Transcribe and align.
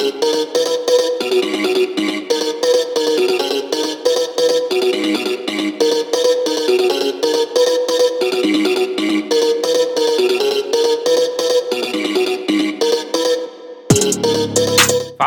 Fala 0.00 0.12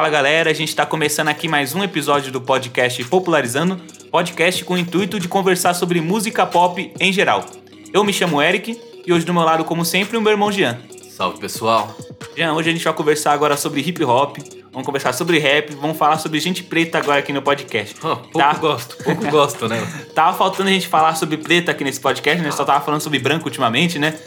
galera, 0.10 0.50
a 0.50 0.54
gente 0.54 0.70
está 0.70 0.88
começando 0.88 1.28
aqui 1.28 1.48
mais 1.48 1.76
um 1.76 1.84
episódio 1.84 2.32
do 2.32 2.42
podcast 2.42 3.04
Popularizando, 3.04 3.80
podcast 4.10 4.66
com 4.66 4.74
o 4.74 4.78
intuito 4.80 5.20
de 5.20 5.28
conversar 5.28 5.76
sobre 5.76 6.02
música 6.02 6.48
pop 6.48 6.92
em 7.00 7.14
geral. 7.14 7.46
Eu 7.94 8.04
me 8.04 8.12
chamo 8.12 8.42
Eric 8.42 8.82
e 9.06 9.14
hoje 9.14 9.24
do 9.24 9.36
meu 9.36 9.44
lado, 9.44 9.64
como 9.66 9.86
sempre, 9.86 10.18
o 10.18 10.22
meu 10.22 10.32
irmão 10.32 10.52
Jean. 10.52 10.80
Salve 11.12 11.40
pessoal! 11.40 11.96
Jean, 12.36 12.54
hoje 12.54 12.72
a 12.72 12.74
gente 12.74 12.84
vai 12.84 12.94
conversar 12.94 13.34
agora 13.34 13.56
sobre 13.56 13.82
hip 13.82 14.04
hop, 14.04 14.38
vamos 14.74 14.86
conversar 14.86 15.14
sobre 15.14 15.38
rap, 15.38 15.74
vamos 15.76 15.96
falar 15.98 16.18
sobre 16.18 16.40
gente 16.40 16.64
preta 16.64 16.98
agora 16.98 17.20
aqui 17.20 17.32
no 17.32 17.42
podcast. 17.42 17.96
Oh, 18.04 18.16
pouco 18.16 18.40
Tá. 18.40 18.54
gosto, 18.56 18.98
pouco 19.04 19.30
gosto, 19.30 19.68
né? 19.70 19.80
Tava 20.14 20.36
faltando 20.36 20.70
a 20.70 20.74
gente 20.74 20.88
falar 20.88 21.16
sobre 21.16 21.38
preta 21.38 21.72
aqui 21.72 21.84
nesse 21.84 22.00
podcast, 22.02 22.42
né? 22.44 22.52
Só 22.52 22.66
tava 22.66 22.84
falando 22.84 23.02
sobre 23.02 23.20
branco 23.20 23.46
ultimamente, 23.46 24.00
né? 24.00 24.18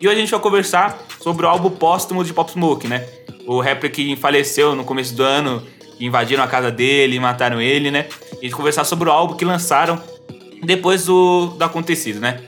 E 0.00 0.06
hoje 0.06 0.18
a 0.18 0.20
gente 0.20 0.30
vai 0.30 0.40
conversar 0.40 1.02
sobre 1.20 1.46
o 1.46 1.48
álbum 1.48 1.70
póstumo 1.70 2.22
de 2.22 2.32
Pop 2.34 2.50
Smoke, 2.52 2.86
né? 2.86 3.06
O 3.46 3.60
rapper 3.60 3.90
que 3.90 4.14
faleceu 4.16 4.74
no 4.74 4.84
começo 4.84 5.14
do 5.14 5.22
ano, 5.22 5.62
invadiram 5.98 6.44
a 6.44 6.46
casa 6.46 6.70
dele, 6.70 7.18
mataram 7.18 7.60
ele, 7.60 7.90
né? 7.90 8.06
E 8.34 8.38
a 8.40 8.42
gente 8.42 8.54
conversar 8.54 8.84
sobre 8.84 9.08
o 9.08 9.12
álbum 9.12 9.34
que 9.34 9.44
lançaram 9.44 10.00
depois 10.62 11.06
do, 11.06 11.48
do 11.58 11.64
acontecido, 11.64 12.20
né? 12.20 12.40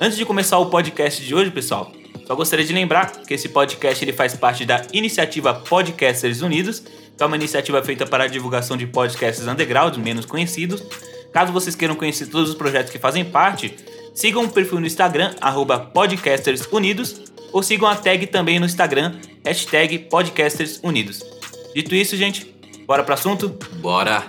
Antes 0.00 0.16
de 0.16 0.24
começar 0.24 0.58
o 0.58 0.66
podcast 0.66 1.24
de 1.24 1.34
hoje, 1.34 1.50
pessoal, 1.50 1.90
só 2.28 2.34
gostaria 2.34 2.62
de 2.62 2.74
lembrar 2.74 3.10
que 3.22 3.32
esse 3.32 3.48
podcast 3.48 4.04
ele 4.04 4.12
faz 4.12 4.34
parte 4.34 4.66
da 4.66 4.82
iniciativa 4.92 5.54
Podcasters 5.54 6.42
Unidos, 6.42 6.80
que 7.16 7.22
é 7.22 7.24
uma 7.24 7.36
iniciativa 7.36 7.82
feita 7.82 8.04
para 8.04 8.24
a 8.24 8.26
divulgação 8.26 8.76
de 8.76 8.86
podcasts 8.86 9.46
underground 9.46 9.96
menos 9.96 10.26
conhecidos. 10.26 10.84
Caso 11.32 11.54
vocês 11.54 11.74
queiram 11.74 11.94
conhecer 11.94 12.26
todos 12.26 12.50
os 12.50 12.54
projetos 12.54 12.92
que 12.92 12.98
fazem 12.98 13.24
parte, 13.24 13.74
sigam 14.14 14.44
o 14.44 14.48
perfil 14.50 14.78
no 14.78 14.86
Instagram, 14.86 15.34
arroba 15.40 15.80
Podcasters 15.80 16.68
Unidos, 16.70 17.18
ou 17.50 17.62
sigam 17.62 17.88
a 17.88 17.96
tag 17.96 18.26
também 18.26 18.60
no 18.60 18.66
Instagram, 18.66 19.14
hashtag 19.42 19.98
Podcasters 19.98 20.80
Unidos. 20.82 21.24
Dito 21.74 21.94
isso, 21.94 22.14
gente, 22.14 22.54
bora 22.86 23.02
pro 23.02 23.14
assunto? 23.14 23.48
Bora! 23.80 24.26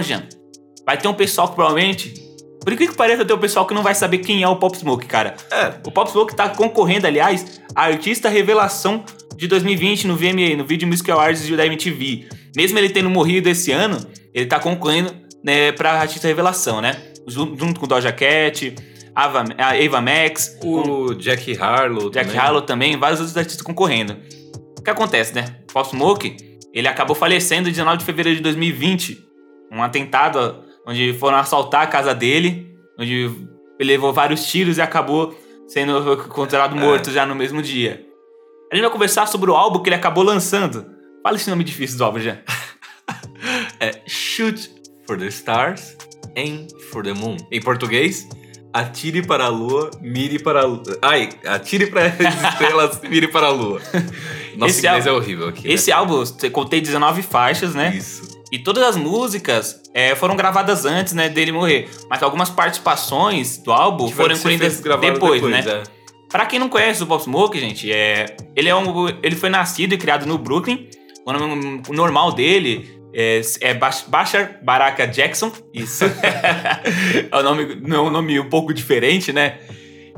Então, 0.00 0.02
Jean, 0.02 0.22
vai 0.86 0.96
ter 0.96 1.08
um 1.08 1.14
pessoal 1.14 1.48
que 1.48 1.54
provavelmente. 1.54 2.14
Por 2.62 2.72
incrível 2.74 2.92
que 2.92 2.98
pareça, 2.98 3.18
vai 3.18 3.26
ter 3.26 3.32
um 3.32 3.38
pessoal 3.38 3.66
que 3.66 3.72
não 3.72 3.82
vai 3.82 3.94
saber 3.94 4.18
quem 4.18 4.42
é 4.42 4.48
o 4.48 4.56
Pop 4.56 4.76
Smoke, 4.76 5.06
cara. 5.06 5.34
É, 5.50 5.72
O 5.86 5.90
Pop 5.90 6.10
Smoke 6.10 6.36
tá 6.36 6.48
concorrendo, 6.50 7.06
aliás, 7.06 7.60
a 7.74 7.84
artista 7.84 8.28
revelação 8.28 9.02
de 9.34 9.46
2020 9.46 10.06
no 10.06 10.14
VMA, 10.14 10.56
no 10.58 10.64
Video 10.66 10.86
Music 10.86 11.10
Awards 11.10 11.48
da 11.56 11.64
MTV. 11.66 12.28
Mesmo 12.54 12.78
ele 12.78 12.90
tendo 12.90 13.08
morrido 13.08 13.48
esse 13.48 13.72
ano, 13.72 13.96
ele 14.34 14.44
tá 14.44 14.58
concorrendo 14.60 15.10
né, 15.42 15.72
pra 15.72 15.92
artista 15.92 16.28
revelação, 16.28 16.82
né? 16.82 16.96
Jun- 17.26 17.56
Junto 17.56 17.80
com 17.80 17.86
Doja 17.86 18.12
Cat, 18.12 18.74
Ava, 19.14 19.42
a 19.56 19.70
Ava 19.82 20.00
Max, 20.02 20.58
o 20.62 21.14
Jack 21.14 21.56
Harlow 21.58 22.10
Jack 22.10 22.26
também. 22.26 22.38
Harlow 22.40 22.62
também, 22.62 22.96
vários 22.98 23.20
outros 23.20 23.36
artistas 23.38 23.62
concorrendo. 23.62 24.18
O 24.78 24.82
que 24.82 24.90
acontece, 24.90 25.34
né? 25.34 25.56
Pop 25.72 25.88
Smoke, 25.88 26.36
ele 26.74 26.86
acabou 26.88 27.16
falecendo 27.16 27.68
em 27.70 27.72
19 27.72 27.98
de 27.98 28.04
fevereiro 28.04 28.36
de 28.36 28.42
2020. 28.42 29.29
Um 29.70 29.82
atentado 29.82 30.64
onde 30.86 31.12
foram 31.14 31.36
assaltar 31.38 31.82
a 31.82 31.86
casa 31.86 32.14
dele, 32.14 32.74
onde 32.98 33.24
ele 33.78 33.92
levou 33.92 34.12
vários 34.12 34.44
tiros 34.46 34.78
e 34.78 34.82
acabou 34.82 35.34
sendo 35.68 36.16
considerado 36.28 36.76
É. 36.76 36.80
morto 36.80 37.10
já 37.10 37.24
no 37.24 37.34
mesmo 37.34 37.62
dia. 37.62 38.04
A 38.72 38.74
gente 38.74 38.82
vai 38.84 38.90
conversar 38.92 39.26
sobre 39.26 39.50
o 39.50 39.54
álbum 39.54 39.80
que 39.82 39.88
ele 39.88 39.96
acabou 39.96 40.22
lançando. 40.24 40.86
Fala 41.22 41.36
esse 41.36 41.48
nome 41.50 41.62
difícil 41.64 41.98
do 41.98 42.04
álbum, 42.04 42.18
já. 42.20 42.38
É 43.80 44.02
Shoot 44.06 44.70
for 45.06 45.16
the 45.18 45.26
Stars, 45.28 45.96
Aim 46.36 46.66
for 46.92 47.02
the 47.02 47.12
Moon. 47.14 47.36
Em 47.50 47.60
português, 47.60 48.28
atire 48.72 49.26
para 49.26 49.44
a 49.44 49.48
lua, 49.48 49.90
mire 50.00 50.38
para 50.38 50.60
a 50.60 50.64
lua. 50.66 50.82
Ai, 51.00 51.30
atire 51.46 51.86
para 51.86 52.06
as 52.06 52.20
estrelas, 52.52 53.00
mire 53.02 53.28
para 53.28 53.46
a 53.46 53.50
lua. 53.50 53.80
Nossa, 54.56 54.70
Esse 54.70 54.86
inglês 54.86 55.06
é 55.06 55.08
álbum- 55.08 55.22
horrível 55.22 55.48
aqui. 55.48 55.66
né? 55.66 55.74
Esse 55.74 55.90
álbum 55.90 56.22
contém 56.52 56.82
19 56.82 57.22
faixas, 57.22 57.74
né? 57.74 57.94
Isso. 57.96 58.39
E 58.52 58.58
todas 58.58 58.82
as 58.82 58.96
músicas 58.96 59.80
é, 59.94 60.14
foram 60.14 60.34
gravadas 60.36 60.84
antes, 60.84 61.12
né, 61.12 61.28
dele 61.28 61.52
morrer. 61.52 61.88
Mas 62.08 62.22
algumas 62.22 62.50
participações 62.50 63.58
do 63.58 63.72
álbum 63.72 64.06
Tiveram 64.08 64.36
foram 64.36 64.36
incluídas 64.36 64.80
gravados 64.80 65.14
depois, 65.14 65.42
né? 65.42 65.64
é. 65.66 65.82
Pra 66.28 66.46
quem 66.46 66.58
não 66.58 66.68
conhece 66.68 67.02
o 67.02 67.06
Pop 67.06 67.22
Smoke, 67.22 67.58
gente, 67.58 67.90
é, 67.92 68.36
ele, 68.54 68.68
é 68.68 68.74
um, 68.74 69.08
ele 69.22 69.34
foi 69.34 69.48
nascido 69.48 69.94
e 69.94 69.98
criado 69.98 70.26
no 70.26 70.38
Brooklyn. 70.38 70.88
O 71.26 71.32
nome 71.32 71.82
normal 71.90 72.32
dele 72.32 72.88
é, 73.12 73.40
é 73.60 73.74
Bas- 73.74 74.04
Bashar 74.06 74.58
Baraka 74.62 75.06
Jackson. 75.06 75.50
Isso. 75.74 76.04
é 77.30 77.36
um 77.36 77.42
nome, 77.42 77.82
é 77.84 77.98
um 77.98 78.10
nome 78.10 78.38
um 78.38 78.48
pouco 78.48 78.72
diferente, 78.72 79.32
né? 79.32 79.58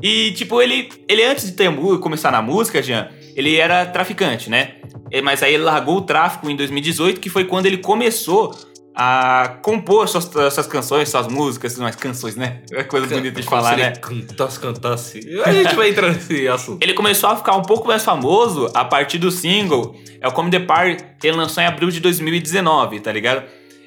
E, 0.01 0.31
tipo, 0.33 0.61
ele, 0.61 0.89
ele 1.07 1.23
antes 1.23 1.45
de 1.45 1.53
ter, 1.53 1.71
começar 1.99 2.31
na 2.31 2.41
música, 2.41 2.81
Jean, 2.81 3.09
ele 3.35 3.55
era 3.55 3.85
traficante, 3.85 4.49
né? 4.49 4.75
É, 5.11 5.21
Mas 5.21 5.43
aí 5.43 5.53
ele 5.53 5.63
largou 5.63 5.97
o 5.97 6.01
tráfico 6.01 6.49
em 6.49 6.55
2018, 6.55 7.19
que 7.19 7.29
foi 7.29 7.45
quando 7.45 7.65
ele 7.65 7.77
começou 7.77 8.55
a 8.95 9.57
compor 9.63 10.07
suas, 10.07 10.25
suas 10.25 10.67
canções, 10.67 11.09
suas 11.09 11.27
músicas, 11.27 11.77
mais 11.77 11.95
canções, 11.95 12.35
né? 12.35 12.61
É 12.71 12.83
coisa 12.83 13.07
bonita 13.07 13.41
de 13.41 13.47
Como 13.47 13.61
falar, 13.61 13.77
né? 13.77 13.91
Cantasse, 13.91 14.59
cantasse. 14.59 15.19
A 15.43 15.51
gente 15.51 15.75
vai 15.75 15.89
entrar 15.89 16.11
nesse 16.13 16.47
assunto. 16.47 16.83
Ele 16.83 16.93
começou 16.93 17.29
a 17.29 17.35
ficar 17.35 17.55
um 17.55 17.63
pouco 17.63 17.87
mais 17.87 18.03
famoso 18.03 18.69
a 18.73 18.85
partir 18.85 19.17
do 19.17 19.31
single 19.31 19.95
É 20.21 20.27
o 20.27 20.31
Come 20.31 20.51
the 20.51 20.59
Party, 20.59 21.03
que 21.19 21.27
ele 21.27 21.37
lançou 21.37 21.63
em 21.63 21.65
abril 21.65 21.89
de 21.89 21.99
2019, 21.99 22.99
tá 22.99 23.11
ligado? 23.11 23.43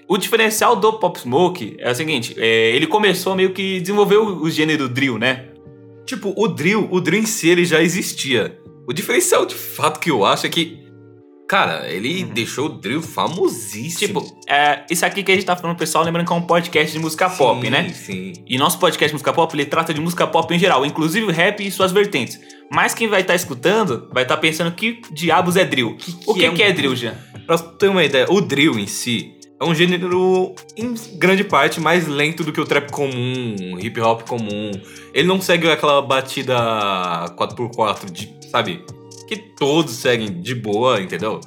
O 0.09 0.17
diferencial 0.17 0.77
do 0.77 0.93
Pop 0.95 1.19
Smoke 1.19 1.77
é 1.79 1.91
o 1.91 1.95
seguinte, 1.95 2.35
é, 2.39 2.71
ele 2.71 2.87
começou 2.87 3.35
meio 3.35 3.53
que 3.53 3.81
desenvolveu 3.81 4.25
o 4.25 4.49
gênero 4.49 4.89
drill, 4.89 5.19
né? 5.19 5.47
Tipo, 6.05 6.33
o 6.37 6.47
drill, 6.47 6.87
o 6.91 7.01
drill 7.01 7.23
em 7.23 7.27
si 7.27 7.49
ele 7.49 7.65
já 7.65 7.83
existia. 7.83 8.57
O 8.89 8.93
diferencial 8.93 9.45
de 9.47 9.55
fato 9.55 9.99
que 10.01 10.11
eu 10.11 10.25
acho 10.25 10.47
é 10.47 10.49
que, 10.49 10.79
cara, 11.49 11.89
ele 11.91 12.23
Uhum. 12.25 12.31
deixou 12.35 12.67
o 12.67 12.69
drill 12.69 13.03
famosíssimo. 13.03 14.21
Tipo, 14.23 14.41
é, 14.49 14.85
isso 14.91 15.05
aqui 15.05 15.23
que 15.23 15.33
a 15.33 15.35
gente 15.35 15.45
tá 15.47 15.57
falando, 15.57 15.77
pessoal, 15.77 16.05
lembrando 16.05 16.27
que 16.27 16.33
é 16.33 16.37
um 16.37 16.43
podcast 16.43 16.93
de 16.93 16.99
música 16.99 17.29
pop, 17.29 17.61
Sim, 17.63 17.71
né? 17.71 17.89
Sim. 17.91 18.33
E 18.47 18.57
nosso 18.59 18.79
podcast 18.79 19.09
de 19.11 19.15
música 19.15 19.33
pop, 19.33 19.55
ele 19.55 19.65
trata 19.67 19.93
de 19.93 20.01
música 20.01 20.27
pop 20.27 20.53
em 20.55 20.59
geral, 20.59 20.85
inclusive 20.87 21.31
rap 21.33 21.65
e 21.67 21.71
suas 21.71 21.93
vertentes. 21.93 22.39
Mas 22.71 22.95
quem 22.95 23.09
vai 23.09 23.21
estar 23.23 23.35
escutando 23.35 24.09
vai 24.13 24.23
estar 24.25 24.37
pensando 24.39 24.71
que 24.73 25.01
diabos 25.13 25.57
é 25.57 25.65
drill. 25.65 25.97
o 26.27 26.35
que, 26.35 26.45
é 26.45 26.51
um 26.51 26.55
que 26.55 26.63
é 26.63 26.73
drill, 26.73 26.95
Jean? 26.97 27.15
Pra 27.47 27.57
tu 27.59 27.71
ter 27.77 27.89
uma 27.89 28.05
ideia, 28.05 28.27
o 28.29 28.41
drill 28.41 28.79
em 28.79 28.87
si 28.89 29.33
é 29.61 29.65
um 29.65 29.75
gênero, 29.75 30.55
em 30.77 30.93
grande 31.17 31.43
parte, 31.45 31.81
mais 31.81 32.07
lento 32.07 32.43
do 32.45 32.53
que 32.53 32.61
o 32.61 32.65
trap 32.67 32.91
comum, 32.91 33.79
hip 33.81 33.99
hop 34.01 34.23
comum. 34.29 34.71
Ele 35.15 35.27
não 35.29 35.41
segue 35.41 35.71
aquela 35.71 36.03
batida 36.03 36.55
4x4, 37.39 38.11
de, 38.11 38.27
sabe? 38.57 38.83
Que 39.29 39.37
todos 39.37 39.93
seguem 39.95 40.41
de 40.41 40.55
boa, 40.55 41.01
entendeu? 41.01 41.41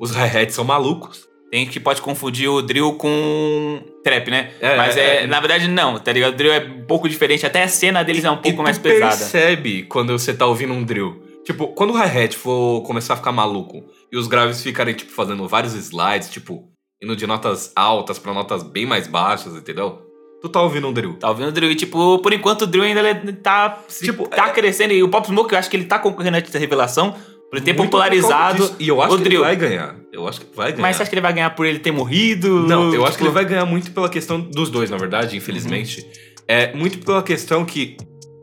Os 0.00 0.12
hi-hats 0.12 0.54
são 0.54 0.64
malucos. 0.64 1.26
Tem 1.50 1.66
que 1.66 1.78
pode 1.78 2.02
confundir 2.02 2.48
o 2.48 2.60
drill 2.60 2.94
com 2.94 3.80
trap, 4.02 4.28
né? 4.30 4.50
É, 4.60 4.76
Mas 4.76 4.96
é, 4.96 5.22
é. 5.22 5.26
na 5.26 5.38
verdade 5.40 5.68
não, 5.68 5.98
tá 5.98 6.12
ligado? 6.12 6.32
O 6.34 6.36
drill 6.36 6.52
é 6.52 6.58
um 6.58 6.84
pouco 6.84 7.08
diferente, 7.08 7.46
até 7.46 7.62
a 7.62 7.68
cena 7.68 8.02
deles 8.02 8.24
é 8.24 8.30
um 8.30 8.36
pouco 8.38 8.62
mais 8.62 8.76
pesada. 8.76 9.16
percebe 9.16 9.84
quando 9.84 10.12
você 10.12 10.34
tá 10.34 10.46
ouvindo 10.46 10.72
um 10.72 10.82
drill. 10.82 11.22
Tipo, 11.44 11.68
quando 11.68 11.90
o 11.90 11.96
hi-hat 11.96 12.36
for 12.36 12.82
começar 12.82 13.14
a 13.14 13.16
ficar 13.16 13.30
maluco 13.30 13.84
e 14.10 14.16
os 14.16 14.26
graves 14.26 14.62
ficarem, 14.62 14.94
tipo, 14.94 15.12
fazendo 15.12 15.46
vários 15.46 15.74
slides, 15.74 16.30
tipo, 16.30 16.68
indo 17.02 17.14
de 17.14 17.26
notas 17.26 17.72
altas 17.76 18.18
pra 18.18 18.32
notas 18.32 18.62
bem 18.62 18.86
mais 18.86 19.06
baixas, 19.06 19.54
entendeu? 19.54 20.00
Tu 20.44 20.50
tá 20.50 20.60
ouvindo 20.60 20.86
um 20.86 20.92
drill. 20.92 21.14
Tá 21.14 21.30
ouvindo 21.30 21.48
o 21.48 21.52
drill 21.52 21.70
e, 21.70 21.74
tipo, 21.74 22.18
por 22.18 22.30
enquanto 22.34 22.62
o 22.62 22.66
drill 22.66 22.84
ainda 22.84 23.00
ele 23.00 23.32
tá, 23.32 23.82
Tipo, 23.88 24.28
tá 24.28 24.48
é- 24.48 24.52
crescendo. 24.52 24.92
E 24.92 25.02
o 25.02 25.08
Pop 25.08 25.26
Smoke, 25.26 25.54
eu 25.54 25.58
acho 25.58 25.70
que 25.70 25.76
ele 25.78 25.86
tá 25.86 25.98
concorrendo 25.98 26.36
a 26.36 26.58
revelação 26.58 27.12
por 27.48 27.56
ele 27.56 27.64
ter 27.64 27.72
Muito 27.72 27.88
popularizado. 27.90 28.76
E 28.78 28.86
eu 28.86 29.00
acho 29.00 29.14
o 29.14 29.16
que 29.16 29.24
drill. 29.24 29.40
ele 29.40 29.46
vai 29.46 29.56
ganhar. 29.56 29.96
Eu 30.12 30.28
acho 30.28 30.42
que 30.42 30.46
vai 30.54 30.70
ganhar. 30.72 30.82
Mas 30.82 30.96
você 30.96 31.02
acha 31.02 31.08
que 31.10 31.14
ele 31.14 31.22
vai 31.22 31.32
ganhar 31.32 31.48
por 31.54 31.64
ele 31.64 31.78
ter 31.78 31.92
morrido? 31.92 32.60
Não, 32.60 32.92
eu 32.92 33.04
acho 33.04 33.12
que 33.12 33.24
Tipo, 33.24 33.24
ele 33.28 33.32
vai 33.32 33.44
ganhar 33.46 33.64
muito 33.64 33.90
pela 33.90 34.06
questão 34.10 34.38
dos 34.38 34.68
dois, 34.68 34.90
na 34.90 34.98
verdade, 34.98 35.34
infelizmente. 35.34 36.02
Uhum. 36.02 36.06
É 36.46 36.74
muito 36.74 36.98
pela 36.98 37.22
questão 37.22 37.64
que, 37.64 37.96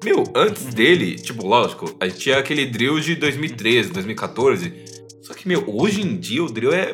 meu, 0.03 0.23
antes 0.35 0.73
dele, 0.73 1.17
tipo, 1.17 1.45
lógico, 1.45 1.95
a 2.01 2.07
gente 2.07 2.17
tinha 2.19 2.39
aquele 2.39 2.65
drill 2.65 2.99
de 2.99 3.13
2013, 3.15 3.91
2014. 3.91 4.73
Só 5.21 5.35
que, 5.35 5.47
meu, 5.47 5.63
hoje 5.67 6.01
em 6.01 6.17
dia 6.17 6.43
o 6.43 6.51
drill 6.51 6.73
é 6.73 6.93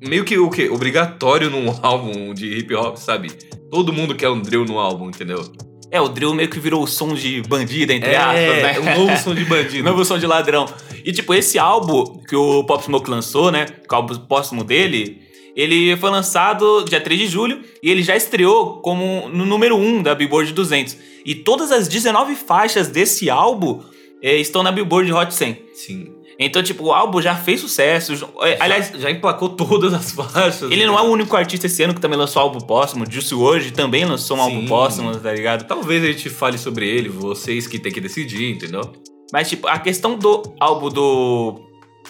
meio 0.00 0.24
que 0.24 0.38
o 0.38 0.50
quê? 0.50 0.68
Obrigatório 0.70 1.50
num 1.50 1.66
álbum 1.82 2.32
de 2.34 2.58
hip 2.58 2.74
hop, 2.74 2.96
sabe? 2.96 3.30
Todo 3.70 3.92
mundo 3.92 4.14
quer 4.14 4.28
um 4.30 4.40
drill 4.40 4.64
no 4.64 4.78
álbum, 4.78 5.08
entendeu? 5.08 5.42
É, 5.92 6.00
o 6.00 6.08
drill 6.08 6.32
meio 6.34 6.48
que 6.48 6.60
virou 6.60 6.82
o 6.84 6.86
som 6.86 7.14
de 7.14 7.42
bandido, 7.42 7.92
entre 7.92 8.10
É, 8.10 8.16
aspas, 8.16 8.62
né? 8.62 8.78
um 8.78 9.00
novo 9.06 9.16
som 9.18 9.34
de 9.34 9.44
bandido. 9.46 9.82
Novo 9.84 10.04
som 10.04 10.18
de 10.18 10.26
ladrão. 10.26 10.66
E, 11.04 11.12
tipo, 11.12 11.34
esse 11.34 11.58
álbum 11.58 12.22
que 12.28 12.36
o 12.36 12.62
Pop 12.64 12.82
Smoke 12.84 13.10
lançou, 13.10 13.50
né? 13.50 13.66
O 13.90 13.94
álbum 13.94 14.14
póstumo 14.16 14.62
dele, 14.62 15.20
ele 15.56 15.96
foi 15.96 16.10
lançado 16.10 16.84
dia 16.84 17.00
3 17.00 17.20
de 17.20 17.26
julho 17.26 17.60
e 17.82 17.90
ele 17.90 18.02
já 18.04 18.14
estreou 18.16 18.80
como 18.80 19.28
no 19.30 19.44
número 19.44 19.76
1 19.76 20.02
da 20.04 20.14
Billboard 20.14 20.52
200. 20.52 20.96
E 21.26 21.34
todas 21.34 21.72
as 21.72 21.88
19 21.88 22.36
faixas 22.36 22.86
desse 22.86 23.28
álbum 23.28 23.80
eh, 24.22 24.36
estão 24.36 24.62
na 24.62 24.70
Billboard 24.70 25.12
Hot 25.12 25.34
100. 25.34 25.58
Sim. 25.74 26.06
Então, 26.42 26.62
tipo, 26.62 26.84
o 26.84 26.92
álbum 26.92 27.20
já 27.20 27.36
fez 27.36 27.60
sucesso. 27.60 28.14
Eh, 28.42 28.56
Aliás, 28.58 28.88
já, 28.92 28.98
já 28.98 29.10
emplacou 29.10 29.50
todas 29.50 29.92
as 29.92 30.10
faixas. 30.16 30.62
ele 30.70 30.86
não 30.86 30.98
é 30.98 31.02
o 31.02 31.10
único 31.10 31.36
artista 31.36 31.66
esse 31.66 31.82
ano 31.82 31.92
que 31.94 32.00
também 32.00 32.18
lançou 32.18 32.40
álbum 32.40 32.58
póstumo. 32.60 33.04
Juicy 33.08 33.34
WRLD 33.34 33.72
também 33.72 34.06
lançou 34.06 34.38
um 34.38 34.40
álbum 34.40 34.60
Sim. 34.62 34.66
póstumo, 34.66 35.14
tá 35.16 35.32
ligado? 35.34 35.66
Talvez 35.66 36.02
a 36.02 36.06
gente 36.06 36.30
fale 36.30 36.56
sobre 36.56 36.88
ele, 36.88 37.10
vocês 37.10 37.66
que 37.66 37.78
tem 37.78 37.92
que 37.92 38.00
decidir, 38.00 38.52
entendeu? 38.52 38.80
Mas, 39.30 39.50
tipo, 39.50 39.68
a 39.68 39.78
questão 39.78 40.16
do 40.18 40.42
álbum 40.58 40.88
do, 40.88 41.60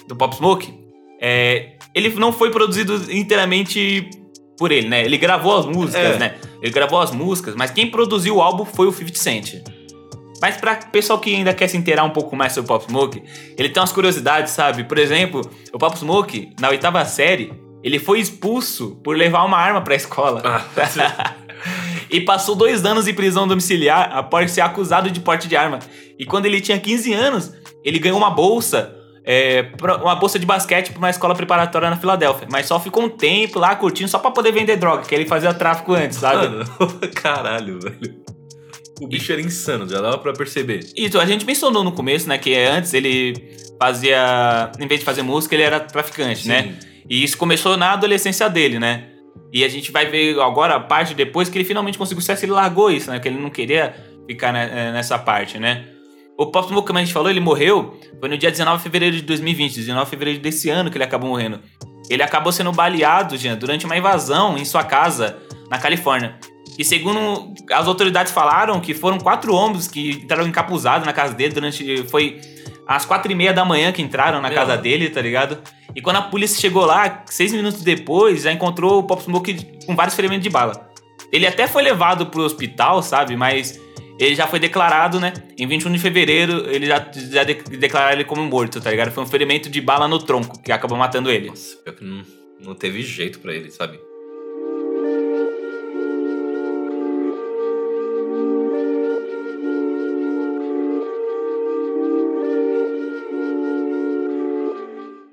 do 0.07 0.15
Pop 0.15 0.33
Smoke 0.35 0.73
é. 1.21 1.73
Ele 1.93 2.07
não 2.15 2.31
foi 2.31 2.49
produzido 2.51 2.95
inteiramente 3.11 4.09
por 4.57 4.71
ele, 4.71 4.87
né? 4.87 5.03
Ele 5.03 5.17
gravou 5.17 5.57
as 5.57 5.65
músicas, 5.65 6.15
É. 6.15 6.17
né? 6.17 6.35
Ele 6.61 6.71
gravou 6.71 6.99
as 7.01 7.11
músicas, 7.11 7.53
mas 7.55 7.69
quem 7.71 7.91
produziu 7.91 8.37
o 8.37 8.41
álbum 8.41 8.63
foi 8.63 8.87
o 8.87 8.91
50 8.93 9.17
Cent. 9.19 9.55
Mas 10.41 10.57
pra 10.57 10.75
pessoal 10.75 11.19
que 11.19 11.35
ainda 11.35 11.53
quer 11.53 11.67
se 11.67 11.77
inteirar 11.77 12.03
um 12.03 12.09
pouco 12.09 12.35
mais 12.35 12.53
sobre 12.53 12.65
o 12.65 12.67
Pop 12.67 12.83
Smoke, 12.83 13.23
ele 13.55 13.69
tem 13.69 13.79
umas 13.79 13.91
curiosidades, 13.91 14.51
sabe? 14.51 14.83
Por 14.83 14.97
exemplo, 14.97 15.41
o 15.71 15.77
Pop 15.77 15.95
Smoke, 15.97 16.53
na 16.59 16.69
oitava 16.69 17.05
série, 17.05 17.53
ele 17.83 17.99
foi 17.99 18.19
expulso 18.19 18.99
por 19.03 19.15
levar 19.15 19.43
uma 19.43 19.57
arma 19.57 19.81
pra 19.81 19.93
escola. 19.93 20.41
Ah, 20.43 21.35
e 22.09 22.21
passou 22.21 22.55
dois 22.55 22.83
anos 22.83 23.07
em 23.07 23.13
prisão 23.13 23.47
domiciliar 23.47 24.09
após 24.13 24.51
ser 24.51 24.61
acusado 24.61 25.11
de 25.11 25.19
porte 25.19 25.47
de 25.47 25.55
arma. 25.55 25.77
E 26.17 26.25
quando 26.25 26.47
ele 26.47 26.59
tinha 26.59 26.79
15 26.79 27.13
anos, 27.13 27.53
ele 27.83 27.99
ganhou 27.99 28.17
uma 28.17 28.31
bolsa, 28.31 28.95
é, 29.23 29.71
uma 30.01 30.15
bolsa 30.15 30.39
de 30.39 30.45
basquete 30.45 30.91
pra 30.91 30.97
uma 30.97 31.09
escola 31.11 31.35
preparatória 31.35 31.89
na 31.89 31.97
Filadélfia. 31.97 32.47
Mas 32.51 32.65
só 32.65 32.79
ficou 32.79 33.03
um 33.03 33.09
tempo 33.09 33.59
lá 33.59 33.75
curtindo 33.75 34.09
só 34.09 34.17
pra 34.17 34.31
poder 34.31 34.51
vender 34.51 34.75
droga, 34.77 35.03
que 35.03 35.13
ele 35.13 35.27
fazia 35.27 35.53
tráfico 35.53 35.93
antes, 35.93 36.17
sabe? 36.17 36.47
Mano, 36.47 36.65
caralho, 37.13 37.79
velho. 37.79 38.40
O 39.01 39.07
bicho 39.07 39.31
era 39.31 39.41
insano, 39.41 39.89
já 39.89 39.99
dava 39.99 40.19
pra 40.19 40.31
perceber. 40.31 40.85
Isso, 40.95 41.19
a 41.19 41.25
gente 41.25 41.43
mencionou 41.43 41.83
no 41.83 41.91
começo, 41.91 42.29
né, 42.29 42.37
que 42.37 42.55
antes 42.55 42.93
ele 42.93 43.33
fazia, 43.79 44.71
em 44.79 44.85
vez 44.85 44.99
de 44.99 45.05
fazer 45.05 45.23
música, 45.23 45.55
ele 45.55 45.63
era 45.63 45.79
traficante, 45.79 46.47
né? 46.47 46.77
E 47.09 47.23
isso 47.23 47.35
começou 47.35 47.75
na 47.75 47.93
adolescência 47.93 48.47
dele, 48.47 48.77
né? 48.77 49.07
E 49.51 49.63
a 49.63 49.67
gente 49.67 49.91
vai 49.91 50.05
ver 50.05 50.39
agora 50.39 50.75
a 50.75 50.79
parte 50.79 51.15
depois 51.15 51.49
que 51.49 51.57
ele 51.57 51.65
finalmente 51.65 51.97
conseguiu 51.97 52.21
sucesso, 52.21 52.45
ele 52.45 52.51
largou 52.51 52.91
isso, 52.91 53.09
né? 53.09 53.19
Que 53.19 53.27
ele 53.27 53.39
não 53.39 53.49
queria 53.49 53.95
ficar 54.27 54.55
eh, 54.55 54.91
nessa 54.91 55.17
parte, 55.17 55.57
né? 55.57 55.83
O 56.37 56.45
Smoke, 56.45 56.85
como 56.85 56.99
a 56.99 57.01
gente 57.01 57.11
falou, 57.11 57.29
ele 57.29 57.39
morreu 57.39 57.99
foi 58.19 58.29
no 58.29 58.37
dia 58.37 58.51
19 58.51 58.77
de 58.77 58.83
fevereiro 58.83 59.15
de 59.15 59.23
2020, 59.23 59.75
19 59.75 60.05
de 60.05 60.09
fevereiro 60.11 60.39
desse 60.39 60.69
ano 60.69 60.91
que 60.91 60.97
ele 60.97 61.03
acabou 61.03 61.27
morrendo. 61.27 61.59
Ele 62.07 62.21
acabou 62.21 62.51
sendo 62.51 62.71
baleado, 62.71 63.35
Jean, 63.35 63.55
durante 63.55 63.83
uma 63.85 63.97
invasão 63.97 64.57
em 64.57 64.65
sua 64.65 64.83
casa 64.83 65.37
na 65.71 65.79
Califórnia. 65.79 66.35
E 66.77 66.85
segundo 66.85 67.53
as 67.71 67.87
autoridades 67.87 68.31
falaram 68.31 68.79
que 68.79 68.93
foram 68.93 69.17
quatro 69.17 69.53
homens 69.53 69.87
que 69.87 70.11
entraram 70.11 70.45
encapuzados 70.47 71.05
na 71.07 71.13
casa 71.13 71.33
dele 71.33 71.53
durante. 71.53 72.03
Foi 72.09 72.39
às 72.87 73.05
quatro 73.05 73.31
e 73.31 73.35
meia 73.35 73.53
da 73.53 73.63
manhã 73.65 73.91
que 73.91 74.01
entraram 74.01 74.41
na 74.41 74.49
Meu. 74.49 74.57
casa 74.57 74.75
dele, 74.77 75.09
tá 75.09 75.21
ligado? 75.21 75.57
E 75.95 76.01
quando 76.01 76.17
a 76.17 76.21
polícia 76.21 76.59
chegou 76.59 76.85
lá, 76.85 77.23
seis 77.25 77.51
minutos 77.53 77.81
depois, 77.83 78.43
já 78.43 78.51
encontrou 78.51 78.99
o 78.99 79.03
Pop 79.03 79.21
Smoke 79.23 79.85
com 79.85 79.95
vários 79.95 80.15
ferimentos 80.15 80.43
de 80.43 80.49
bala. 80.49 80.89
Ele 81.31 81.47
até 81.47 81.67
foi 81.67 81.81
levado 81.83 82.25
pro 82.27 82.41
hospital, 82.43 83.01
sabe? 83.03 83.35
Mas 83.35 83.79
ele 84.19 84.35
já 84.35 84.47
foi 84.47 84.59
declarado, 84.59 85.19
né? 85.19 85.33
Em 85.57 85.67
21 85.67 85.91
de 85.91 85.99
fevereiro, 85.99 86.69
ele 86.69 86.85
já, 86.85 87.05
já 87.31 87.43
de- 87.43 87.55
declararam 87.77 88.13
ele 88.13 88.23
como 88.25 88.43
morto, 88.43 88.79
tá 88.81 88.89
ligado? 88.91 89.11
Foi 89.11 89.23
um 89.23 89.27
ferimento 89.27 89.69
de 89.69 89.79
bala 89.81 90.07
no 90.07 90.19
tronco 90.19 90.61
que 90.61 90.71
acabou 90.71 90.97
matando 90.97 91.29
ele. 91.31 91.47
Nossa, 91.49 91.77
pior 91.77 91.95
que 91.95 92.03
não, 92.03 92.23
não 92.59 92.75
teve 92.75 93.01
jeito 93.01 93.39
pra 93.39 93.53
ele, 93.53 93.71
sabe? 93.71 93.99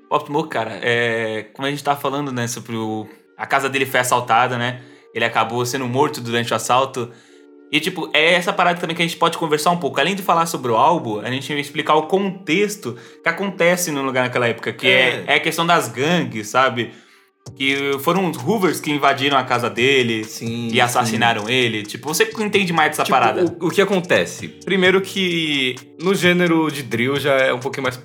Pop 0.09 0.25
Smoke, 0.25 0.49
cara, 0.49 0.79
é, 0.81 1.45
como 1.53 1.67
a 1.67 1.69
gente 1.69 1.83
tava 1.83 1.99
falando, 1.99 2.31
né, 2.31 2.47
sobre 2.47 2.75
o, 2.75 3.07
a 3.37 3.45
casa 3.45 3.69
dele 3.69 3.85
foi 3.85 3.99
assaltada, 3.99 4.57
né? 4.57 4.81
Ele 5.13 5.23
acabou 5.23 5.65
sendo 5.65 5.87
morto 5.87 6.19
durante 6.19 6.51
o 6.51 6.55
assalto. 6.55 7.11
E, 7.71 7.79
tipo, 7.79 8.09
é 8.13 8.33
essa 8.33 8.51
parada 8.51 8.79
também 8.79 8.95
que 8.95 9.01
a 9.03 9.05
gente 9.05 9.17
pode 9.17 9.37
conversar 9.37 9.69
um 9.69 9.77
pouco. 9.77 9.99
Além 9.99 10.15
de 10.15 10.23
falar 10.23 10.47
sobre 10.47 10.71
o 10.71 10.75
álbum, 10.75 11.19
a 11.19 11.29
gente 11.29 11.51
vai 11.51 11.61
explicar 11.61 11.93
o 11.95 12.03
contexto 12.07 12.97
que 13.21 13.29
acontece 13.29 13.91
no 13.91 14.01
lugar 14.01 14.23
naquela 14.23 14.47
época, 14.47 14.73
que 14.73 14.87
é, 14.87 15.09
É. 15.09 15.23
é 15.27 15.35
a 15.35 15.39
questão 15.39 15.65
das 15.67 15.87
gangues, 15.87 16.47
sabe? 16.47 16.91
Que 17.55 17.97
foram 17.99 18.29
os 18.29 18.37
Hoovers 18.37 18.79
que 18.79 18.91
invadiram 18.91 19.37
a 19.37 19.43
casa 19.43 19.69
dele 19.69 20.23
Sim. 20.23 20.69
e 20.71 20.81
assassinaram 20.81 21.47
ele. 21.49 21.83
Tipo, 21.83 22.07
você 22.07 22.23
entende 22.39 22.73
mais 22.73 22.89
dessa 22.89 23.05
parada. 23.05 23.55
O, 23.59 23.67
o 23.67 23.71
que 23.71 23.81
acontece? 23.81 24.47
Primeiro 24.47 24.99
que 25.01 25.75
no 25.99 26.13
gênero 26.15 26.71
de 26.71 26.81
drill 26.83 27.19
já 27.19 27.33
é 27.33 27.53
um 27.53 27.59
pouquinho 27.59 27.83
mais 27.83 27.97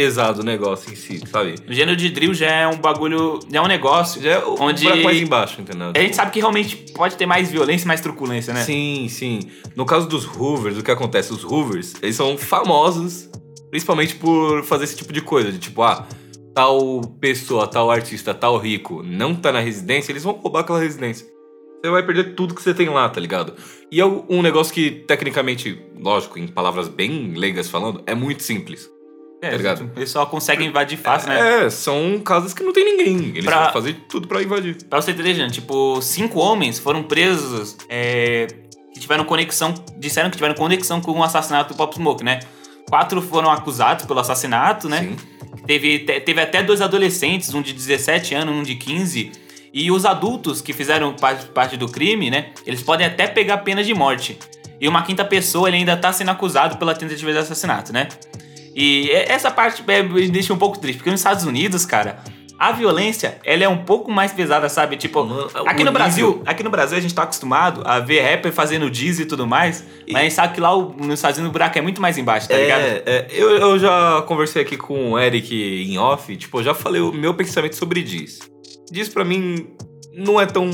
pesado 0.00 0.40
o 0.40 0.44
negócio 0.44 0.90
em 0.90 0.96
si, 0.96 1.20
sabe? 1.30 1.56
O 1.68 1.72
gênero 1.74 1.94
de 1.94 2.08
drill 2.08 2.32
já 2.32 2.46
é 2.46 2.66
um 2.66 2.78
bagulho, 2.78 3.38
já 3.52 3.58
é 3.58 3.62
um 3.62 3.66
negócio. 3.66 4.22
Já 4.22 4.30
é 4.30 4.44
Onde- 4.44 4.88
um 4.88 5.02
mais 5.02 5.20
embaixo, 5.20 5.60
entendeu? 5.60 5.92
A 5.94 5.98
gente 6.00 6.16
sabe 6.16 6.30
que 6.30 6.40
realmente 6.40 6.76
pode 6.94 7.16
ter 7.16 7.26
mais 7.26 7.50
violência 7.50 7.84
e 7.84 7.88
mais 7.88 8.00
truculência, 8.00 8.54
né? 8.54 8.62
Sim, 8.64 9.06
sim. 9.10 9.40
No 9.76 9.84
caso 9.84 10.08
dos 10.08 10.24
Hoovers, 10.24 10.78
o 10.78 10.82
que 10.82 10.90
acontece? 10.90 11.32
Os 11.32 11.44
Hoovers, 11.44 11.94
eles 12.02 12.16
são 12.16 12.38
famosos 12.38 13.28
principalmente 13.70 14.16
por 14.16 14.64
fazer 14.64 14.84
esse 14.84 14.96
tipo 14.96 15.12
de 15.12 15.20
coisa, 15.20 15.52
de 15.52 15.58
tipo, 15.58 15.82
ah, 15.82 16.04
tal 16.54 17.00
pessoa, 17.20 17.66
tal 17.68 17.90
artista, 17.90 18.34
tal 18.34 18.56
rico 18.56 19.02
não 19.04 19.34
tá 19.34 19.52
na 19.52 19.60
residência, 19.60 20.10
eles 20.10 20.24
vão 20.24 20.32
roubar 20.32 20.60
aquela 20.60 20.80
residência. 20.80 21.26
Você 21.82 21.90
vai 21.90 22.02
perder 22.04 22.34
tudo 22.34 22.54
que 22.54 22.62
você 22.62 22.74
tem 22.74 22.88
lá, 22.88 23.08
tá 23.08 23.20
ligado? 23.20 23.54
E 23.92 24.00
é 24.00 24.04
um 24.04 24.42
negócio 24.42 24.72
que, 24.74 24.90
tecnicamente, 24.90 25.80
lógico, 25.98 26.38
em 26.38 26.46
palavras 26.48 26.88
bem 26.88 27.32
leigas 27.34 27.68
falando, 27.68 28.02
é 28.06 28.14
muito 28.14 28.42
simples. 28.42 28.90
É, 29.42 29.50
tá 29.50 29.56
ligado? 29.56 29.84
O 29.84 29.88
pessoal 29.88 30.26
consegue 30.26 30.64
invadir 30.64 30.98
fácil, 30.98 31.28
né? 31.30 31.64
É, 31.64 31.70
são 31.70 32.18
casas 32.24 32.52
que 32.52 32.62
não 32.62 32.72
tem 32.72 32.84
ninguém. 32.84 33.28
Eles 33.30 33.44
Pra- 33.44 33.64
vão 33.64 33.72
fazer 33.72 33.94
tudo 34.08 34.28
pra 34.28 34.42
invadir. 34.42 34.76
Pra 34.84 35.00
você 35.00 35.12
entender, 35.12 35.34
gente, 35.34 35.54
tipo, 35.54 36.00
cinco 36.02 36.38
homens 36.40 36.78
foram 36.78 37.02
presos 37.02 37.76
é, 37.88 38.46
que 38.92 39.00
tiveram 39.00 39.24
conexão, 39.24 39.72
disseram 39.96 40.28
que 40.30 40.36
tiveram 40.36 40.54
conexão 40.54 41.00
com 41.00 41.12
o 41.12 41.22
assassinato 41.24 41.72
do 41.72 41.76
Pop 41.76 41.94
Smoke, 41.94 42.22
né? 42.22 42.40
Quatro 42.88 43.22
foram 43.22 43.50
acusados 43.50 44.04
pelo 44.04 44.20
assassinato, 44.20 44.88
né? 44.88 44.98
Sim. 44.98 45.16
Teve, 45.66 46.00
te- 46.00 46.20
teve 46.20 46.40
até 46.40 46.62
dois 46.62 46.80
adolescentes, 46.82 47.54
um 47.54 47.62
de 47.62 47.72
17 47.72 48.34
anos, 48.34 48.54
um 48.54 48.62
de 48.62 48.74
15. 48.74 49.32
E 49.72 49.90
os 49.90 50.04
adultos 50.04 50.60
que 50.60 50.72
fizeram 50.72 51.14
parte, 51.14 51.46
parte 51.46 51.76
do 51.76 51.88
crime, 51.88 52.28
né? 52.30 52.50
Eles 52.66 52.82
podem 52.82 53.06
até 53.06 53.26
pegar 53.28 53.58
pena 53.58 53.82
de 53.84 53.94
morte. 53.94 54.36
E 54.80 54.88
uma 54.88 55.02
quinta 55.02 55.24
pessoa 55.24 55.68
ele 55.68 55.76
ainda 55.76 55.96
tá 55.96 56.12
sendo 56.12 56.30
acusado 56.30 56.76
pela 56.76 56.94
tentativa 56.94 57.30
de 57.32 57.38
assassinato, 57.38 57.92
né? 57.92 58.08
E 58.74 59.06
e- 59.08 59.10
essa 59.12 59.50
parte 59.50 59.82
é, 59.88 60.02
me 60.02 60.28
deixa 60.28 60.52
um 60.52 60.58
pouco 60.58 60.78
triste, 60.78 60.98
porque 60.98 61.10
nos 61.10 61.20
Estados 61.20 61.44
Unidos, 61.44 61.84
cara, 61.84 62.22
a 62.58 62.72
violência, 62.72 63.38
ela 63.42 63.64
é 63.64 63.68
um 63.68 63.84
pouco 63.84 64.10
mais 64.12 64.32
pesada, 64.32 64.68
sabe? 64.68 64.96
Tipo, 64.96 65.20
o 65.20 65.46
aqui 65.46 65.64
no 65.64 65.76
nível- 65.78 65.92
Brasil, 65.92 66.42
aqui 66.44 66.62
no 66.62 66.68
Brasil 66.70 66.98
a 66.98 67.00
gente 67.00 67.14
tá 67.14 67.22
acostumado 67.22 67.80
a 67.86 67.98
ver 68.00 68.20
rapper 68.20 68.52
fazendo 68.52 68.90
diz 68.90 69.18
e 69.18 69.24
tudo 69.24 69.46
mais, 69.46 69.82
mas 70.06 70.16
a 70.16 70.22
gente 70.24 70.34
sabe 70.34 70.54
que 70.54 70.60
lá 70.60 70.76
nos 70.76 71.14
Estados 71.14 71.38
Unidos 71.38 71.48
o 71.48 71.52
buraco 71.52 71.78
é 71.78 71.80
muito 71.80 72.02
mais 72.02 72.18
embaixo, 72.18 72.48
tá 72.48 72.56
ligado? 72.58 72.82
É, 72.82 73.02
é, 73.06 73.26
eu, 73.30 73.50
eu 73.52 73.78
já 73.78 74.22
conversei 74.28 74.60
aqui 74.60 74.76
com 74.76 75.12
o 75.12 75.18
Eric 75.18 75.54
em 75.54 75.96
off, 75.98 76.36
tipo, 76.36 76.58
eu 76.60 76.64
já 76.64 76.74
falei 76.74 77.00
o 77.00 77.10
meu 77.12 77.32
pensamento 77.32 77.76
sobre 77.76 78.02
Diz. 78.02 78.40
Diz 78.92 79.08
pra 79.08 79.24
mim 79.24 79.68
não 80.12 80.38
é 80.38 80.44
tão, 80.44 80.70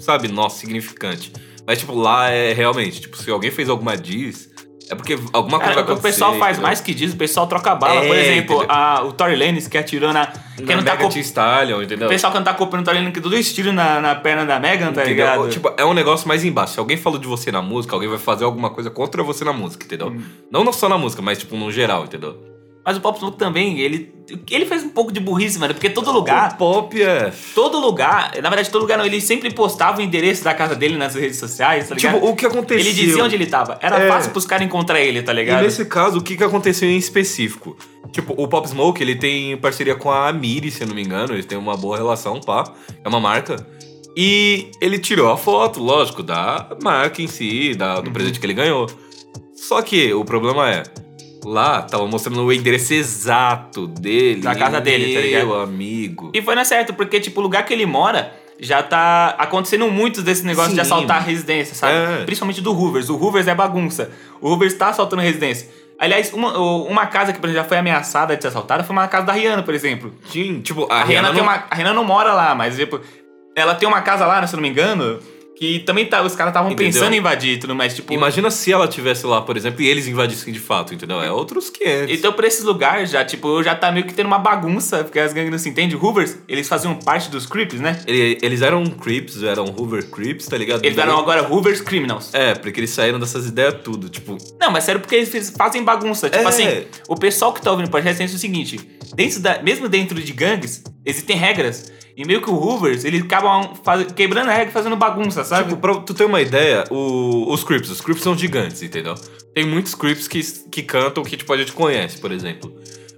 sabe, 0.00 0.26
nossa, 0.26 0.58
significante. 0.58 1.32
Mas, 1.64 1.78
tipo, 1.78 1.94
lá 1.94 2.30
é 2.30 2.52
realmente, 2.52 3.02
tipo, 3.02 3.16
se 3.16 3.30
alguém 3.30 3.50
fez 3.52 3.68
alguma 3.68 3.96
Diz, 3.96 4.47
é 4.90 4.94
porque 4.94 5.18
alguma 5.32 5.58
coisa 5.58 5.74
Cara, 5.74 5.86
vai 5.86 5.96
o 5.96 6.00
pessoal 6.00 6.34
faz 6.38 6.58
mais 6.58 6.80
que 6.80 6.94
diz, 6.94 7.12
o 7.12 7.16
pessoal 7.16 7.46
troca 7.46 7.74
bala. 7.74 8.04
É, 8.04 8.06
Por 8.08 8.16
exemplo, 8.16 8.64
a- 8.68 9.02
o 9.04 9.12
Tory 9.12 9.36
Lanez 9.36 9.68
que 9.68 9.76
atirou 9.78 10.12
na. 10.12 10.26
Quem 10.56 10.66
Na 10.66 10.76
não 10.76 10.82
tá 10.82 10.96
Megan 10.96 11.08
Stallion, 11.20 11.78
O 11.78 11.82
entendeu? 11.82 12.08
pessoal 12.08 12.32
que 12.32 12.38
não 12.38 12.44
tá 12.44 12.54
copiando 12.54 12.82
o 12.82 12.84
Tory 12.84 12.98
Lanez 12.98 13.12
que 13.14 13.20
deu 13.20 13.30
dois 13.30 13.52
tiros 13.52 13.72
na, 13.74 14.00
na 14.00 14.14
perna 14.14 14.44
da 14.44 14.58
Megan, 14.58 14.86
tá 14.86 15.02
Entendeu? 15.02 15.06
ligado? 15.08 15.48
Tipo, 15.50 15.72
é 15.76 15.84
um 15.84 15.94
negócio 15.94 16.26
mais 16.26 16.44
embaixo. 16.44 16.74
Se 16.74 16.80
alguém 16.80 16.96
falou 16.96 17.18
de 17.18 17.26
você 17.28 17.52
na 17.52 17.62
música, 17.62 17.94
alguém 17.94 18.08
vai 18.08 18.18
fazer 18.18 18.44
alguma 18.44 18.70
coisa 18.70 18.90
contra 18.90 19.22
você 19.22 19.44
na 19.44 19.52
música, 19.52 19.84
entendeu? 19.84 20.08
Hum. 20.08 20.22
Não 20.50 20.72
só 20.72 20.88
na 20.88 20.98
música, 20.98 21.22
mas, 21.22 21.38
tipo, 21.38 21.56
no 21.56 21.70
geral, 21.70 22.04
entendeu? 22.04 22.57
Mas 22.84 22.96
o 22.96 23.00
Pop 23.00 23.18
Smoke 23.18 23.36
também, 23.38 23.78
ele. 23.80 24.16
Ele 24.50 24.66
fez 24.66 24.82
um 24.84 24.90
pouco 24.90 25.10
de 25.10 25.20
burrice, 25.20 25.58
mano, 25.58 25.72
porque 25.72 25.88
todo 25.88 26.12
lugar. 26.12 26.52
O 26.52 26.56
pop 26.56 27.02
é. 27.02 27.32
Todo 27.54 27.78
lugar, 27.80 28.32
na 28.42 28.50
verdade, 28.50 28.68
todo 28.70 28.82
lugar 28.82 28.98
não, 28.98 29.06
ele 29.06 29.22
sempre 29.22 29.50
postava 29.52 29.98
o 29.98 30.02
endereço 30.02 30.44
da 30.44 30.52
casa 30.52 30.74
dele 30.74 30.98
nas 30.98 31.14
redes 31.14 31.38
sociais, 31.38 31.88
tá 31.88 31.94
ligado? 31.94 32.14
Tipo, 32.16 32.26
o 32.26 32.36
que 32.36 32.44
aconteceu. 32.44 32.78
ele 32.78 32.92
dizia 32.92 33.24
onde 33.24 33.34
ele 33.34 33.46
tava. 33.46 33.78
Era 33.80 33.98
É. 34.04 34.08
fácil 34.08 34.30
pros 34.32 34.44
caras 34.44 34.66
encontrar 34.66 35.00
ele, 35.00 35.22
tá 35.22 35.32
E 35.32 35.36
ligado? 35.36 35.62
nesse 35.62 35.84
caso, 35.86 36.18
o 36.18 36.22
que, 36.22 36.36
que 36.36 36.44
aconteceu 36.44 36.86
em 36.90 36.98
específico? 36.98 37.74
Tipo, 38.12 38.34
o 38.36 38.46
Pop 38.46 38.68
Smoke, 38.68 39.02
ele 39.02 39.14
tem 39.16 39.56
parceria 39.56 39.94
com 39.94 40.10
a 40.10 40.28
Amiri, 40.28 40.70
se 40.70 40.82
eu 40.82 40.88
não 40.88 40.94
me 40.94 41.02
engano. 41.02 41.32
Eles 41.32 41.46
têm 41.46 41.56
uma 41.56 41.76
boa 41.76 41.96
relação, 41.96 42.38
pá. 42.38 42.70
É 43.02 43.08
uma 43.08 43.20
marca. 43.20 43.66
E 44.14 44.70
ele 44.80 44.98
tirou 44.98 45.30
a 45.32 45.38
foto, 45.38 45.80
lógico, 45.82 46.22
da 46.22 46.68
marca 46.82 47.22
em 47.22 47.26
si, 47.28 47.74
da, 47.74 48.00
do 48.00 48.08
Uhum. 48.08 48.12
presente 48.12 48.38
que 48.40 48.44
ele 48.44 48.52
ganhou. 48.54 48.86
Só 49.54 49.80
que 49.80 50.12
o 50.12 50.24
problema 50.24 50.70
é, 50.70 50.82
lá 51.44 51.82
tava 51.82 52.06
mostrando 52.06 52.42
o 52.44 52.52
endereço 52.52 52.92
exato 52.94 53.86
dele. 53.86 54.40
Da 54.40 54.54
casa 54.54 54.80
dele, 54.80 55.14
tá 55.14 55.20
ligado? 55.20 55.46
Meu 55.46 55.60
amigo. 55.60 56.30
E 56.34 56.42
foi 56.42 56.54
na 56.54 56.64
certo, 56.64 56.92
porque, 56.94 57.20
tipo, 57.20 57.40
o 57.40 57.42
lugar 57.42 57.64
que 57.64 57.72
ele 57.72 57.86
mora 57.86 58.32
já 58.60 58.82
tá 58.82 59.36
acontecendo 59.38 59.88
muitos 59.88 60.22
desses 60.24 60.42
negócios 60.42 60.74
de 60.74 60.80
assaltar 60.80 61.18
a 61.18 61.20
residência, 61.20 61.74
sabe? 61.74 61.92
É. 61.94 62.24
Principalmente 62.24 62.60
do 62.60 62.72
Hoovers. 62.72 63.08
O 63.08 63.16
Hoovers 63.16 63.46
é 63.46 63.54
bagunça. 63.54 64.10
O 64.40 64.50
Hoovers 64.50 64.74
tá 64.74 64.88
assaltando 64.88 65.22
residência. 65.22 65.68
Aliás, 65.98 66.32
uma, 66.32 66.56
uma 66.58 67.06
casa 67.06 67.32
que 67.32 67.52
já 67.52 67.64
foi 67.64 67.76
ameaçada 67.76 68.36
de 68.36 68.42
ser 68.42 68.48
assaltada 68.48 68.84
foi 68.84 68.94
uma 68.94 69.06
casa 69.08 69.26
da 69.26 69.32
Rihanna, 69.32 69.62
por 69.62 69.74
exemplo. 69.74 70.12
Sim, 70.30 70.60
tipo, 70.60 70.86
a, 70.90 71.00
A 71.00 71.04
Rihanna, 71.04 71.28
Rihanna 71.28 71.34
tem 71.34 71.36
não- 71.38 71.42
uma, 71.44 71.64
a 71.70 71.74
Rihanna 71.74 71.92
não 71.94 72.04
mora 72.04 72.32
lá, 72.32 72.54
mas 72.54 72.76
tipo, 72.76 73.00
ela 73.56 73.74
tem 73.74 73.88
uma 73.88 74.00
casa 74.02 74.24
lá, 74.26 74.44
se 74.46 74.54
eu 74.54 74.58
não 74.58 74.62
me 74.62 74.68
engano, 74.68 75.18
que 75.58 75.80
também 75.80 76.06
tá, 76.06 76.22
os 76.22 76.34
caras 76.36 76.52
estavam 76.52 76.74
pensando 76.76 77.12
em 77.14 77.18
invadir 77.18 77.54
e 77.54 77.58
tudo 77.58 77.74
mais. 77.74 77.94
Tipo, 77.94 78.12
Imagina 78.12 78.50
se 78.50 78.72
ela 78.72 78.86
tivesse 78.86 79.26
lá, 79.26 79.40
por 79.42 79.56
exemplo, 79.56 79.82
e 79.82 79.88
eles 79.88 80.06
invadissem 80.06 80.52
de 80.52 80.60
fato, 80.60 80.94
entendeu? 80.94 81.20
É 81.20 81.32
outros 81.32 81.68
500. 81.70 82.14
Então, 82.16 82.32
por 82.32 82.44
esses 82.44 82.62
lugares, 82.64 83.10
já, 83.10 83.24
tipo, 83.24 83.62
já 83.62 83.74
tá 83.74 83.90
meio 83.90 84.06
que 84.06 84.14
tendo 84.14 84.26
uma 84.26 84.38
bagunça, 84.38 85.02
porque 85.02 85.18
as 85.18 85.32
gangues 85.32 85.50
não 85.50 85.58
se 85.58 85.68
entendem. 85.68 85.98
Hoovers, 85.98 86.36
eles 86.48 86.68
faziam 86.68 86.94
parte 86.94 87.28
dos 87.30 87.44
Crips, 87.46 87.80
né? 87.80 88.00
Ele- 88.06 88.38
Eles 88.40 88.62
eram 88.62 88.84
creeps, 88.86 89.42
eram 89.42 89.64
Hoover 89.76 90.06
creeps, 90.10 90.46
tá 90.46 90.56
ligado? 90.56 90.84
Eles 90.84 90.96
eram 90.96 91.18
agora 91.18 91.42
Hoovers 91.52 91.80
Criminals. 91.80 92.32
É, 92.32 92.54
porque 92.54 92.78
eles 92.78 92.90
saíram 92.90 93.18
dessas 93.18 93.46
ideias 93.46 93.74
tudo, 93.82 94.08
tipo... 94.08 94.38
Não, 94.60 94.70
mas 94.70 94.84
sério, 94.84 95.00
porque 95.00 95.16
eles 95.16 95.50
fazem 95.56 95.82
bagunça. 95.82 96.30
Tipo 96.30 96.44
É. 96.44 96.46
assim, 96.46 96.64
o 97.08 97.16
pessoal 97.16 97.52
que 97.52 97.60
tá 97.60 97.70
ouvindo 97.70 97.86
o 97.88 97.90
podcast 97.90 98.16
pensa 98.22 98.36
o 98.36 98.38
seguinte: 98.38 98.78
dentro 99.14 99.40
da, 99.40 99.60
mesmo 99.62 99.88
dentro 99.88 100.20
de 100.22 100.32
gangues, 100.32 100.82
existem 101.08 101.36
regras. 101.36 101.92
E 102.16 102.24
meio 102.24 102.42
que 102.42 102.50
o 102.50 102.54
Hoovers, 102.54 103.04
eles 103.04 103.22
acabam 103.22 103.74
faz- 103.84 104.10
quebrando 104.12 104.48
a 104.48 104.52
regra 104.52 104.70
e 104.70 104.72
fazendo 104.72 104.96
bagunça, 104.96 105.44
sabe? 105.44 105.68
Tipo, 105.68 105.80
pra 105.80 105.94
tu 106.00 106.12
ter 106.12 106.24
uma 106.24 106.40
ideia, 106.42 106.84
o- 106.90 107.52
os 107.52 107.62
creeps, 107.62 107.90
os 107.90 108.00
creeps 108.00 108.22
são 108.24 108.36
gigantes, 108.36 108.82
entendeu? 108.82 109.14
Tem 109.54 109.64
muitos 109.64 109.94
creeps 109.94 110.26
que, 110.26 110.42
que 110.70 110.82
cantam 110.82 111.22
que, 111.22 111.36
tipo, 111.36 111.52
a 111.52 111.56
gente 111.56 111.72
conhece, 111.72 112.18
por 112.18 112.32
exemplo. 112.32 112.74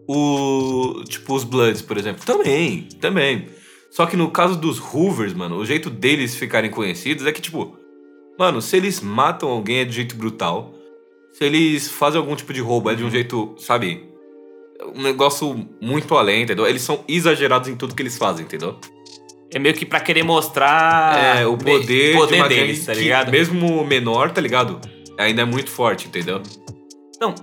O... 0.06 1.02
Tipo, 1.08 1.34
os 1.34 1.44
Bloods, 1.44 1.80
por 1.82 1.96
exemplo. 1.96 2.24
Também, 2.26 2.88
também. 3.00 3.46
Só 3.90 4.06
que 4.06 4.16
no 4.16 4.30
caso 4.30 4.56
dos 4.56 4.78
Hoovers, 4.78 5.32
mano, 5.32 5.56
o 5.56 5.64
jeito 5.64 5.88
deles 5.88 6.34
ficarem 6.36 6.70
conhecidos 6.70 7.26
é 7.26 7.32
que, 7.32 7.40
tipo... 7.40 7.76
Mano, 8.38 8.60
se 8.62 8.76
eles 8.76 9.00
matam 9.00 9.48
alguém 9.48 9.78
é 9.78 9.84
de 9.84 9.92
jeito 9.92 10.14
brutal. 10.16 10.74
Se 11.32 11.44
eles 11.44 11.90
fazem 11.90 12.18
algum 12.20 12.34
tipo 12.34 12.52
de 12.52 12.60
roubo 12.60 12.90
é 12.90 12.94
de 12.94 13.04
um 13.04 13.10
jeito, 13.10 13.54
sabe? 13.58 14.09
Um 14.94 15.02
negócio 15.02 15.68
muito 15.80 16.16
além, 16.16 16.42
entendeu? 16.42 16.66
Eles 16.66 16.82
são 16.82 17.00
exagerados 17.06 17.68
em 17.68 17.76
tudo 17.76 17.94
que 17.94 18.02
eles 18.02 18.16
fazem, 18.16 18.44
entendeu? 18.44 18.76
É 19.52 19.58
meio 19.58 19.74
que 19.74 19.84
pra 19.84 19.98
querer 20.00 20.22
mostrar 20.22 21.38
É, 21.40 21.46
o 21.46 21.56
poder, 21.56 22.14
poder 22.16 22.34
de 22.36 22.40
uma 22.40 22.48
deles, 22.48 22.86
tá 22.86 22.94
ligado? 22.94 23.30
mesmo 23.30 23.84
menor, 23.84 24.30
tá 24.30 24.40
ligado? 24.40 24.80
Ainda 25.18 25.42
é 25.42 25.44
muito 25.44 25.70
forte, 25.70 26.06
entendeu? 26.06 26.40
Então, 27.16 27.34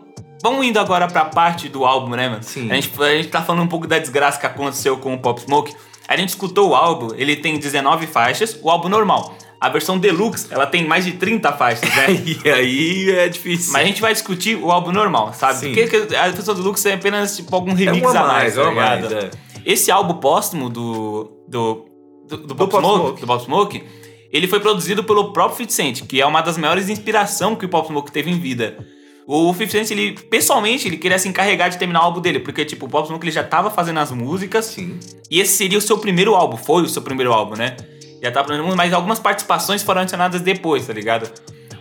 vamos 0.42 0.66
indo 0.66 0.80
agora 0.80 1.08
pra 1.08 1.26
parte 1.26 1.68
do 1.70 1.86
álbum, 1.86 2.16
né, 2.16 2.30
mano? 2.30 2.44
Sim. 2.44 2.72
A 2.72 2.76
gente, 2.76 2.92
a 3.04 3.16
gente 3.16 3.28
tá 3.28 3.42
falando 3.42 3.64
um 3.64 3.68
pouco 3.68 3.86
da 3.88 4.00
desgraça 4.00 4.40
que 4.40 4.46
aconteceu 4.46 4.98
com 4.98 5.14
o 5.14 5.20
Pop 5.20 5.40
Smoke. 5.42 5.76
A 6.08 6.16
gente 6.16 6.30
escutou 6.30 6.70
o 6.70 6.76
álbum, 6.76 7.10
ele 7.16 7.36
tem 7.36 7.60
19 7.60 8.08
faixas, 8.08 8.58
o 8.64 8.70
álbum 8.70 8.88
normal. 8.88 9.38
A 9.60 9.70
versão 9.70 9.98
deluxe, 9.98 10.48
ela 10.52 10.68
tem 10.68 10.86
mais 10.86 11.04
de 11.04 11.14
30 11.14 11.52
faixas, 11.54 11.90
né? 11.90 12.08
E 12.46 12.50
aí 12.50 13.10
é 13.10 13.28
difícil. 13.28 13.74
Mas 13.74 13.82
a 13.82 13.86
gente 13.86 14.02
vai 14.02 14.14
discutir 14.14 14.56
o 14.56 14.72
álbum 14.72 14.92
normal, 14.92 15.34
sabe? 15.34 15.60
Sim. 15.60 15.74
Porque 15.74 16.16
a 16.16 16.30
versão 16.30 16.54
deluxe 16.54 16.88
é 16.88 16.94
apenas 16.94 17.36
tipo 17.36 17.54
algum 17.56 17.72
é 17.72 17.76
remix 17.76 18.02
uma 18.02 18.10
a 18.12 18.28
mais, 18.28 18.28
mais, 18.28 18.58
é 18.58 18.62
tá 18.62 18.70
uma 18.70 18.82
mais. 18.82 19.12
É. 19.12 19.32
Esse 19.66 19.92
álbum 19.92 20.16
póstumo 20.16 20.70
do. 20.70 21.32
do. 21.48 21.86
do, 22.28 22.38
do 22.38 22.56
Pop, 22.56 22.72
Pop 22.72 22.84
Smoke, 22.84 23.00
Smoke. 23.00 23.22
do 23.22 23.28
Pop 23.28 23.44
Smoke, 23.44 23.84
ele 24.32 24.48
foi 24.48 24.60
produzido 24.60 25.04
pelo 25.04 25.34
próprio 25.34 25.58
50 25.58 25.74
Cent, 25.74 26.08
que 26.08 26.22
é 26.22 26.26
uma 26.26 26.42
das 26.42 26.58
maiores 26.58 26.88
inspirações 26.88 27.58
que 27.58 27.66
o 27.66 27.70
Pop 27.70 27.88
Smoke 27.88 28.12
teve 28.12 28.30
em 28.30 28.40
vida. 28.40 28.78
O 29.26 29.52
50 29.52 29.72
Cent, 29.72 29.92
ele, 29.92 30.14
pessoalmente, 30.14 30.88
ele 30.88 30.98
queria 30.98 31.18
se 31.18 31.28
encarregar 31.28 31.70
de 31.70 31.78
terminar 31.78 32.02
o 32.02 32.04
álbum 32.04 32.22
dele, 32.22 32.40
porque, 32.40 32.64
tipo, 32.64 32.86
o 32.86 32.90
Pop 32.90 33.08
Smoke 33.08 33.26
ele 33.26 33.32
já 33.32 33.44
tava 33.44 33.70
fazendo 33.70 34.00
as 34.00 34.12
músicas, 34.12 34.66
Sim. 34.66 35.00
e 35.30 35.40
esse 35.40 35.58
seria 35.58 35.78
o 35.78 35.82
seu 35.82 35.98
primeiro 35.98 36.36
álbum, 36.36 36.56
foi 36.56 36.84
o 36.84 36.88
seu 36.88 37.02
primeiro 37.02 37.34
álbum, 37.34 37.56
né? 37.56 37.76
Já 38.22 38.32
tá 38.32 38.44
planejando, 38.44 38.76
mas 38.76 38.94
algumas 38.94 39.20
participações 39.20 39.84
foram 39.84 40.02
adicionadas 40.02 40.42
depois, 40.42 40.88
tá 40.88 40.94
ligado? 40.94 41.30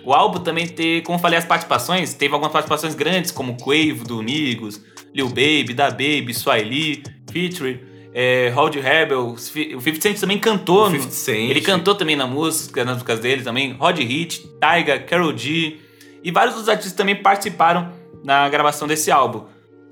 O 0.05 0.13
álbum 0.13 0.39
também 0.39 0.67
tem, 0.69 1.03
como 1.03 1.19
eu 1.19 1.23
falei, 1.23 1.39
as 1.39 1.45
participações, 1.45 2.15
teve 2.15 2.33
algumas 2.33 2.53
participações 2.53 2.95
grandes, 2.95 3.31
como 3.31 3.57
Quavo, 3.57 4.05
do 4.05 4.23
Migos, 4.23 4.81
Lil 5.15 5.29
Baby, 5.29 5.75
Da 5.75 5.91
Baby, 5.91 6.33
Swiley, 6.33 7.03
Feature, 7.33 7.81
é, 8.15 8.51
Hold 8.55 8.77
Rebel, 8.77 9.31
o 9.31 9.37
50 9.39 10.01
Cent 10.01 10.19
também 10.21 10.39
cantou. 10.39 10.85
No- 10.89 10.97
50 10.97 11.11
Cent. 11.13 11.51
Ele 11.51 11.61
cantou 11.61 11.95
também 11.95 12.15
na 12.17 12.27
música, 12.27 12.85
nas 12.85 12.95
músicas 12.95 13.19
dele 13.19 13.43
também, 13.43 13.73
Rod 13.73 13.99
Hit, 13.99 14.43
Tyga, 14.61 14.99
Karol 15.01 15.37
G, 15.37 15.79
e 16.23 16.31
vários 16.31 16.55
outros 16.55 16.69
artistas 16.69 16.93
também 16.97 17.17
participaram 17.17 17.93
na 18.23 18.49
gravação 18.49 18.87
desse 18.87 19.11
álbum. 19.11 19.45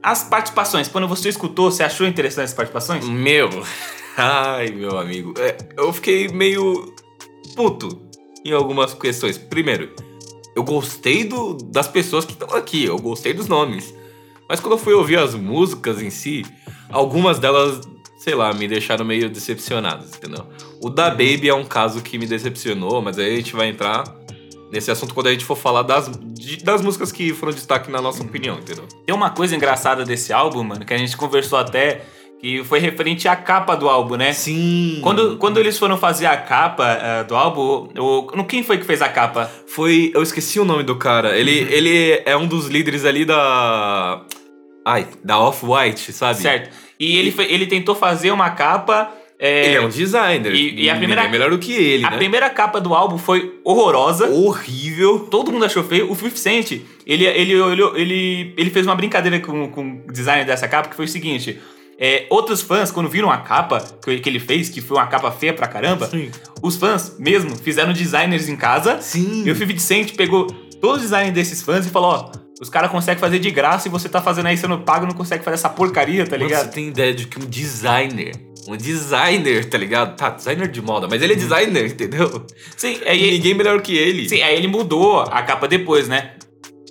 As 0.02 0.22
participações, 0.22 0.86
quando 0.86 1.08
você 1.08 1.28
escutou, 1.30 1.70
você 1.70 1.82
achou 1.82 2.06
interessante 2.06 2.44
as 2.44 2.54
participações? 2.54 3.04
Meu. 3.08 3.48
Ai, 4.16 4.68
meu 4.70 4.98
amigo. 4.98 5.34
É, 5.38 5.56
eu 5.76 5.92
fiquei 5.92 6.28
meio 6.28 6.94
puto 7.56 8.00
em 8.44 8.52
algumas 8.52 8.94
questões. 8.94 9.36
Primeiro, 9.38 9.90
eu 10.54 10.62
gostei 10.62 11.24
do, 11.24 11.54
das 11.54 11.88
pessoas 11.88 12.24
que 12.24 12.32
estão 12.32 12.54
aqui, 12.56 12.84
eu 12.84 12.98
gostei 12.98 13.32
dos 13.32 13.48
nomes. 13.48 13.94
Mas 14.48 14.60
quando 14.60 14.72
eu 14.72 14.78
fui 14.78 14.92
ouvir 14.94 15.18
as 15.18 15.34
músicas 15.34 16.00
em 16.02 16.10
si, 16.10 16.44
algumas 16.90 17.38
delas, 17.38 17.80
sei 18.18 18.34
lá, 18.34 18.52
me 18.52 18.68
deixaram 18.68 19.04
meio 19.04 19.28
decepcionadas, 19.28 20.14
entendeu? 20.14 20.46
O 20.80 20.90
da 20.90 21.08
Baby 21.10 21.48
é 21.48 21.54
um 21.54 21.64
caso 21.64 22.02
que 22.02 22.18
me 22.18 22.26
decepcionou, 22.26 23.00
mas 23.00 23.18
aí 23.18 23.32
a 23.32 23.36
gente 23.36 23.56
vai 23.56 23.68
entrar 23.68 24.04
nesse 24.70 24.90
assunto 24.90 25.14
quando 25.14 25.28
a 25.28 25.32
gente 25.32 25.44
for 25.44 25.56
falar 25.56 25.82
das, 25.82 26.10
de- 26.34 26.58
das 26.62 26.82
músicas 26.82 27.10
que 27.10 27.32
foram 27.32 27.52
destaque 27.52 27.90
na 27.90 28.00
nossa 28.02 28.22
opinião, 28.22 28.58
entendeu? 28.58 28.84
Tem 29.06 29.14
uma 29.14 29.30
coisa 29.30 29.56
engraçada 29.56 30.04
desse 30.04 30.32
álbum, 30.32 30.62
mano, 30.62 30.84
que 30.84 30.92
a 30.92 30.98
gente 30.98 31.16
conversou 31.16 31.58
até, 31.58 32.04
que 32.44 32.62
foi 32.62 32.78
referente 32.78 33.26
à 33.26 33.34
capa 33.34 33.74
do 33.74 33.88
álbum, 33.88 34.16
né? 34.16 34.34
Sim. 34.34 34.98
Quando, 35.02 35.38
quando 35.38 35.58
eles 35.58 35.78
foram 35.78 35.96
fazer 35.96 36.26
a 36.26 36.36
capa 36.36 36.86
eh, 37.00 37.24
do 37.24 37.34
álbum, 37.34 37.88
o, 37.98 38.30
no- 38.36 38.44
quem 38.44 38.62
foi 38.62 38.76
que 38.76 38.84
fez 38.84 39.00
a 39.00 39.08
capa? 39.08 39.50
Foi. 39.66 40.10
Eu 40.14 40.22
esqueci 40.22 40.60
o 40.60 40.64
nome 40.64 40.82
do 40.82 40.94
cara. 40.96 41.38
Ele, 41.38 41.62
Uhum. 41.62 41.68
ele 41.70 42.22
é 42.26 42.36
um 42.36 42.46
dos 42.46 42.66
líderes 42.66 43.06
ali 43.06 43.24
da. 43.24 44.20
Ai, 44.84 45.06
da 45.24 45.38
Off-White, 45.40 46.12
sabe? 46.12 46.38
Certo. 46.42 46.68
E 47.00 47.16
ele, 47.16 47.32
foi- 47.32 47.50
ele 47.50 47.66
tentou 47.66 47.94
fazer 47.94 48.30
uma 48.30 48.50
capa. 48.50 49.10
eh, 49.40 49.66
Ele 49.68 49.76
é 49.76 49.80
um 49.80 49.88
designer. 49.88 50.54
E- 50.54 50.82
e 50.84 50.90
a 50.90 50.96
primeira- 50.96 51.24
é 51.24 51.28
melhor 51.28 51.48
do 51.50 51.58
que 51.58 51.72
ele, 51.72 52.04
a 52.04 52.10
né? 52.10 52.16
primeira 52.18 52.50
capa 52.50 52.78
do 52.78 52.94
álbum 52.94 53.16
foi 53.16 53.58
horrorosa. 53.64 54.28
Horrível. 54.28 55.20
Todo 55.30 55.50
mundo 55.50 55.64
achou 55.64 55.82
feio. 55.82 56.10
O 56.12 56.14
50 56.14 56.36
Cent, 56.36 56.72
ele, 57.06 57.24
ele, 57.24 57.58
olhou- 57.58 57.96
ele, 57.96 58.52
ele 58.56 58.68
fez 58.70 58.84
uma 58.86 58.94
brincadeira 58.94 59.40
com, 59.40 59.66
com 59.70 60.02
o 60.06 60.12
design 60.12 60.44
dessa 60.44 60.68
capa, 60.68 60.90
que 60.90 60.94
foi 60.96 61.06
o 61.06 61.08
seguinte. 61.08 61.58
É, 61.98 62.26
outros 62.30 62.60
fãs, 62.60 62.90
quando 62.90 63.08
viram 63.08 63.30
a 63.30 63.38
capa 63.38 63.80
que, 64.02 64.28
ele 64.28 64.40
fez, 64.40 64.68
que 64.68 64.80
foi 64.80 64.96
uma 64.96 65.06
capa 65.06 65.30
feia 65.30 65.52
pra 65.54 65.66
caramba, 65.68 66.06
Sim. 66.08 66.30
os 66.62 66.76
fãs 66.76 67.16
mesmo 67.18 67.56
fizeram 67.56 67.92
designers 67.92 68.48
em 68.48 68.56
casa. 68.56 69.00
Sim. 69.00 69.44
E 69.46 69.50
o 69.50 69.56
50 69.56 69.78
Cent 69.80 70.14
pegou 70.16 70.46
todo 70.80 70.96
o 70.96 71.00
design 71.00 71.30
desses 71.30 71.62
fãs 71.62 71.86
e 71.86 71.90
falou: 71.90 72.10
Ó, 72.10 72.32
os 72.60 72.68
caras 72.68 72.90
conseguem 72.90 73.20
fazer 73.20 73.38
de 73.38 73.50
graça 73.50 73.88
e 73.88 73.90
você 73.90 74.08
tá 74.08 74.20
fazendo 74.20 74.46
aí 74.46 74.56
sendo 74.56 74.78
pago 74.78 75.06
não 75.06 75.14
consegue 75.14 75.44
fazer 75.44 75.54
essa 75.54 75.68
porcaria, 75.68 76.24
tá 76.26 76.32
Mano, 76.36 76.44
ligado? 76.48 76.66
você 76.66 76.72
tem 76.72 76.88
ideia 76.88 77.14
de 77.14 77.26
que 77.26 77.38
um 77.38 77.46
designer. 77.46 78.32
Um 78.66 78.76
designer, 78.78 79.64
tá 79.66 79.76
ligado? 79.76 80.16
Tá, 80.16 80.30
designer 80.30 80.68
de 80.68 80.80
moda, 80.80 81.06
mas 81.06 81.20
ele 81.22 81.34
é 81.34 81.36
designer, 81.36 81.84
entendeu? 81.86 82.46
Sim, 82.76 82.98
aí, 83.06 83.32
ninguém 83.32 83.52
melhor 83.54 83.80
que 83.82 83.94
ele. 83.94 84.26
sim, 84.28 84.40
aí 84.40 84.56
ele 84.56 84.66
mudou 84.68 85.20
a 85.20 85.42
capa 85.42 85.68
depois, 85.68 86.08
né? 86.08 86.32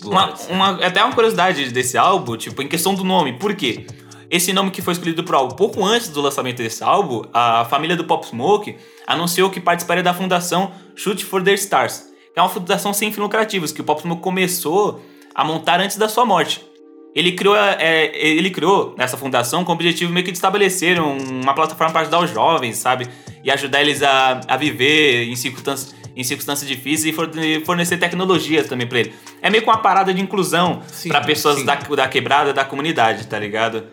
Uma, 0.03 0.33
uma- 0.49 0.85
até 0.85 1.03
uma 1.03 1.13
curiosidade 1.15 1.71
desse 1.71 1.97
álbum, 1.97 2.37
tipo, 2.37 2.61
em 2.61 2.67
questão 2.67 2.93
do 2.93 3.03
nome. 3.03 3.33
Por 3.39 3.55
quê? 3.55 3.87
Esse 4.35 4.51
nome 4.51 4.71
que 4.71 4.81
foi 4.81 4.93
escolhido 4.93 5.23
pro 5.23 5.37
álbum, 5.37 5.55
pouco 5.55 5.85
antes 5.85 6.07
do 6.09 6.19
lançamento 6.19 6.57
desse 6.57 6.83
álbum, 6.83 7.21
a 7.31 7.65
família 7.65 7.95
do 7.95 8.03
Pop 8.03 8.25
Smoke 8.25 8.75
anunciou 9.05 9.47
que 9.51 9.59
participaria 9.59 10.01
da 10.01 10.11
fundação 10.11 10.71
Shoot 10.95 11.23
for 11.23 11.43
the 11.43 11.53
Stars, 11.53 12.05
que 12.33 12.39
é 12.39 12.41
uma 12.41 12.49
fundação 12.49 12.91
sem 12.93 13.11
fins 13.11 13.21
lucrativos, 13.21 13.71
que 13.71 13.81
o 13.81 13.83
Pop 13.83 14.01
Smoke 14.01 14.23
começou 14.23 14.99
a 15.35 15.43
montar 15.45 15.79
antes 15.79 15.97
da 15.97 16.09
sua 16.09 16.25
morte. 16.25 16.65
Ele 17.13 17.33
criou, 17.33 17.55
é, 17.55 18.05
ele 18.17 18.49
criou 18.49 18.95
essa 18.97 19.15
fundação 19.15 19.63
com 19.63 19.71
o 19.71 19.75
objetivo 19.75 20.11
meio 20.11 20.25
que 20.25 20.31
de 20.31 20.37
estabelecer 20.39 20.99
um- 20.99 21.41
uma 21.43 21.53
plataforma 21.53 21.93
para 21.93 22.01
ajudar 22.01 22.19
os 22.23 22.31
jovens, 22.31 22.77
sabe? 22.77 23.07
E 23.43 23.51
ajudar 23.51 23.81
eles 23.81 24.01
a, 24.01 24.41
a 24.47 24.57
viver 24.57 25.25
em 25.29 25.35
circunstâncias, 25.35 25.93
em 26.15 26.23
circunstâncias 26.23 26.67
difíceis 26.67 27.05
e 27.05 27.15
forne- 27.15 27.63
fornecer 27.63 27.97
tecnologias 27.97 28.65
também 28.67 28.87
para 28.87 28.97
ele. 29.01 29.13
É 29.43 29.49
meio 29.51 29.61
que 29.61 29.69
uma 29.69 29.77
parada 29.77 30.11
de 30.11 30.19
inclusão 30.19 30.81
para 31.09 31.21
pessoas 31.21 31.59
sim. 31.59 31.65
da, 31.65 31.75
da 31.75 32.07
quebrada, 32.07 32.51
da 32.51 32.65
comunidade, 32.65 33.27
tá 33.27 33.37
ligado? 33.37 33.83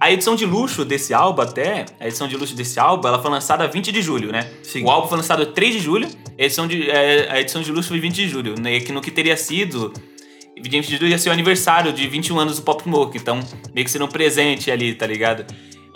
A 0.00 0.12
edição 0.12 0.36
de 0.36 0.46
luxo 0.46 0.84
desse 0.84 1.12
álbum 1.12 1.42
até, 1.42 1.86
a 1.98 2.06
edição 2.06 2.28
de 2.28 2.36
luxo 2.36 2.54
desse 2.54 2.78
álbum, 2.78 3.08
ela 3.08 3.20
foi 3.20 3.30
lançada 3.30 3.66
20 3.66 3.90
de 3.90 4.00
julho, 4.00 4.30
né? 4.30 4.48
Sim. 4.62 4.84
O 4.84 4.90
álbum 4.90 5.08
foi 5.08 5.18
lançado 5.18 5.46
3 5.46 5.74
de 5.74 5.80
julho, 5.80 6.08
a 6.38 6.42
edição 6.42 6.66
de, 6.66 6.90
é, 6.90 7.28
a 7.30 7.40
edição 7.40 7.62
de 7.62 7.72
luxo 7.72 7.88
foi 7.88 7.98
20 8.00 8.14
de 8.14 8.28
julho, 8.28 8.54
né? 8.60 8.80
Que 8.80 8.92
no 8.92 9.00
que 9.00 9.10
teria 9.10 9.36
sido 9.36 9.92
20 10.62 10.86
de 10.86 10.96
julho 10.96 11.08
ia 11.08 11.18
ser 11.18 11.30
o 11.30 11.32
aniversário 11.32 11.92
de 11.92 12.06
21 12.06 12.38
anos 12.38 12.56
do 12.56 12.62
Pop 12.62 12.82
Smoke, 12.82 13.18
então 13.18 13.40
meio 13.74 13.84
que 13.84 13.90
sendo 13.90 14.04
um 14.04 14.08
presente 14.08 14.70
ali, 14.70 14.94
tá 14.94 15.06
ligado? 15.06 15.44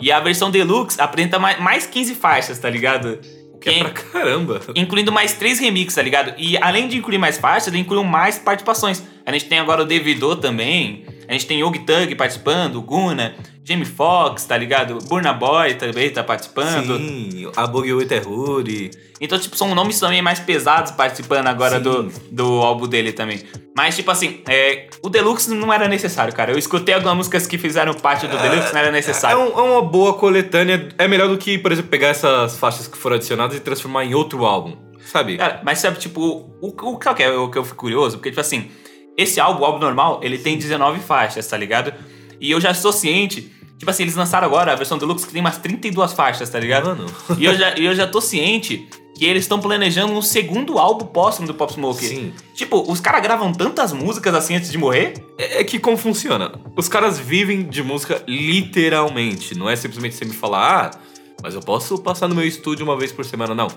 E 0.01 0.11
a 0.11 0.19
versão 0.19 0.51
deluxe 0.51 0.99
apresenta 0.99 1.39
mais, 1.39 1.59
mais 1.59 1.85
15 1.85 2.15
faixas, 2.15 2.59
tá 2.59 2.69
ligado? 2.69 3.19
Que 3.61 3.69
é 3.69 3.79
pra 3.79 3.89
caramba. 3.91 4.59
incluindo 4.75 5.11
mais 5.11 5.33
três 5.33 5.59
remixes, 5.59 5.95
tá 5.95 6.01
ligado? 6.01 6.33
E 6.37 6.57
além 6.57 6.87
de 6.87 6.97
incluir 6.97 7.17
mais 7.17 7.37
faixas, 7.37 7.69
ele 7.69 7.79
incluiu 7.79 8.03
mais 8.03 8.37
participações. 8.37 9.01
A 9.25 9.31
gente 9.31 9.45
tem 9.45 9.59
agora 9.59 9.83
o 9.83 9.85
Davido 9.85 10.35
também, 10.35 11.05
a 11.27 11.31
gente 11.31 11.45
tem 11.45 11.61
Yogi 11.61 11.79
Thug 11.79 12.13
participando, 12.15 12.75
o 12.75 12.81
Guna, 12.81 13.35
Jamie 13.65 13.85
Foxx, 13.85 14.43
tá 14.45 14.57
ligado? 14.57 14.97
Burna 15.07 15.31
Boy 15.33 15.75
também 15.75 16.09
tá 16.09 16.23
participando. 16.23 16.97
Sim, 16.97 17.49
a 17.55 17.65
Boogie 17.65 17.93
With 17.93 18.09
Hoodie. 18.25 18.91
Então, 19.21 19.39
tipo, 19.39 19.55
são 19.55 19.73
nomes 19.73 19.99
também 19.99 20.21
mais 20.21 20.39
pesados 20.39 20.91
participando 20.91 21.47
agora 21.47 21.77
Sim. 21.77 21.83
do, 21.83 22.03
do 22.29 22.43
álbum 22.61 22.87
dele 22.87 23.13
também. 23.13 23.41
Mas, 23.75 23.95
tipo 23.95 24.11
assim, 24.11 24.41
é, 24.49 24.87
o 25.01 25.09
Deluxe 25.09 25.49
não 25.53 25.71
era 25.71 25.87
necessário, 25.87 26.33
cara. 26.33 26.51
Eu 26.51 26.57
escutei 26.57 26.93
algumas 26.93 27.15
músicas 27.15 27.47
que 27.47 27.57
fizeram 27.57 27.93
parte 27.93 28.27
do 28.27 28.37
Deluxe, 28.37 28.73
não 28.73 28.79
era 28.79 28.89
É, 28.89 28.91
necessário. 28.91 29.39
um- 29.39 29.57
é 29.57 29.61
uma 29.61 29.81
boa 29.81 30.13
coletânea. 30.15 30.89
É 30.97 31.07
melhor 31.07 31.29
do 31.29 31.37
que, 31.37 31.57
por 31.57 31.71
exemplo, 31.71 31.89
pegar 31.89 32.09
essas 32.09 32.57
faixas 32.57 32.87
que 32.87 32.97
foram 32.97 33.15
adicionadas 33.15 33.55
e 33.55 33.61
transformar 33.61 34.03
em 34.03 34.13
outro 34.13 34.45
álbum. 34.45 34.75
Sabe? 35.05 35.37
Cara, 35.37 35.61
mas 35.63 35.79
sabe, 35.79 35.99
tipo, 35.99 36.21
o, 36.61 36.67
o, 36.67 36.97
que 36.97 37.23
é 37.23 37.29
o 37.31 37.49
que 37.49 37.57
eu 37.57 37.63
fico 37.63 37.77
curioso? 37.77 38.17
Porque, 38.17 38.29
tipo 38.29 38.41
assim, 38.41 38.69
esse 39.17 39.39
álbum, 39.39 39.61
o 39.61 39.65
álbum 39.65 39.79
normal, 39.79 40.19
ele 40.23 40.37
tem 40.37 40.57
19 40.57 40.99
faixas, 40.99 41.47
tá 41.47 41.55
ligado? 41.57 41.93
E 42.39 42.51
eu 42.51 42.59
já 42.59 42.71
estou 42.71 42.91
ciente, 42.91 43.51
tipo 43.77 43.89
assim, 43.89 44.03
eles 44.03 44.15
lançaram 44.15 44.47
agora 44.47 44.73
a 44.73 44.75
versão 44.75 44.97
Deluxe 44.97 45.25
que 45.25 45.33
tem 45.33 45.41
umas 45.41 45.57
32 45.57 46.13
faixas, 46.13 46.49
tá 46.49 46.59
ligado? 46.59 46.87
Mano. 46.87 47.05
E 47.37 47.45
eu 47.45 47.55
já, 47.55 47.69
eu 47.71 47.95
já 47.95 48.07
tô 48.07 48.21
ciente 48.21 48.87
que 49.15 49.25
eles 49.25 49.43
estão 49.43 49.59
planejando 49.59 50.11
um 50.13 50.21
segundo 50.21 50.79
álbum 50.79 51.05
póstumo 51.05 51.47
do 51.47 51.53
Pop 51.53 51.71
Smoke. 51.71 52.05
Sim. 52.05 52.33
Tipo, 52.55 52.83
os 52.91 52.99
caras 52.99 53.21
gravam 53.21 53.53
tantas 53.53 53.93
músicas 53.93 54.33
assim 54.33 54.55
antes 54.55 54.71
de 54.71 54.77
morrer? 54.77 55.13
É 55.37 55.61
é 55.61 55.63
que 55.63 55.79
como 55.79 55.95
funciona? 55.95 56.59
Os 56.75 56.89
caras 56.89 57.19
vivem 57.19 57.63
de 57.63 57.83
música 57.83 58.23
literalmente. 58.27 59.55
Não 59.55 59.69
é 59.69 59.75
simplesmente 59.75 60.15
você 60.15 60.25
me 60.25 60.33
falar, 60.33 60.91
ah, 60.93 60.99
mas 61.43 61.53
eu 61.53 61.61
posso 61.61 61.97
passar 61.99 62.27
no 62.27 62.35
meu 62.35 62.45
estúdio 62.47 62.85
uma 62.85 62.97
vez 62.97 63.11
por 63.11 63.23
semana. 63.23 63.53
Não. 63.53 63.67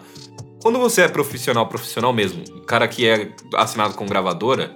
Quando 0.62 0.78
você 0.78 1.02
é 1.02 1.08
profissional, 1.08 1.66
profissional 1.66 2.12
mesmo, 2.12 2.42
o 2.56 2.62
cara 2.62 2.88
que 2.88 3.06
é 3.06 3.30
assinado 3.54 3.94
com 3.94 4.06
gravadora, 4.06 4.74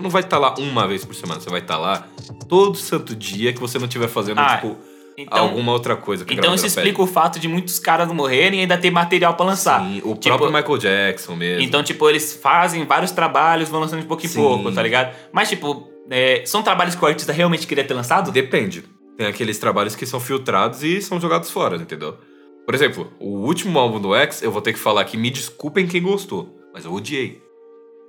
você 0.00 0.04
não 0.04 0.10
vai 0.10 0.22
estar 0.22 0.38
lá 0.38 0.54
uma 0.58 0.86
vez 0.88 1.04
por 1.04 1.14
semana. 1.14 1.40
Você 1.40 1.50
vai 1.50 1.60
estar 1.60 1.76
lá 1.78 2.06
todo 2.48 2.76
santo 2.76 3.14
dia 3.14 3.52
que 3.52 3.60
você 3.60 3.78
não 3.78 3.86
estiver 3.86 4.08
fazendo, 4.08 4.38
Ah, 4.40 4.56
tipo, 4.56 4.76
Então, 5.18 5.38
alguma 5.38 5.72
outra 5.72 5.96
coisa 5.96 6.24
então 6.30 6.54
isso 6.54 6.66
explica 6.66 7.02
o 7.02 7.06
fato 7.06 7.38
de 7.38 7.46
muitos 7.46 7.78
caras 7.78 8.08
morrerem 8.10 8.60
e 8.60 8.62
ainda 8.62 8.78
ter 8.78 8.90
material 8.90 9.34
pra 9.34 9.44
lançar. 9.44 9.80
Sim, 9.82 9.98
o 10.04 10.14
Tipo, 10.14 10.36
próprio 10.38 10.52
Michael 10.52 10.78
Jackson 10.78 11.36
mesmo. 11.36 11.62
Então, 11.62 11.82
tipo, 11.82 12.08
eles 12.08 12.34
fazem 12.36 12.84
vários 12.86 13.10
trabalhos, 13.10 13.68
vão 13.68 13.80
lançando 13.80 14.00
de 14.00 14.06
pouco 14.06 14.24
em 14.24 14.28
Sim. 14.28 14.40
pouco, 14.40 14.72
tá 14.72 14.82
ligado? 14.82 15.14
Mas, 15.30 15.48
tipo, 15.50 15.88
é, 16.10 16.42
são 16.46 16.62
trabalhos 16.62 16.94
que 16.94 17.04
o 17.04 17.06
artista 17.06 17.32
realmente 17.32 17.66
queria 17.66 17.84
ter 17.84 17.92
lançado? 17.92 18.32
Depende. 18.32 18.82
Tem 19.18 19.26
aqueles 19.26 19.58
trabalhos 19.58 19.94
que 19.94 20.06
são 20.06 20.18
filtrados 20.18 20.82
e 20.82 21.02
são 21.02 21.20
jogados 21.20 21.50
fora, 21.50 21.76
entendeu? 21.76 22.16
Por 22.64 22.74
exemplo, 22.74 23.12
o 23.18 23.40
último 23.40 23.78
álbum 23.78 24.00
do 24.00 24.14
X, 24.14 24.42
eu 24.42 24.50
vou 24.50 24.62
ter 24.62 24.72
que 24.72 24.78
falar 24.78 25.04
que 25.04 25.16
me 25.18 25.28
desculpem 25.28 25.86
quem 25.86 26.00
gostou, 26.00 26.56
mas 26.72 26.84
eu 26.86 26.92
odiei. 26.94 27.42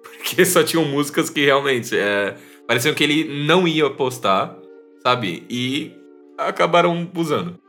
Porque 0.04 0.44
só 0.46 0.64
tinham 0.64 0.86
músicas 0.86 1.30
que 1.30 1.46
realmente 1.46 1.98
é, 1.98 2.36
pareciam 2.68 2.94
que 2.94 3.04
ele 3.04 3.46
não 3.46 3.68
ia 3.68 3.90
postar, 3.90 4.56
sabe? 5.04 5.46
E 5.50 5.92
acabaram 6.38 7.10
usando. 7.16 7.60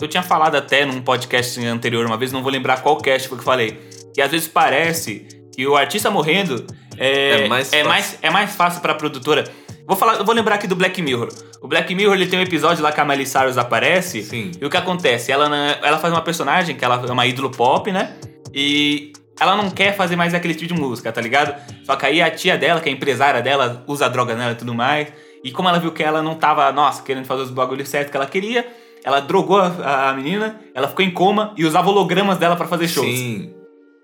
Eu 0.00 0.08
tinha 0.08 0.22
falado 0.22 0.54
até 0.56 0.84
num 0.84 1.00
podcast 1.00 1.58
anterior 1.66 2.06
uma 2.06 2.16
vez, 2.16 2.30
não 2.30 2.42
vou 2.42 2.52
lembrar 2.52 2.82
qual 2.82 2.96
cast 2.98 3.28
foi 3.28 3.36
que 3.36 3.42
eu 3.42 3.44
falei, 3.44 3.80
que 4.14 4.20
às 4.20 4.30
vezes 4.30 4.46
parece 4.46 5.26
que 5.52 5.66
o 5.66 5.74
artista 5.74 6.10
morrendo 6.10 6.64
é, 6.98 7.44
É 7.44 7.48
mais 7.48 7.72
é 7.72 7.82
fácil. 7.82 7.88
mais, 7.88 8.18
é 8.22 8.30
mais 8.30 8.54
fácil 8.54 8.80
pra 8.80 8.94
produtora. 8.94 9.44
Vou 9.86 9.96
falar, 9.96 10.22
vou 10.24 10.34
lembrar 10.34 10.56
aqui 10.56 10.66
do 10.66 10.74
Black 10.74 11.00
Mirror. 11.00 11.28
O 11.60 11.68
Black 11.68 11.94
Mirror 11.94 12.14
ele 12.14 12.26
tem 12.26 12.38
um 12.38 12.42
episódio 12.42 12.82
lá 12.82 12.90
que 12.90 13.00
a 13.00 13.04
Miley 13.04 13.26
Cyrus 13.26 13.56
aparece. 13.56 14.22
Sim. 14.22 14.50
E 14.60 14.64
o 14.64 14.68
que 14.70 14.76
acontece? 14.76 15.30
Ela, 15.30 15.48
não- 15.48 15.56
ela 15.86 15.98
faz 15.98 16.12
uma 16.12 16.22
personagem 16.22 16.74
que 16.76 16.84
ela 16.84 17.02
é 17.06 17.12
uma 17.12 17.26
ídolo 17.26 17.50
pop, 17.50 17.90
né? 17.92 18.14
E 18.52 19.12
ela 19.38 19.54
não 19.54 19.70
quer 19.70 19.94
fazer 19.96 20.16
mais 20.16 20.34
aquele 20.34 20.54
tipo 20.54 20.74
de 20.74 20.80
música, 20.80 21.12
tá 21.12 21.20
ligado? 21.20 21.54
Só 21.84 21.94
que 21.94 22.06
aí 22.06 22.20
a 22.20 22.30
tia 22.30 22.56
dela, 22.58 22.80
que 22.80 22.88
é 22.88 22.92
a 22.92 22.94
empresária 22.94 23.40
dela, 23.42 23.84
usa 23.86 24.08
droga 24.08 24.34
nela 24.34 24.52
e 24.52 24.56
tudo 24.56 24.74
mais. 24.74 25.08
E 25.44 25.52
como 25.52 25.68
ela 25.68 25.78
viu 25.78 25.92
que 25.92 26.02
ela 26.02 26.20
não 26.22 26.34
tava, 26.34 26.72
nossa, 26.72 27.02
querendo 27.02 27.24
fazer 27.26 27.42
os 27.42 27.50
bagulhos 27.50 27.88
certos 27.88 28.10
que 28.10 28.16
ela 28.16 28.26
queria, 28.26 28.66
ela 29.04 29.20
drogou 29.20 29.60
a, 29.60 30.08
a 30.10 30.12
menina, 30.14 30.58
ela 30.74 30.88
ficou 30.88 31.04
em 31.04 31.10
coma 31.10 31.52
e 31.56 31.64
usava 31.64 31.88
hologramas 31.88 32.38
dela 32.38 32.56
pra 32.56 32.66
fazer 32.66 32.88
shows. 32.88 33.06
Sim. 33.06 33.52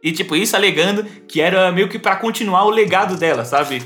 E, 0.02 0.12
tipo, 0.12 0.36
isso 0.36 0.54
alegando 0.54 1.04
que 1.26 1.40
era 1.40 1.72
meio 1.72 1.88
que 1.88 1.98
pra 1.98 2.14
continuar 2.16 2.64
o 2.64 2.70
legado 2.70 3.16
dela, 3.16 3.44
sabe? 3.44 3.82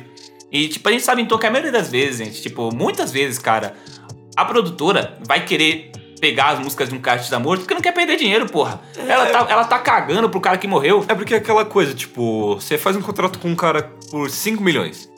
E, 0.51 0.69
tipo, 0.69 0.89
a 0.89 0.93
gente 0.93 1.05
sabe 1.05 1.23
então 1.23 1.39
que 1.39 1.47
a 1.47 1.51
maioria 1.51 1.73
das 1.73 1.91
vezes, 1.91 2.19
gente, 2.19 2.43
tipo, 2.43 2.75
muitas 2.75 3.11
vezes, 3.13 3.39
cara, 3.39 3.75
a 4.37 4.45
produtora 4.45 5.19
vai 5.27 5.45
querer 5.45 5.91
pegar 6.21 6.51
as 6.51 6.59
músicas 6.59 6.89
de 6.89 6.95
um 6.95 7.01
cara 7.01 7.19
que 7.19 7.29
tá 7.29 7.39
morto 7.39 7.61
porque 7.61 7.75
não 7.75 7.81
quer 7.81 7.93
perder 7.93 8.17
dinheiro, 8.17 8.47
porra. 8.47 8.81
Ela, 8.97 9.27
tá, 9.27 9.47
ela 9.49 9.65
tá 9.65 9.79
cagando 9.79 10.29
pro 10.31 10.41
cara 10.41 10.59
que 10.59 10.67
morreu. 10.67 11.05
É 11.09 11.15
porque 11.15 11.35
é 11.35 11.37
aquela 11.39 11.65
coisa, 11.65 11.95
tipo, 11.95 12.55
você 12.55 12.79
faz 12.79 12.97
um 12.97 13.03
contrato 13.03 13.39
com 13.39 13.49
um 13.49 13.57
cara 13.57 13.83
por 14.11 14.31
5 14.31 14.63
milhões. 14.63 15.11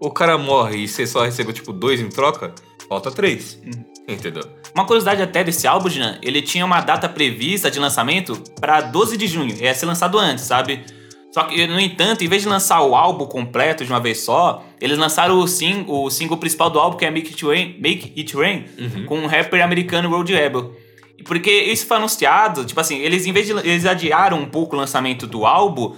O 0.00 0.10
cara 0.10 0.36
morre 0.36 0.78
e 0.78 0.88
você 0.88 1.06
só 1.06 1.24
recebeu, 1.24 1.52
tipo, 1.52 1.72
dois 1.72 2.00
em 2.00 2.08
troca, 2.08 2.54
falta 2.88 3.10
três. 3.10 3.60
Entendeu? 4.06 4.42
Uma 4.74 4.84
curiosidade 4.84 5.22
até 5.22 5.42
desse 5.42 5.66
álbum, 5.66 5.88
Jean, 5.88 6.18
ele 6.22 6.40
tinha 6.42 6.64
uma 6.64 6.80
data 6.80 7.08
prevista 7.08 7.70
de 7.70 7.78
lançamento 7.78 8.40
pra 8.60 8.80
12 8.80 9.16
de 9.16 9.26
junho. 9.26 9.56
Ia 9.56 9.74
ser 9.74 9.86
lançado 9.86 10.18
antes, 10.18 10.44
sabe? 10.44 10.84
Só 11.32 11.44
que, 11.44 11.66
no 11.66 11.80
entanto, 11.80 12.22
em 12.22 12.28
vez 12.28 12.42
de 12.42 12.48
lançar 12.48 12.82
o 12.82 12.94
álbum 12.94 13.26
completo 13.26 13.84
de 13.84 13.90
uma 13.90 14.00
vez 14.00 14.20
só, 14.20 14.64
eles 14.80 14.98
lançaram 14.98 15.38
o, 15.38 15.46
sing 15.46 15.84
o 15.86 16.10
single 16.10 16.36
principal 16.36 16.70
do 16.70 16.78
álbum, 16.78 16.96
que 16.96 17.04
é 17.04 17.10
Make 17.10 17.28
It 17.28 17.44
Rain, 17.44 17.76
Make 17.80 18.12
It 18.16 18.36
Rain 18.36 18.64
com 19.06 19.18
um 19.18 19.26
rapper 19.26 19.62
americano 19.62 20.08
Road 20.08 20.32
Rebel. 20.32 20.74
E 21.18 21.22
porque 21.22 21.50
isso 21.50 21.86
foi 21.86 21.96
anunciado, 21.96 22.64
tipo 22.64 22.78
assim, 22.78 22.98
eles 22.98 23.26
em 23.26 23.32
vez 23.32 23.46
de 23.46 23.52
eles 23.52 23.86
adiaram 23.86 24.38
um 24.38 24.46
pouco 24.46 24.76
o 24.76 24.78
lançamento 24.78 25.26
do 25.26 25.46
álbum 25.46 25.94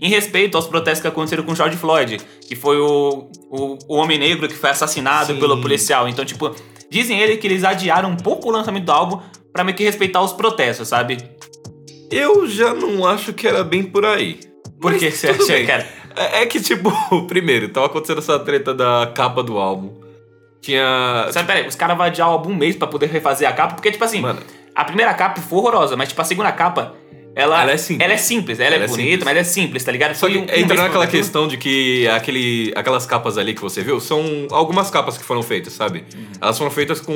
em 0.00 0.08
respeito 0.08 0.56
aos 0.56 0.66
protestos 0.66 1.02
que 1.02 1.08
aconteceram 1.08 1.42
com 1.42 1.54
George 1.54 1.76
Floyd, 1.76 2.18
que 2.46 2.54
foi 2.54 2.78
o, 2.78 3.28
o, 3.50 3.78
o 3.88 3.96
homem 3.96 4.18
negro 4.18 4.48
que 4.48 4.54
foi 4.54 4.70
assassinado 4.70 5.34
Sim. 5.34 5.40
pelo 5.40 5.60
policial. 5.60 6.08
Então, 6.08 6.24
tipo, 6.24 6.54
dizem 6.88 7.18
ele 7.20 7.36
que 7.36 7.46
eles 7.46 7.64
adiaram 7.64 8.10
um 8.10 8.16
pouco 8.16 8.48
o 8.48 8.52
lançamento 8.52 8.84
do 8.84 8.92
álbum 8.92 9.20
pra 9.52 9.64
meio 9.64 9.76
que 9.76 9.82
respeitar 9.82 10.22
os 10.22 10.32
protestos, 10.32 10.88
sabe? 10.88 11.18
Eu 12.10 12.46
já 12.46 12.72
não 12.72 13.06
acho 13.06 13.32
que 13.32 13.46
era 13.46 13.64
bem 13.64 13.82
por 13.82 14.04
aí. 14.04 14.38
Por 14.80 14.92
Mas 14.92 15.00
que 15.00 15.10
você 15.10 15.28
acha 15.28 15.44
que 15.44 15.70
era? 15.70 15.86
É, 16.16 16.42
é 16.42 16.46
que, 16.46 16.60
tipo, 16.60 16.90
primeiro, 17.26 17.68
tava 17.68 17.86
acontecendo 17.86 18.18
essa 18.18 18.38
treta 18.38 18.72
da 18.74 19.10
capa 19.14 19.42
do 19.42 19.58
álbum. 19.58 19.92
Tinha. 20.60 21.28
Sabe, 21.30 21.46
peraí, 21.46 21.66
os 21.66 21.74
caras 21.74 21.96
vão 21.96 22.06
adiar 22.06 22.28
o 22.28 22.32
álbum 22.32 22.50
um 22.50 22.54
mês 22.56 22.76
pra 22.76 22.86
poder 22.86 23.06
refazer 23.06 23.48
a 23.48 23.52
capa, 23.52 23.74
porque, 23.74 23.90
tipo 23.90 24.04
assim, 24.04 24.20
Mano. 24.20 24.40
a 24.74 24.84
primeira 24.84 25.14
capa 25.14 25.40
foi 25.40 25.58
horrorosa, 25.58 25.96
mas, 25.96 26.08
tipo, 26.10 26.20
a 26.20 26.24
segunda 26.24 26.52
capa, 26.52 26.94
ela, 27.34 27.62
Ela 27.62 27.72
é 27.72 27.76
simples. 27.76 28.04
Ela 28.04 28.12
é 28.12 28.16
simples, 28.16 28.60
ela, 28.60 28.74
Ela 28.74 28.82
é 28.82 28.86
é 28.86 28.88
bonita, 28.88 29.02
simples. 29.10 29.24
mas 29.24 29.30
ela 29.30 29.38
é 29.40 29.44
simples, 29.44 29.84
tá 29.84 29.92
ligado? 29.92 30.14
Só 30.16 30.28
que 30.28 30.36
um- 30.36 30.40
um 30.40 30.44
entra 30.44 30.66
mês 30.66 30.80
naquela 30.80 31.06
questão 31.06 31.46
de 31.48 31.56
que 31.56 32.06
aquele, 32.08 32.72
aquelas 32.76 33.06
capas 33.06 33.38
ali 33.38 33.54
que 33.54 33.60
você 33.62 33.82
viu 33.82 34.00
são 34.00 34.22
algumas 34.50 34.90
capas 34.90 35.16
que 35.16 35.24
foram 35.24 35.42
feitas, 35.42 35.72
sabe? 35.72 36.04
Uhum. 36.14 36.26
Elas 36.40 36.58
foram 36.58 36.70
feitas 36.72 37.00
com 37.00 37.14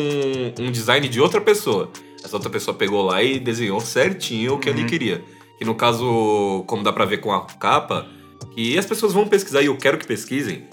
um 0.60 0.70
design 0.70 1.06
de 1.08 1.20
outra 1.20 1.40
pessoa. 1.40 1.90
Essa 2.24 2.36
outra 2.36 2.48
pessoa 2.48 2.74
pegou 2.74 3.02
lá 3.04 3.22
e 3.22 3.38
desenhou 3.40 3.80
certinho 3.80 4.54
o 4.54 4.58
que 4.58 4.70
Uhum. 4.70 4.76
ele 4.76 4.84
queria. 4.88 5.20
Que 5.58 5.64
no 5.64 5.74
caso, 5.74 6.64
como 6.66 6.82
dá 6.82 6.92
pra 6.92 7.04
ver 7.04 7.18
com 7.18 7.32
a 7.32 7.44
capa, 7.44 8.06
que 8.54 8.78
as 8.78 8.86
pessoas 8.86 9.12
vão 9.12 9.26
pesquisar 9.26 9.62
e 9.62 9.66
eu 9.66 9.76
quero 9.76 9.98
que 9.98 10.06
pesquisem, 10.06 10.64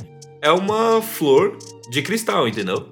é 0.41 0.51
uma 0.51 1.01
flor 1.01 1.57
de 1.89 2.01
cristal, 2.01 2.47
entendeu? 2.47 2.89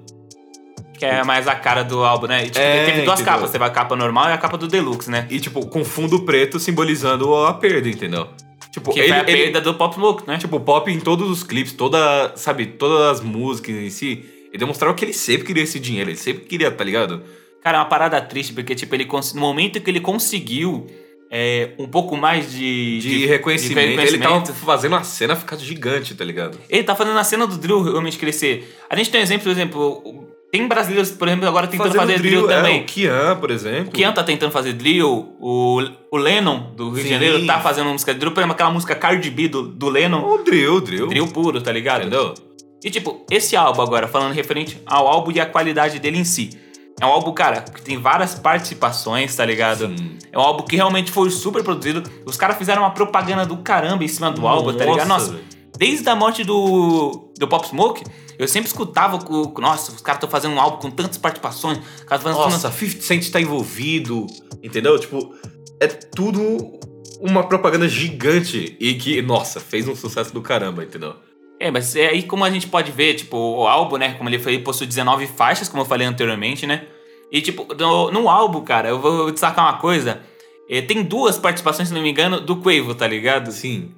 Que 0.98 1.04
é 1.06 1.24
mais 1.24 1.48
a 1.48 1.54
cara 1.54 1.82
do 1.82 2.04
álbum, 2.04 2.26
né? 2.26 2.42
E, 2.44 2.46
tipo, 2.46 2.58
É, 2.58 2.84
teve 2.84 3.02
duas 3.02 3.20
entendeu? 3.20 3.34
capas, 3.34 3.50
teve 3.50 3.64
a 3.64 3.70
capa 3.70 3.96
normal 3.96 4.28
e 4.28 4.32
a 4.32 4.38
capa 4.38 4.58
do 4.58 4.68
Deluxe, 4.68 5.10
né? 5.10 5.26
E 5.30 5.40
tipo, 5.40 5.64
com 5.66 5.82
fundo 5.84 6.20
preto 6.24 6.58
simbolizando 6.60 7.34
a 7.36 7.54
perda, 7.54 7.88
entendeu? 7.88 8.28
Tipo, 8.70 8.92
Que 8.92 9.00
ele, 9.00 9.08
foi 9.08 9.16
a 9.16 9.20
ele- 9.22 9.42
perda 9.44 9.60
do 9.62 9.74
Pop 9.74 9.94
Smoke, 9.94 10.28
né? 10.28 10.36
Tipo, 10.38 10.56
o 10.56 10.60
pop 10.60 10.90
em 10.92 11.00
todos 11.00 11.28
os 11.30 11.42
clipes, 11.42 11.72
toda, 11.72 12.32
sabe, 12.36 12.66
todas 12.66 13.18
as 13.18 13.20
músicas 13.24 13.74
em 13.74 13.90
si, 13.90 14.24
ele 14.50 14.58
demonstrava 14.58 14.94
que 14.94 15.04
ele 15.04 15.12
sempre 15.12 15.46
queria 15.46 15.62
esse 15.64 15.80
dinheiro, 15.80 16.10
ele 16.10 16.16
sempre 16.18 16.44
queria, 16.44 16.70
tá 16.70 16.84
ligado? 16.84 17.22
Cara, 17.64 17.78
é 17.78 17.80
uma 17.80 17.86
parada 17.86 18.20
triste, 18.20 18.52
porque, 18.52 18.74
tipo, 18.74 18.94
ele 18.94 19.08
no 19.34 19.40
momento 19.40 19.80
que 19.80 19.90
ele 19.90 20.00
conseguiu 20.00 20.86
é, 21.30 21.70
um 21.78 21.86
pouco 21.86 22.16
mais 22.16 22.52
de... 22.52 22.98
De, 22.98 23.26
reconhecimento, 23.26 23.78
ele 23.78 23.90
reconhecimento, 23.90 24.46
tava 24.46 24.58
fazendo 24.58 24.96
a 24.96 25.04
cena 25.04 25.36
ficar 25.36 25.56
gigante, 25.56 26.14
tá 26.14 26.24
ligado? 26.24 26.58
Ele 26.68 26.82
tá 26.82 26.96
fazendo 26.96 27.16
a 27.18 27.24
cena 27.24 27.46
do 27.46 27.56
drill 27.56 27.82
realmente 27.82 28.18
crescer. 28.18 28.76
A 28.90 28.96
gente 28.96 29.10
tem 29.10 29.20
um 29.20 29.22
exemplo, 29.22 29.44
por 29.44 29.50
exemplo, 29.52 30.30
tem 30.50 30.66
brasileiros, 30.66 31.12
por 31.12 31.28
exemplo, 31.28 31.46
agora 31.46 31.68
tentando 31.68 31.92
Fazendo 31.92 32.00
fazer 32.00 32.18
drill, 32.18 32.50
é, 32.50 32.56
também. 32.56 32.80
o 32.82 32.84
Kian, 32.84 33.36
por 33.36 33.50
exemplo. 33.52 33.88
O 33.88 33.92
Kian 33.92 34.12
tá 34.12 34.24
tentando 34.24 34.50
fazer 34.50 34.72
drill, 34.72 35.36
o, 35.38 35.80
o 36.10 36.16
Lennon, 36.16 36.72
do 36.74 36.90
Rio 36.90 36.96
de 36.96 37.02
Sim. 37.02 37.08
Janeiro, 37.10 37.46
tá 37.46 37.60
fazendo 37.60 37.86
uma 37.86 37.92
música 37.92 38.12
de 38.12 38.18
drill, 38.18 38.32
por 38.32 38.40
exemplo, 38.40 38.54
aquela 38.54 38.70
música 38.70 38.96
Cardi 38.96 39.30
B 39.30 39.46
do, 39.46 39.62
do 39.62 39.88
Lennon. 39.88 40.28
O 40.28 40.38
drill, 40.38 40.80
drill. 40.80 41.06
Drill 41.06 41.28
puro, 41.28 41.60
tá 41.60 41.70
ligado? 41.70 42.00
Entendeu? 42.00 42.34
E 42.82 42.90
tipo, 42.90 43.24
esse 43.30 43.54
álbum 43.54 43.82
agora, 43.82 44.08
falando 44.08 44.32
referente 44.32 44.80
ao 44.84 45.06
álbum 45.06 45.30
e 45.30 45.38
a 45.38 45.46
qualidade 45.46 46.00
dele 46.00 46.18
em 46.18 46.24
si. 46.24 46.50
É 47.00 47.06
um 47.06 47.08
álbum, 47.08 47.32
cara, 47.32 47.62
que 47.62 47.80
tem 47.80 47.98
várias 47.98 48.34
participações, 48.34 49.34
tá 49.34 49.44
ligado? 49.44 49.88
Sim. 49.88 50.18
É 50.30 50.38
um 50.38 50.42
álbum 50.42 50.64
que 50.64 50.76
realmente 50.76 51.10
foi 51.10 51.30
super 51.30 51.64
produzido. 51.64 52.02
Os 52.26 52.36
caras 52.36 52.58
fizeram 52.58 52.82
uma 52.82 52.90
propaganda 52.90 53.46
do 53.46 53.56
caramba 53.58 54.04
em 54.04 54.08
cima 54.08 54.30
do 54.30 54.46
álbum, 54.46 54.76
tá 54.76 54.84
ligado? 54.84 55.08
Nossa, 55.08 55.40
desde 55.78 56.08
a 56.08 56.14
morte 56.14 56.44
do, 56.44 57.32
do 57.38 57.48
Pop 57.48 57.66
Smoke, 57.66 58.04
eu 58.38 58.46
sempre 58.46 58.68
escutava 58.68 59.18
com. 59.18 59.52
Nossa, 59.60 59.92
os 59.92 60.02
caras 60.02 60.18
estão 60.18 60.28
fazendo 60.28 60.54
um 60.54 60.60
álbum 60.60 60.76
com 60.76 60.90
tantas 60.90 61.16
participações. 61.16 61.78
caras 62.06 62.22
fazendo 62.22 62.38
Nossa, 62.38 62.70
50 62.70 63.02
Cent 63.02 63.30
tá 63.30 63.40
envolvido, 63.40 64.26
entendeu? 64.62 64.98
Tipo, 64.98 65.34
é 65.80 65.86
tudo 65.86 66.78
uma 67.20 67.44
propaganda 67.44 67.88
gigante 67.88 68.76
e 68.78 68.94
que, 68.94 69.22
nossa, 69.22 69.58
fez 69.58 69.88
um 69.88 69.96
sucesso 69.96 70.32
do 70.32 70.42
caramba, 70.42 70.84
entendeu? 70.84 71.14
É, 71.60 71.70
mas 71.70 71.94
é 71.94 72.08
aí 72.08 72.22
como 72.22 72.42
a 72.42 72.50
gente 72.50 72.66
pode 72.66 72.90
ver, 72.90 73.12
tipo, 73.12 73.36
o 73.36 73.68
álbum, 73.68 73.98
né? 73.98 74.14
Como 74.14 74.30
ele 74.30 74.38
foi, 74.38 74.58
possui 74.58 74.86
19 74.86 75.26
faixas, 75.26 75.68
como 75.68 75.82
eu 75.82 75.86
falei 75.86 76.06
anteriormente, 76.06 76.66
né? 76.66 76.86
E, 77.30 77.42
tipo, 77.42 77.66
no, 77.74 78.10
no 78.10 78.30
álbum, 78.30 78.62
cara, 78.62 78.88
eu 78.88 78.98
vou 78.98 79.30
destacar 79.30 79.66
uma 79.66 79.78
coisa. 79.78 80.22
É, 80.68 80.80
tem 80.80 81.02
duas 81.02 81.38
participações, 81.38 81.88
se 81.88 81.94
não 81.94 82.00
me 82.00 82.10
engano, 82.10 82.40
do 82.40 82.56
Quavo, 82.56 82.94
tá 82.94 83.06
ligado? 83.06 83.52
Sim. 83.52 83.94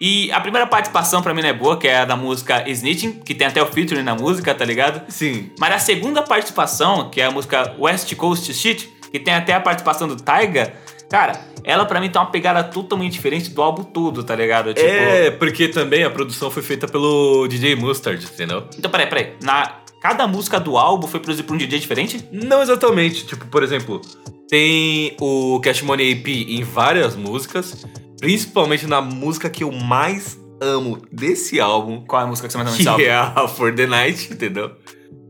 E 0.00 0.32
a 0.32 0.40
primeira 0.40 0.66
participação 0.66 1.22
pra 1.22 1.34
mim 1.34 1.42
não 1.42 1.48
é 1.50 1.52
boa, 1.52 1.76
que 1.76 1.86
é 1.86 1.98
a 1.98 2.04
da 2.04 2.16
música 2.16 2.68
Snitching, 2.68 3.20
que 3.20 3.34
tem 3.34 3.46
até 3.46 3.62
o 3.62 3.66
featuring 3.66 4.02
na 4.02 4.14
música, 4.14 4.54
tá 4.54 4.64
ligado? 4.64 5.02
Sim. 5.08 5.50
Mas 5.58 5.74
a 5.74 5.78
segunda 5.78 6.22
participação, 6.22 7.10
que 7.10 7.20
é 7.20 7.26
a 7.26 7.30
música 7.30 7.74
West 7.78 8.12
Coast 8.16 8.52
Shit, 8.52 8.88
que 9.12 9.18
tem 9.18 9.34
até 9.34 9.52
a 9.52 9.60
participação 9.60 10.08
do 10.08 10.16
Taiga, 10.16 10.74
cara, 11.08 11.40
ela 11.62 11.84
pra 11.84 12.00
mim 12.00 12.08
tem 12.08 12.20
uma 12.20 12.30
pegada 12.30 12.62
totalmente 12.64 13.12
diferente 13.12 13.50
do 13.50 13.62
álbum 13.62 13.82
todo, 13.84 14.22
tá 14.24 14.34
ligado? 14.34 14.72
Tipo, 14.74 14.86
É, 14.86 15.30
porque 15.30 15.68
também 15.68 16.04
a 16.04 16.10
produção 16.10 16.50
foi 16.50 16.62
feita 16.62 16.86
pelo 16.86 17.46
DJ 17.48 17.76
Mustard, 17.76 18.24
entendeu? 18.24 18.64
Então, 18.78 18.90
peraí, 18.90 19.06
peraí. 19.06 19.32
Na... 19.42 19.80
Cada 20.00 20.26
música 20.26 20.60
do 20.60 20.76
álbum 20.76 21.06
foi 21.06 21.18
produzida 21.18 21.46
por 21.48 21.54
um 21.54 21.56
DJ 21.56 21.78
diferente? 21.78 22.28
Não 22.30 22.60
exatamente. 22.60 23.24
Tipo, 23.24 23.46
por 23.46 23.62
exemplo, 23.62 24.02
tem 24.50 25.16
o 25.18 25.58
Cash 25.64 25.80
Money 25.80 26.12
AP 26.12 26.28
em 26.28 26.62
várias 26.62 27.16
músicas, 27.16 27.86
principalmente 28.20 28.86
na 28.86 29.00
música 29.00 29.48
que 29.48 29.64
eu 29.64 29.72
mais 29.72 30.38
amo 30.60 31.00
desse 31.10 31.58
álbum, 31.58 32.04
Qual 32.06 32.20
é 32.20 32.24
a 32.24 32.28
música 32.28 32.46
que 32.48 32.52
você 32.52 32.58
mais 32.58 32.68
ama 32.68 32.76
desse 32.76 32.88
álbum? 32.90 33.02
que 33.02 33.08
é 33.08 33.14
a 33.14 33.48
For 33.48 33.74
the 33.74 33.86
Night, 33.86 34.30
entendeu? 34.30 34.72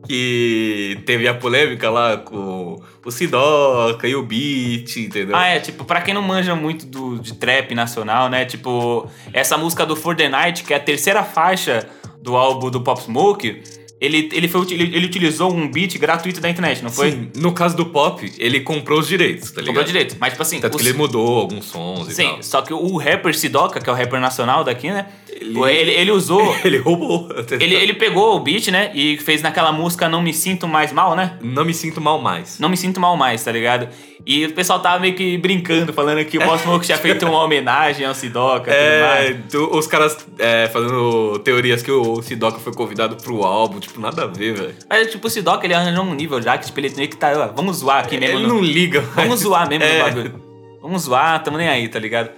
Que 0.06 0.98
teve 1.06 1.26
a 1.26 1.34
polêmica 1.34 1.88
lá 1.90 2.16
com 2.18 2.80
o 3.04 3.10
Sidoca 3.10 4.06
e 4.06 4.14
o 4.14 4.22
Beat, 4.22 4.96
entendeu? 4.96 5.34
Ah, 5.36 5.46
é, 5.48 5.60
tipo, 5.60 5.84
pra 5.84 6.00
quem 6.00 6.12
não 6.14 6.22
manja 6.22 6.54
muito 6.54 6.86
do, 6.86 7.18
de 7.18 7.34
trap 7.34 7.74
nacional, 7.74 8.28
né? 8.28 8.44
Tipo, 8.44 9.08
essa 9.32 9.56
música 9.56 9.84
do 9.86 9.96
For 9.96 10.14
the 10.14 10.28
Night, 10.28 10.62
que 10.64 10.72
é 10.72 10.76
a 10.76 10.80
terceira 10.80 11.22
faixa 11.24 11.88
do 12.20 12.36
álbum 12.36 12.70
do 12.70 12.80
Pop 12.80 13.00
Smoke, 13.02 13.62
ele, 14.00 14.28
ele, 14.32 14.48
foi, 14.48 14.66
ele, 14.72 14.96
ele 14.96 15.06
utilizou 15.06 15.50
um 15.54 15.70
beat 15.70 15.96
gratuito 15.98 16.40
da 16.40 16.50
internet, 16.50 16.82
não 16.82 16.90
foi? 16.90 17.12
Sim, 17.12 17.30
no 17.36 17.52
caso 17.52 17.74
do 17.76 17.86
Pop, 17.86 18.30
ele 18.38 18.60
comprou 18.60 18.98
os 19.00 19.06
direitos, 19.08 19.50
tá 19.50 19.60
ligado? 19.62 19.66
Comprou 19.68 19.84
direito. 19.84 20.16
Mas, 20.20 20.30
tipo 20.32 20.42
assim. 20.42 20.60
Tanto 20.60 20.74
o- 20.74 20.78
que 20.78 20.84
ele 20.86 20.92
mudou 20.98 21.38
alguns 21.40 21.64
sons 21.66 22.08
e 22.08 22.14
Sim, 22.14 22.24
tal. 22.28 22.42
só 22.42 22.60
que 22.62 22.74
o 22.74 22.96
rapper 22.98 23.34
Sidoca, 23.34 23.80
que 23.80 23.88
é 23.88 23.92
o 23.92 23.96
rapper 23.96 24.20
nacional 24.20 24.62
daqui, 24.64 24.90
né? 24.90 25.06
Ele- 25.40 25.60
Ele, 25.70 25.90
ele, 25.92 26.10
usou. 26.10 26.54
Ele 26.64 26.78
roubou. 26.78 27.28
ele, 27.60 27.74
ele 27.74 27.94
pegou 27.94 28.36
o 28.36 28.40
beat, 28.40 28.68
né? 28.68 28.90
E 28.94 29.16
fez 29.18 29.42
naquela 29.42 29.72
música 29.72 30.08
Não 30.08 30.22
Me 30.22 30.32
Sinto 30.32 30.66
Mais 30.68 30.92
Mal, 30.92 31.14
né? 31.16 31.38
Não 31.42 31.64
me 31.64 31.74
sinto 31.74 32.00
mal 32.00 32.18
mais. 32.20 32.58
Não 32.58 32.68
me 32.68 32.76
sinto 32.76 33.00
mal 33.00 33.16
mais, 33.16 33.42
tá 33.44 33.50
ligado? 33.52 33.88
E 34.26 34.46
o 34.46 34.52
pessoal 34.52 34.80
tava 34.80 35.00
meio 35.00 35.14
que 35.14 35.36
brincando, 35.36 35.92
falando 35.92 36.24
que 36.24 36.38
o 36.38 36.44
Boss 36.44 36.62
Smoke 36.62 36.86
tinha 36.86 36.96
feito 36.96 37.26
uma 37.26 37.42
homenagem 37.42 38.06
ao 38.06 38.14
Sidoca 38.14 38.64
tudo 38.72 38.74
É, 38.74 39.00
mais. 39.02 39.36
tu- 39.50 39.76
os 39.76 39.86
caras 39.86 40.16
é, 40.38 40.68
fazendo 40.72 41.38
teorias 41.40 41.82
que 41.82 41.90
o 41.90 42.22
Sidoca 42.22 42.58
foi 42.58 42.72
convidado 42.72 43.16
pro 43.16 43.42
álbum, 43.42 43.78
tipo, 43.80 44.00
nada 44.00 44.22
a 44.22 44.26
ver, 44.26 44.54
velho. 44.54 44.74
Mas, 44.88 45.10
tipo, 45.10 45.26
o 45.26 45.30
Sidoca, 45.30 45.66
ele 45.66 45.74
arranjou 45.74 46.04
um 46.04 46.14
nível 46.14 46.40
já 46.40 46.56
que, 46.56 46.66
tipo, 46.66 46.80
ele 46.80 46.90
meio 46.96 47.08
que 47.08 47.16
tá, 47.16 47.32
ó, 47.36 47.52
vamos 47.54 47.78
zoar 47.78 48.04
aqui 48.04 48.16
mesmo. 48.18 48.38
Ele 48.38 48.46
no- 48.46 48.54
não 48.54 48.62
liga, 48.62 49.00
Vamos 49.14 49.30
mas- 49.30 49.40
zoar 49.40 49.68
mesmo 49.68 49.84
é, 49.84 49.98
no 49.98 50.04
bagulho. 50.04 50.42
Vamos 50.80 51.02
zoar, 51.02 51.42
tamo 51.42 51.58
nem 51.58 51.68
aí, 51.68 51.86
tá 51.88 51.98
ligado? 51.98 52.30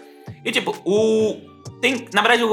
E, 0.45 0.51
tipo, 0.51 0.75
o... 0.85 1.37
Tem, 1.81 2.07
na 2.13 2.23
verdade, 2.23 2.43
o, 2.45 2.49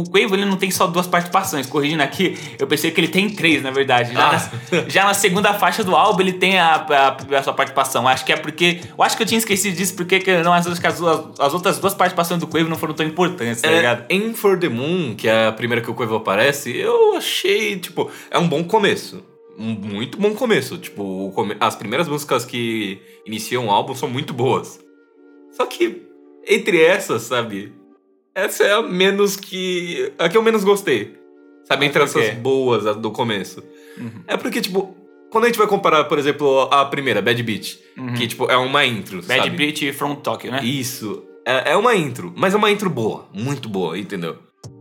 o, 0.00 0.04
Quavo, 0.10 0.34
ele 0.34 0.44
não 0.44 0.56
tem 0.56 0.70
só 0.70 0.86
duas 0.86 1.06
participações. 1.06 1.66
Corrigindo 1.66 2.02
aqui, 2.02 2.38
eu 2.58 2.66
pensei 2.66 2.90
que 2.90 3.00
ele 3.00 3.08
tem 3.08 3.28
três, 3.30 3.62
na 3.62 3.70
verdade. 3.70 4.12
Já, 4.14 4.28
Ah. 4.28 4.50
na, 4.72 4.88
já 4.88 5.04
na 5.04 5.14
segunda 5.14 5.52
faixa 5.54 5.82
do 5.82 5.94
álbum, 5.96 6.20
ele 6.22 6.32
tem 6.34 6.58
a, 6.58 6.74
a, 6.76 7.38
a 7.38 7.42
sua 7.42 7.52
participação. 7.52 8.06
Acho 8.06 8.24
que 8.24 8.32
é 8.32 8.36
porque... 8.36 8.80
Eu 8.96 9.02
acho 9.04 9.16
que 9.16 9.22
eu 9.22 9.26
tinha 9.26 9.38
esquecido 9.38 9.76
disso, 9.76 9.94
porque 9.94 10.20
que 10.20 10.36
não, 10.42 10.52
as, 10.52 10.66
as, 10.66 10.78
as 11.38 11.54
outras 11.54 11.78
duas 11.78 11.94
participações 11.94 12.40
do 12.40 12.46
Quavo 12.46 12.68
não 12.68 12.76
foram 12.76 12.94
tão 12.94 13.04
importantes, 13.06 13.60
tá 13.62 13.68
É, 13.70 13.76
ligado? 13.76 14.04
em 14.08 14.32
For 14.34 14.58
the 14.58 14.68
Moon, 14.68 15.14
que 15.16 15.28
é 15.28 15.46
a 15.48 15.52
primeira 15.52 15.82
que 15.82 15.90
o 15.90 15.94
Quavo 15.94 16.14
aparece, 16.16 16.76
eu 16.76 17.16
achei, 17.16 17.78
tipo, 17.78 18.10
é 18.30 18.38
um 18.38 18.48
bom 18.48 18.62
começo. 18.64 19.22
Um 19.58 19.66
muito 19.74 20.18
bom 20.18 20.34
começo. 20.34 20.78
Tipo, 20.78 21.32
as 21.60 21.76
primeiras 21.76 22.08
músicas 22.08 22.44
que 22.44 23.00
iniciam 23.26 23.66
o 23.66 23.70
álbum 23.70 23.94
são 23.94 24.08
muito 24.08 24.32
boas. 24.34 24.80
Só 25.52 25.64
que, 25.66 26.02
entre 26.48 26.82
essas, 26.82 27.22
sabe? 27.22 27.72
Essa 28.34 28.64
é 28.64 28.72
a 28.72 28.82
menos 28.82 29.36
que. 29.36 30.12
a 30.18 30.28
que 30.28 30.36
eu 30.36 30.42
menos 30.42 30.64
gostei. 30.64 31.16
Sabe, 31.64 31.86
entre 31.86 32.02
essas 32.02 32.34
boas 32.34 32.96
do 32.96 33.10
começo. 33.10 33.62
Uhum. 33.96 34.10
É 34.26 34.36
porque, 34.36 34.60
tipo, 34.60 34.94
quando 35.30 35.44
a 35.44 35.46
gente 35.46 35.56
vai 35.56 35.66
comparar, 35.66 36.04
por 36.04 36.18
exemplo, 36.18 36.68
a 36.70 36.84
primeira, 36.84 37.22
Bad 37.22 37.42
Beat, 37.42 37.78
Uhum. 37.96 38.12
que, 38.14 38.26
tipo, 38.26 38.50
é 38.50 38.56
uma 38.56 38.84
intro, 38.84 39.22
Bad 39.22 39.44
sabe? 39.44 39.50
Beat 39.56 39.94
from 39.94 40.16
Tokyo, 40.16 40.50
né? 40.50 40.62
Isso. 40.62 41.24
É, 41.46 41.72
é 41.72 41.76
uma 41.76 41.94
intro, 41.94 42.32
mas 42.36 42.52
é 42.54 42.56
uma 42.56 42.70
intro 42.70 42.90
boa, 42.90 43.28
muito 43.32 43.68
boa, 43.68 43.98
entendeu? 43.98 44.36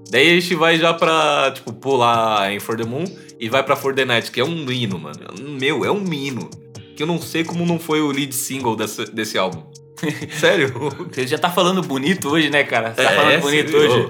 Daí 0.09 0.29
a 0.31 0.39
gente 0.39 0.55
vai 0.55 0.77
já 0.77 0.93
pra, 0.93 1.51
tipo, 1.55 1.71
pular 1.73 2.51
em 2.51 2.59
For 2.59 2.75
the 2.75 2.83
Moon 2.85 3.05
e 3.39 3.47
vai 3.49 3.63
pra 3.63 3.75
For 3.75 3.93
the 3.95 4.03
Night, 4.05 4.29
que 4.31 4.39
é 4.41 4.43
um 4.45 4.69
hino, 4.71 4.99
mano. 4.99 5.17
Meu, 5.59 5.83
é 5.85 5.91
um 5.91 6.03
hino. 6.11 6.49
Que 6.95 7.03
eu 7.03 7.07
não 7.07 7.19
sei 7.19 7.43
como 7.43 7.65
não 7.65 7.79
foi 7.79 8.01
o 8.01 8.11
lead 8.11 8.33
single 8.33 8.75
desse, 8.75 9.05
desse 9.05 9.37
álbum. 9.37 9.63
Sério? 10.39 10.71
Você 11.11 11.25
já 11.25 11.37
tá 11.37 11.49
falando 11.49 11.81
bonito 11.81 12.29
hoje, 12.29 12.49
né, 12.49 12.63
cara? 12.63 12.93
Você 12.93 13.03
tá 13.03 13.11
É, 13.11 13.15
falando 13.15 13.41
bonito 13.41 13.75
hoje. 13.75 14.09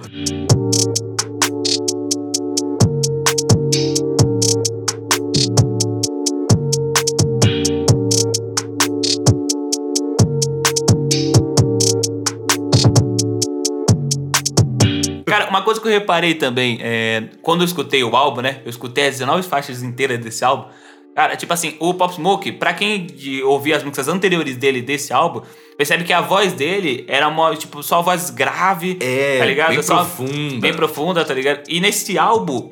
Cara, 15.26 15.50
uma 15.50 15.62
coisa 15.64 15.82
que 15.82 15.88
eu 15.88 15.92
reparei 15.92 16.36
também, 16.36 16.78
é, 16.82 17.24
quando 17.42 17.62
eu 17.62 17.66
escutei 17.66 18.04
o 18.04 18.16
álbum, 18.16 18.42
né? 18.42 18.62
Eu 18.64 18.70
escutei 18.70 19.08
as 19.08 19.14
19 19.14 19.48
faixas 19.48 19.82
inteiras 19.82 20.20
desse 20.20 20.44
álbum. 20.46 20.70
Cara, 21.16 21.36
tipo 21.36 21.54
assim, 21.54 21.76
o 21.80 21.94
Pop 21.94 22.14
Smoke, 22.16 22.52
pra 22.54 22.74
quem 22.74 23.06
de 23.06 23.44
ouvir 23.44 23.74
as 23.74 23.84
músicas 23.84 24.08
anteriores 24.08 24.58
dele 24.58 24.82
desse 24.82 25.14
álbum, 25.14 25.42
percebe 25.78 26.04
que 26.04 26.12
a 26.12 26.22
voz 26.22 26.54
dele 26.54 27.06
era 27.08 27.28
uma, 27.28 27.56
tipo, 27.56 27.84
só 27.84 28.02
voz 28.02 28.30
grave, 28.32 28.98
É, 29.00 29.38
tá 29.38 29.46
ligado? 29.46 29.70
bem 29.70 29.84
Só- 29.84 29.98
profunda. 29.98 30.60
Bem 30.60 30.74
profunda, 30.74 31.24
tá 31.24 31.34
ligado? 31.34 31.62
E 31.70 31.80
nesse 31.80 32.18
álbum, 32.18 32.72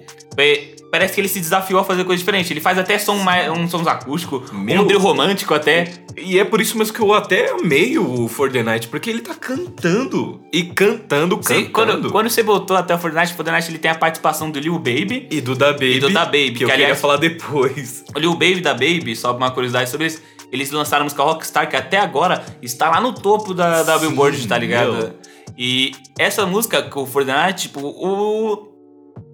parece 0.91 1.13
que 1.13 1.21
ele 1.21 1.27
se 1.29 1.39
desafiou 1.39 1.79
a 1.79 1.83
fazer 1.83 2.03
coisa 2.03 2.19
diferente. 2.19 2.51
Ele 2.51 2.59
faz 2.59 2.77
até 2.77 2.97
som 2.99 3.15
mais, 3.17 3.49
um 3.49 3.67
sons 3.67 3.87
acústico, 3.87 4.43
Meu. 4.51 4.81
um 4.81 4.85
drill 4.85 4.99
romântico 4.99 5.53
até. 5.53 5.91
E 6.17 6.37
é 6.37 6.43
por 6.43 6.59
isso 6.59 6.77
mesmo 6.77 6.93
que 6.93 6.99
eu 6.99 7.13
até 7.13 7.49
amei 7.51 7.97
o 7.97 8.27
For 8.27 8.51
the 8.51 8.61
Night, 8.61 8.87
porque 8.89 9.09
ele 9.09 9.21
tá 9.21 9.33
cantando. 9.33 10.41
E 10.51 10.63
cantando, 10.63 11.39
Sim, 11.41 11.65
cantando. 11.65 11.71
quando, 11.71 12.11
quando 12.11 12.29
você 12.29 12.43
botou 12.43 12.75
até 12.75 12.93
o 12.93 12.99
Fortnite, 12.99 13.33
o 13.33 13.35
Fortnite 13.35 13.69
ele 13.69 13.77
tem 13.79 13.89
a 13.91 13.95
participação 13.95 14.51
do 14.51 14.59
Lil 14.59 14.77
Baby. 14.77 15.27
E 15.31 15.39
do 15.41 15.55
Da 15.55 15.71
Baby. 15.71 15.95
E 15.95 15.99
do 15.99 16.09
Da 16.09 16.25
Baby, 16.25 16.51
Que, 16.51 16.51
que, 16.57 16.63
eu 16.65 16.69
queria 16.69 16.85
aliás- 16.85 16.99
falar 17.01 17.17
depois. 17.17 18.03
O 18.15 18.19
Lil 18.19 18.33
Baby 18.33 18.59
da 18.61 18.73
Baby, 18.73 19.15
só 19.15 19.35
uma 19.35 19.51
curiosidade 19.51 19.89
sobre 19.89 20.07
eles. 20.07 20.21
Eles 20.51 20.69
lançaram 20.71 21.03
a 21.03 21.05
música 21.05 21.23
Rockstar, 21.23 21.69
que 21.69 21.77
até 21.77 21.97
agora 21.97 22.43
está 22.61 22.89
lá 22.89 22.99
no 22.99 23.13
topo 23.13 23.53
da, 23.53 23.83
da 23.83 23.97
Sim, 23.97 24.07
Billboard, 24.07 24.45
tá 24.47 24.57
ligado? 24.57 24.91
meu. 24.93 25.13
E 25.57 25.91
essa 26.19 26.45
música 26.45 26.81
com 26.81 27.03
o 27.03 27.05
Fortnite, 27.05 27.69
tipo, 27.69 27.79
o. 27.87 28.70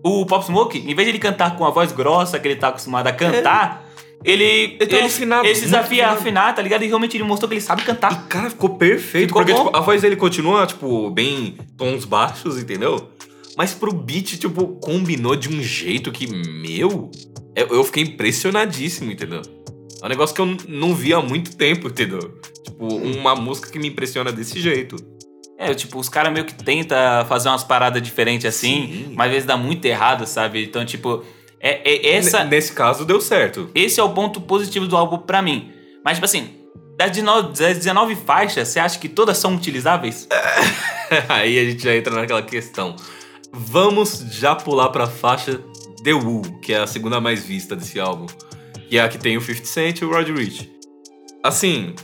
O 0.03 0.25
Pop 0.25 0.45
Smoke, 0.45 0.77
em 0.77 0.95
vez 0.95 1.07
de 1.07 1.11
ele 1.11 1.19
cantar 1.19 1.55
com 1.57 1.65
a 1.65 1.69
voz 1.69 1.91
grossa 1.91 2.39
que 2.39 2.47
ele 2.47 2.55
tá 2.55 2.69
acostumado 2.69 3.07
a 3.07 3.11
cantar, 3.11 3.87
ele. 4.23 4.43
Ele 4.43 4.87
tá 4.87 4.97
ele, 4.97 5.05
afinado, 5.05 5.45
ele 5.45 5.55
se 5.55 5.65
desafia 5.65 6.07
a 6.07 6.11
afinar, 6.11 6.53
tá 6.55 6.61
ligado? 6.61 6.83
E 6.83 6.87
realmente 6.87 7.17
ele 7.17 7.23
mostrou 7.23 7.47
que 7.47 7.55
ele 7.55 7.61
sabe 7.61 7.83
cantar. 7.83 8.11
E, 8.11 8.27
cara, 8.27 8.49
ficou 8.49 8.71
perfeito. 8.71 9.27
Ficou 9.27 9.43
porque, 9.43 9.57
tipo, 9.57 9.75
a 9.75 9.81
voz 9.81 10.01
dele 10.01 10.15
continua, 10.15 10.65
tipo, 10.65 11.09
bem 11.11 11.57
tons 11.77 12.05
baixos, 12.05 12.57
entendeu? 12.57 13.09
Mas 13.57 13.73
pro 13.73 13.91
beat, 13.91 14.37
tipo, 14.37 14.67
combinou 14.79 15.35
de 15.35 15.49
um 15.49 15.61
jeito 15.61 16.11
que, 16.11 16.27
meu, 16.27 17.09
eu, 17.55 17.83
fiquei 17.83 18.03
impressionadíssimo, 18.03 19.11
entendeu? 19.11 19.41
É 20.01 20.05
um 20.05 20.09
negócio 20.09 20.35
que 20.35 20.41
eu 20.41 20.57
não 20.67 20.93
vi 20.93 21.11
há 21.11 21.19
muito 21.21 21.55
tempo, 21.55 21.87
entendeu? 21.87 22.39
Tipo, 22.63 22.85
uma 22.85 23.35
música 23.35 23.71
que 23.71 23.79
me 23.79 23.87
impressiona 23.87 24.31
desse 24.31 24.59
jeito. 24.59 24.95
É, 25.59 25.73
tipo, 25.73 25.97
os 25.99 26.07
caras 26.07 26.31
meio 26.31 26.45
que 26.45 26.53
tentam 26.53 26.97
fazer 27.27 27.49
umas 27.49 27.63
paradas 27.63 28.01
diferentes 28.01 28.45
assim, 28.45 28.87
Sim. 29.07 29.13
mas 29.15 29.27
às 29.27 29.33
vezes 29.33 29.47
dá 29.47 29.57
muito 29.57 29.83
errado, 29.85 30.25
sabe? 30.27 30.63
Então, 30.63 30.85
tipo, 30.85 31.23
é, 31.59 31.81
é 31.89 32.15
essa. 32.15 32.41
N- 32.41 32.49
Nesse 32.51 32.73
caso, 32.73 33.03
deu 33.05 33.19
certo. 33.19 33.69
Esse 33.73 33.99
é 33.99 34.03
o 34.03 34.09
ponto 34.09 34.39
positivo 34.39 34.85
do 34.87 34.95
álbum 34.95 35.17
pra 35.17 35.41
mim. 35.41 35.71
Mas, 36.05 36.17
tipo 36.17 36.25
assim, 36.25 36.53
das 36.95 37.09
19, 37.11 37.47
das 37.59 37.77
19 37.77 38.15
faixas, 38.15 38.67
você 38.67 38.79
acha 38.79 38.99
que 38.99 39.09
todas 39.09 39.37
são 39.39 39.55
utilizáveis? 39.55 40.27
Aí 41.27 41.57
a 41.59 41.65
gente 41.65 41.83
já 41.83 41.95
entra 41.95 42.13
naquela 42.13 42.43
questão. 42.43 42.95
Vamos 43.51 44.25
já 44.31 44.53
pular 44.55 44.89
pra 44.89 45.07
faixa 45.07 45.59
The 46.03 46.13
Woo, 46.13 46.43
que 46.61 46.73
é 46.73 46.77
a 46.79 46.87
segunda 46.87 47.19
mais 47.19 47.43
vista 47.43 47.75
desse 47.75 47.99
álbum. 47.99 48.27
Que 48.89 48.97
é 48.97 49.01
a 49.01 49.09
que 49.09 49.17
tem 49.17 49.35
o 49.37 49.41
50 49.41 49.65
Cent 49.65 50.01
e 50.01 50.05
o 50.05 50.11
Rod 50.13 50.29
Rich. 50.29 50.69
Assim, 51.43 51.95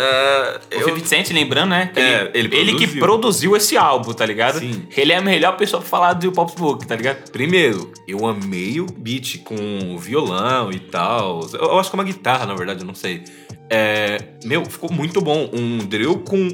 É, 0.00 0.60
O 0.76 0.80
eu- 0.80 0.84
50 0.84 1.06
Cent, 1.06 1.30
lembrando, 1.32 1.70
né? 1.70 1.90
que 1.92 1.98
É, 1.98 2.30
ele 2.34 2.54
ele 2.54 2.74
que 2.74 2.98
produziu. 2.98 3.56
esse 3.56 3.76
álbum, 3.76 4.12
tá 4.12 4.24
ligado? 4.24 4.60
Sim. 4.60 4.86
Ele 4.96 5.12
é 5.12 5.16
a 5.16 5.20
melhor 5.20 5.56
pessoa 5.56 5.80
pra 5.80 5.88
falar 5.90 6.12
do 6.12 6.30
Pop 6.30 6.52
Smoke, 6.52 6.86
tá 6.86 6.94
ligado? 6.94 7.30
Primeiro, 7.30 7.92
eu 8.06 8.24
amei 8.26 8.80
o 8.80 8.86
beat 8.86 9.38
com 9.42 9.98
violão 9.98 10.70
e 10.70 10.78
tal. 10.78 11.40
Eu, 11.52 11.60
eu 11.60 11.78
acho 11.80 11.90
que 11.90 11.96
é 11.96 11.98
uma 11.98 12.04
guitarra, 12.04 12.46
na 12.46 12.54
verdade, 12.54 12.80
eu 12.82 12.86
não 12.86 12.94
sei. 12.94 13.24
É, 13.70 14.18
meu, 14.44 14.64
ficou 14.64 14.92
muito 14.92 15.20
bom. 15.20 15.50
Um 15.52 15.78
drill 15.78 16.18
com 16.20 16.48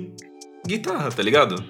guitarra, 0.66 1.10
tá 1.10 1.22
ligado? 1.22 1.62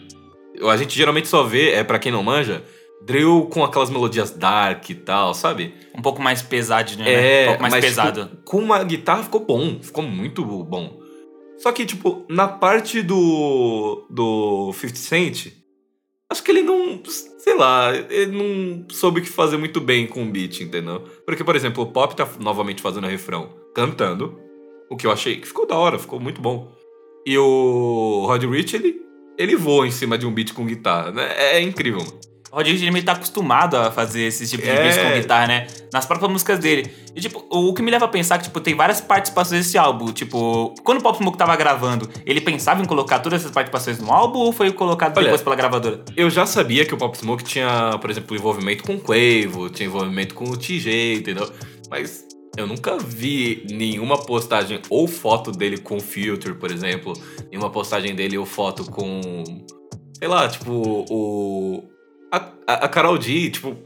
A 0.70 0.76
gente 0.76 0.96
geralmente 0.96 1.26
só 1.26 1.42
vê, 1.42 1.72
é 1.72 1.82
pra 1.82 1.98
quem 1.98 2.12
não 2.12 2.22
manja, 2.22 2.62
drill 3.04 3.46
com 3.52 3.64
aquelas 3.64 3.90
melodias 3.90 4.30
dark 4.30 4.88
e 4.88 4.94
tal, 4.94 5.34
sabe? 5.34 5.74
Um 5.92 6.00
pouco 6.00 6.22
mais 6.22 6.40
pesadinho, 6.40 7.04
né? 7.04 7.12
É, 7.12 7.42
um 7.42 7.46
pouco 7.48 7.62
mais 7.62 7.74
mas, 7.74 7.84
pesado. 7.84 8.24
tipo, 8.26 8.36
com 8.44 8.58
uma 8.58 8.82
guitarra 8.84 9.24
ficou 9.24 9.40
bom, 9.44 9.78
ficou 9.82 10.04
muito 10.04 10.44
bom. 10.44 11.02
Só 11.58 11.72
que, 11.72 11.86
tipo, 11.86 12.24
na 12.28 12.48
parte 12.48 13.02
do, 13.02 14.06
do 14.10 14.72
50 14.72 14.96
Cent, 14.96 15.46
acho 16.30 16.42
que 16.42 16.50
ele 16.50 16.62
não, 16.62 17.00
sei 17.38 17.54
lá, 17.54 17.94
ele 17.94 18.32
não 18.32 18.86
soube 18.90 19.20
o 19.20 19.22
que 19.22 19.28
fazer 19.28 19.56
muito 19.56 19.80
bem 19.80 20.06
com 20.06 20.22
o 20.22 20.30
beat, 20.30 20.60
entendeu? 20.60 21.04
Porque, 21.24 21.44
por 21.44 21.56
exemplo, 21.56 21.84
o 21.84 21.92
Pop 21.92 22.14
tá 22.14 22.28
novamente 22.40 22.82
fazendo 22.82 23.06
refrão, 23.06 23.54
cantando, 23.74 24.38
o 24.90 24.96
que 24.96 25.06
eu 25.06 25.12
achei 25.12 25.36
que 25.36 25.46
ficou 25.46 25.66
da 25.66 25.76
hora, 25.76 25.98
ficou 25.98 26.20
muito 26.20 26.40
bom. 26.40 26.72
E 27.26 27.38
o 27.38 28.24
Rod 28.26 28.44
Rich, 28.44 28.76
ele, 28.76 29.00
ele 29.38 29.56
voa 29.56 29.86
em 29.86 29.90
cima 29.90 30.18
de 30.18 30.26
um 30.26 30.32
beat 30.32 30.52
com 30.52 30.66
guitarra, 30.66 31.10
né? 31.10 31.34
É 31.36 31.60
incrível, 31.60 32.00
mano. 32.00 32.33
O 32.54 32.58
Rod 32.58 32.68
Rich, 32.68 32.84
ele 32.84 32.92
meio 32.92 33.04
tá 33.04 33.12
acostumado 33.12 33.76
a 33.76 33.90
fazer 33.90 34.22
esse 34.22 34.48
tipo 34.48 34.62
de 34.62 34.70
É. 34.70 34.80
beats 34.80 34.96
com 34.96 35.12
guitarra, 35.12 35.48
né? 35.48 35.66
Nas 35.92 36.06
próprias 36.06 36.30
músicas 36.30 36.60
dele. 36.60 36.88
E, 37.12 37.20
tipo, 37.20 37.44
o 37.50 37.74
que 37.74 37.82
me 37.82 37.90
leva 37.90 38.04
a 38.04 38.08
pensar 38.08 38.38
que, 38.38 38.44
tipo, 38.44 38.60
tem 38.60 38.76
várias 38.76 39.00
participações 39.00 39.64
desse 39.64 39.76
álbum. 39.76 40.12
Tipo, 40.12 40.72
quando 40.84 40.98
o 40.98 41.02
Pop 41.02 41.18
Smoke 41.18 41.36
tava 41.36 41.56
gravando, 41.56 42.08
ele 42.24 42.40
pensava 42.40 42.80
em 42.80 42.84
colocar 42.84 43.18
todas 43.18 43.40
essas 43.40 43.50
participações 43.50 43.98
no 43.98 44.12
álbum 44.12 44.38
ou 44.38 44.52
foi 44.52 44.70
colocado 44.72 45.16
Olha, 45.16 45.24
depois 45.24 45.42
pela 45.42 45.56
gravadora? 45.56 46.04
Eu 46.16 46.30
já 46.30 46.46
sabia 46.46 46.84
que 46.84 46.94
o 46.94 46.96
Pop 46.96 47.18
Smoke 47.18 47.42
tinha, 47.42 47.98
por 48.00 48.08
exemplo, 48.08 48.36
envolvimento 48.36 48.84
com 48.84 48.94
o 48.94 49.00
Quavo, 49.00 49.68
tinha 49.68 49.88
envolvimento 49.88 50.36
com 50.36 50.44
o 50.44 50.56
TJ, 50.56 51.16
entendeu? 51.16 51.50
Mas 51.90 52.24
eu 52.56 52.68
nunca 52.68 52.96
vi 52.98 53.66
nenhuma 53.68 54.16
postagem 54.16 54.80
ou 54.88 55.08
foto 55.08 55.50
dele 55.50 55.78
com 55.78 55.98
Filter, 55.98 56.54
por 56.54 56.70
exemplo. 56.70 57.14
Nenhuma 57.50 57.70
postagem 57.70 58.14
dele 58.14 58.38
ou 58.38 58.46
foto 58.46 58.84
com. 58.84 59.42
Sei 60.16 60.28
lá, 60.28 60.48
tipo, 60.48 60.70
o. 61.10 61.93
A, 62.66 62.74
a, 62.84 62.88
Carol 62.88 63.18
D, 63.18 63.50
tipo. 63.50 63.76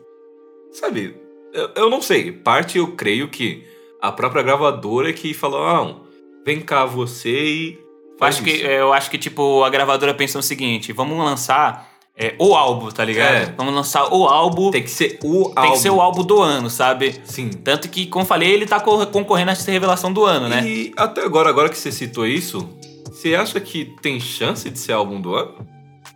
Sabe? 0.73 1.17
Eu, 1.53 1.71
eu 1.75 1.91
não 1.91 2.01
sei. 2.01 2.33
Parte 2.33 2.79
eu 2.79 2.93
creio 2.93 3.29
que 3.29 3.65
a 4.01 4.13
própria 4.13 4.43
gravadora 4.43 5.11
é 5.11 5.13
que 5.13 5.35
falou: 5.35 5.63
ah, 5.63 5.97
vem 6.45 6.61
cá 6.61 6.85
você 6.85 7.31
e. 7.31 7.73
Eu 7.73 8.19
faz 8.19 8.37
acho, 8.37 8.45
que, 8.45 8.51
isso." 8.51 8.67
é, 8.67 8.81
eu 8.81 8.93
acho 8.93 9.11
que, 9.11 9.19
tipo, 9.19 9.63
a 9.65 9.71
gravadora 9.71 10.15
pensou 10.15 10.41
o 10.41 10.43
seguinte: 10.43 10.93
vamos 10.93 11.19
lançar 11.19 11.89
é, 12.17 12.35
o 12.39 12.55
álbum, 12.55 12.91
tá 12.91 13.05
ligado? 13.05 13.35
É. 13.35 13.55
Vamos 13.57 13.73
lançar 13.73 14.13
o 14.13 14.27
álbum. 14.27 14.71
Tem 14.71 14.83
que 14.83 14.91
ser 14.91 15.19
o 15.23 15.45
tem 15.51 15.53
álbum. 15.57 15.73
que 15.73 15.79
ser 15.79 15.91
o 15.91 16.01
álbum 16.01 16.25
do 16.25 16.43
ano, 16.43 16.69
sabe? 16.69 17.15
Sim. 17.25 17.49
Tanto 17.51 17.89
que, 17.89 18.07
como 18.07 18.25
falei, 18.25 18.51
ele 18.51 18.67
tá 18.67 18.81
co- 18.81 19.07
concorrendo 19.07 19.51
a 19.51 19.53
essa 19.53 19.71
revelação 19.71 20.13
do 20.13 20.25
ano, 20.25 20.49
né? 20.49 20.65
E 20.67 20.93
até 20.97 21.23
agora, 21.23 21.49
agora 21.49 21.69
que 21.69 21.79
você 21.79 21.93
citou 21.93 22.27
isso, 22.27 22.69
você 23.07 23.35
acha 23.35 23.61
que 23.61 23.95
tem 24.03 24.19
chance 24.19 24.69
de 24.69 24.79
ser 24.79 24.93
álbum 24.93 25.21
do 25.21 25.35
ano? 25.35 25.55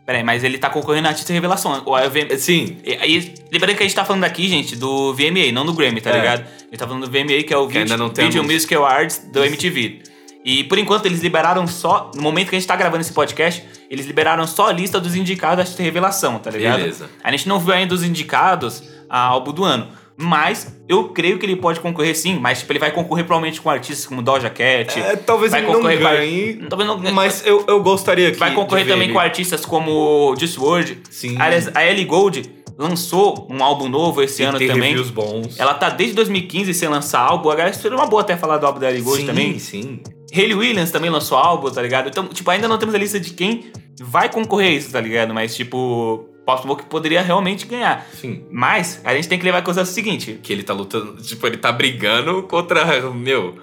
Peraí, 0.04 0.24
mas 0.24 0.42
ele 0.42 0.58
tá 0.58 0.68
concorrendo 0.68 1.06
a 1.06 1.10
artista 1.10 1.32
revelação. 1.32 1.82
O 1.86 1.94
AVM 1.94 2.36
Sim. 2.36 2.78
E 2.84 2.94
aí, 2.94 3.34
lembrando 3.52 3.76
que 3.76 3.82
a 3.84 3.86
gente 3.86 3.94
tá 3.94 4.04
falando 4.04 4.24
aqui, 4.24 4.48
gente, 4.48 4.74
do 4.74 5.14
VMA, 5.14 5.52
não 5.52 5.64
do 5.64 5.72
Grammy, 5.72 6.00
tá 6.00 6.10
É. 6.10 6.16
ligado? 6.18 6.40
A 6.40 6.64
gente 6.64 6.76
tá 6.78 6.86
falando 6.88 7.06
do 7.06 7.10
VMA, 7.10 7.42
que 7.44 7.54
é 7.54 7.56
o 7.56 7.68
Que 7.68 7.84
Video, 7.84 8.08
Video. 8.08 8.42
Music 8.44 8.74
Awards 8.74 9.18
do 9.32 9.44
MTV. 9.44 10.02
E 10.44 10.64
por 10.64 10.76
enquanto 10.76 11.06
eles 11.06 11.20
liberaram 11.20 11.66
só, 11.68 12.10
no 12.16 12.20
momento 12.22 12.48
que 12.50 12.56
a 12.56 12.58
gente 12.58 12.66
tá 12.66 12.74
gravando 12.74 13.00
esse 13.00 13.12
podcast, 13.12 13.64
eles 13.88 14.04
liberaram 14.06 14.44
só 14.44 14.68
a 14.70 14.72
lista 14.72 14.98
dos 14.98 15.14
indicados 15.14 15.72
da 15.76 15.82
revelação, 15.84 16.38
tá 16.40 16.50
ligado? 16.50 16.78
Beleza. 16.80 17.08
A 17.22 17.30
gente 17.30 17.48
não 17.48 17.60
viu 17.60 17.72
ainda 17.72 17.94
os 17.94 18.02
indicados 18.02 18.82
a 19.08 19.20
álbum 19.20 19.52
do 19.52 19.62
ano. 19.62 19.86
Mas 20.16 20.78
eu 20.88 21.08
creio 21.08 21.38
que 21.38 21.46
ele 21.46 21.56
pode 21.56 21.80
concorrer 21.80 22.14
sim, 22.16 22.38
mas 22.38 22.60
tipo, 22.60 22.72
ele 22.72 22.78
vai 22.78 22.90
concorrer 22.92 23.24
provavelmente 23.24 23.60
com 23.60 23.70
artistas 23.70 24.06
como 24.06 24.22
Doja 24.22 24.50
Cat. 24.50 24.98
É, 25.00 25.16
talvez 25.16 25.52
ele 25.52 25.66
não 25.66 25.74
concorrer 25.74 25.98
com 25.98 26.04
ganhe, 26.04 26.54
Talvez 26.68 26.88
não 26.88 27.12
mas 27.12 27.46
eu, 27.46 27.64
eu 27.66 27.82
gostaria 27.82 28.30
que 28.30 28.38
Vai 28.38 28.54
concorrer 28.54 28.86
também 28.86 29.04
ele. 29.04 29.12
com 29.12 29.18
artistas 29.18 29.64
como 29.64 30.34
Just 30.38 30.58
Word. 30.58 30.98
Sim. 31.10 31.36
Aliás, 31.38 31.70
a 31.74 31.84
Ellie 31.86 32.04
Gold 32.04 32.42
lançou 32.78 33.46
um 33.50 33.62
álbum 33.62 33.88
novo 33.88 34.22
esse 34.22 34.42
E 34.42 34.44
ano 34.44 34.58
tem 34.58 34.68
também. 34.68 34.90
reviews 34.90 35.10
bons. 35.10 35.58
Ela 35.58 35.74
tá 35.74 35.88
desde 35.88 36.14
2015 36.16 36.74
sem 36.74 36.88
lançar 36.88 37.20
álbum. 37.20 37.50
Agora 37.50 37.72
seria 37.72 37.96
uma 37.96 38.06
boa 38.06 38.22
até 38.22 38.36
falar 38.36 38.58
do 38.58 38.66
álbum 38.66 38.80
da 38.80 38.90
Ellie 38.90 39.02
Gold 39.02 39.20
sim, 39.20 39.26
também. 39.26 39.58
sim. 39.58 40.00
Hayley 40.34 40.54
Williams 40.54 40.90
também 40.90 41.10
lançou 41.10 41.36
álbum, 41.36 41.70
tá 41.70 41.82
ligado? 41.82 42.08
Então, 42.08 42.26
tipo, 42.28 42.50
ainda 42.50 42.66
não 42.66 42.78
temos 42.78 42.94
a 42.94 42.98
lista 42.98 43.20
de 43.20 43.30
quem 43.30 43.70
vai 44.00 44.28
concorrer 44.30 44.68
a 44.68 44.72
isso, 44.72 44.90
tá 44.90 45.00
ligado? 45.00 45.34
Mas, 45.34 45.54
tipo, 45.54 46.24
Smoke 46.60 46.84
poderia 46.86 47.22
realmente 47.22 47.66
ganhar. 47.66 48.06
Sim. 48.14 48.44
Mas 48.50 49.00
a 49.04 49.14
gente 49.14 49.28
tem 49.28 49.38
que 49.38 49.44
levar 49.44 49.60
em 49.60 49.62
consideração 49.64 49.92
o 49.92 49.94
seguinte: 49.94 50.40
Que 50.42 50.52
ele 50.52 50.62
tá 50.62 50.72
lutando, 50.74 51.20
tipo, 51.22 51.46
ele 51.46 51.56
tá 51.56 51.70
brigando 51.70 52.42
contra, 52.44 53.10
meu, 53.10 53.56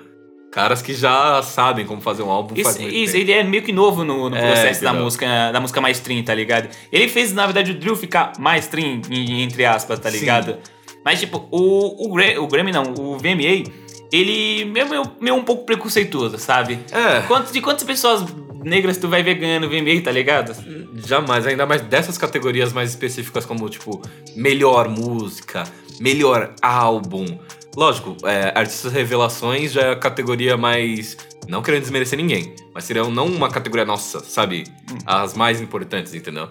caras 0.51 0.81
que 0.81 0.93
já 0.93 1.41
sabem 1.43 1.85
como 1.85 2.01
fazer 2.01 2.23
um 2.23 2.29
álbum 2.31 2.55
Isso, 2.55 2.81
isso, 2.81 3.15
ele 3.17 3.31
é 3.31 3.43
meio 3.43 3.61
que 3.63 3.71
novo 3.73 4.03
no, 4.03 4.29
no 4.29 4.35
É, 4.35 4.47
processo 4.47 4.81
da 4.81 4.89
entendeu? 4.89 5.03
música, 5.05 5.51
da 5.51 5.59
música 5.59 5.81
mainstream, 5.81 6.23
tá 6.23 6.33
ligado? 6.33 6.69
Ele 6.91 7.07
fez, 7.07 7.33
na 7.33 7.45
verdade, 7.45 7.71
o 7.71 7.75
drill 7.75 7.95
ficar 7.95 8.33
mainstream, 8.39 9.01
entre 9.11 9.65
aspas, 9.65 9.99
tá 9.99 10.09
Sim. 10.09 10.19
ligado? 10.19 10.57
Mas, 11.05 11.19
tipo, 11.19 11.47
o, 11.51 12.07
o, 12.07 12.43
o 12.43 12.47
Grammy 12.47 12.71
não, 12.71 12.83
o 12.97 13.17
VMA, 13.17 13.63
ele 14.11 14.65
meio, 14.65 14.89
meio, 14.89 15.03
meio 15.19 15.35
um 15.35 15.43
pouco 15.43 15.65
preconceituoso, 15.65 16.37
sabe? 16.37 16.79
É, 16.91 17.21
de 17.51 17.61
quantas 17.61 17.83
pessoas 17.83 18.25
negras 18.63 18.97
tu 18.97 19.07
vai 19.07 19.23
ver 19.23 19.35
ganhando 19.35 19.67
o 19.67 19.69
VMA, 19.69 20.01
tá 20.03 20.11
ligado? 20.11 20.53
jamais, 21.05 21.47
ainda 21.47 21.65
mais 21.65 21.81
dessas 21.81 22.17
categorias 22.17 22.73
mais 22.73 22.89
específicas 22.89 23.45
como, 23.45 23.69
tipo, 23.69 24.01
melhor 24.35 24.89
música, 24.89 25.63
melhor 25.99 26.53
álbum. 26.61 27.25
Lógico, 27.75 28.17
é, 28.23 28.51
artistas 28.53 28.91
revelações 28.91 29.71
já 29.71 29.81
é 29.81 29.91
a 29.91 29.95
categoria 29.95 30.57
mais. 30.57 31.15
Não 31.47 31.61
querendo 31.63 31.81
desmerecer 31.81 32.17
ninguém, 32.17 32.53
mas 32.73 32.83
seria 32.83 33.03
não 33.05 33.25
uma 33.25 33.49
categoria 33.49 33.85
nossa, 33.85 34.19
sabe? 34.19 34.65
As 35.05 35.33
mais 35.33 35.61
importantes, 35.61 36.13
entendeu? 36.13 36.49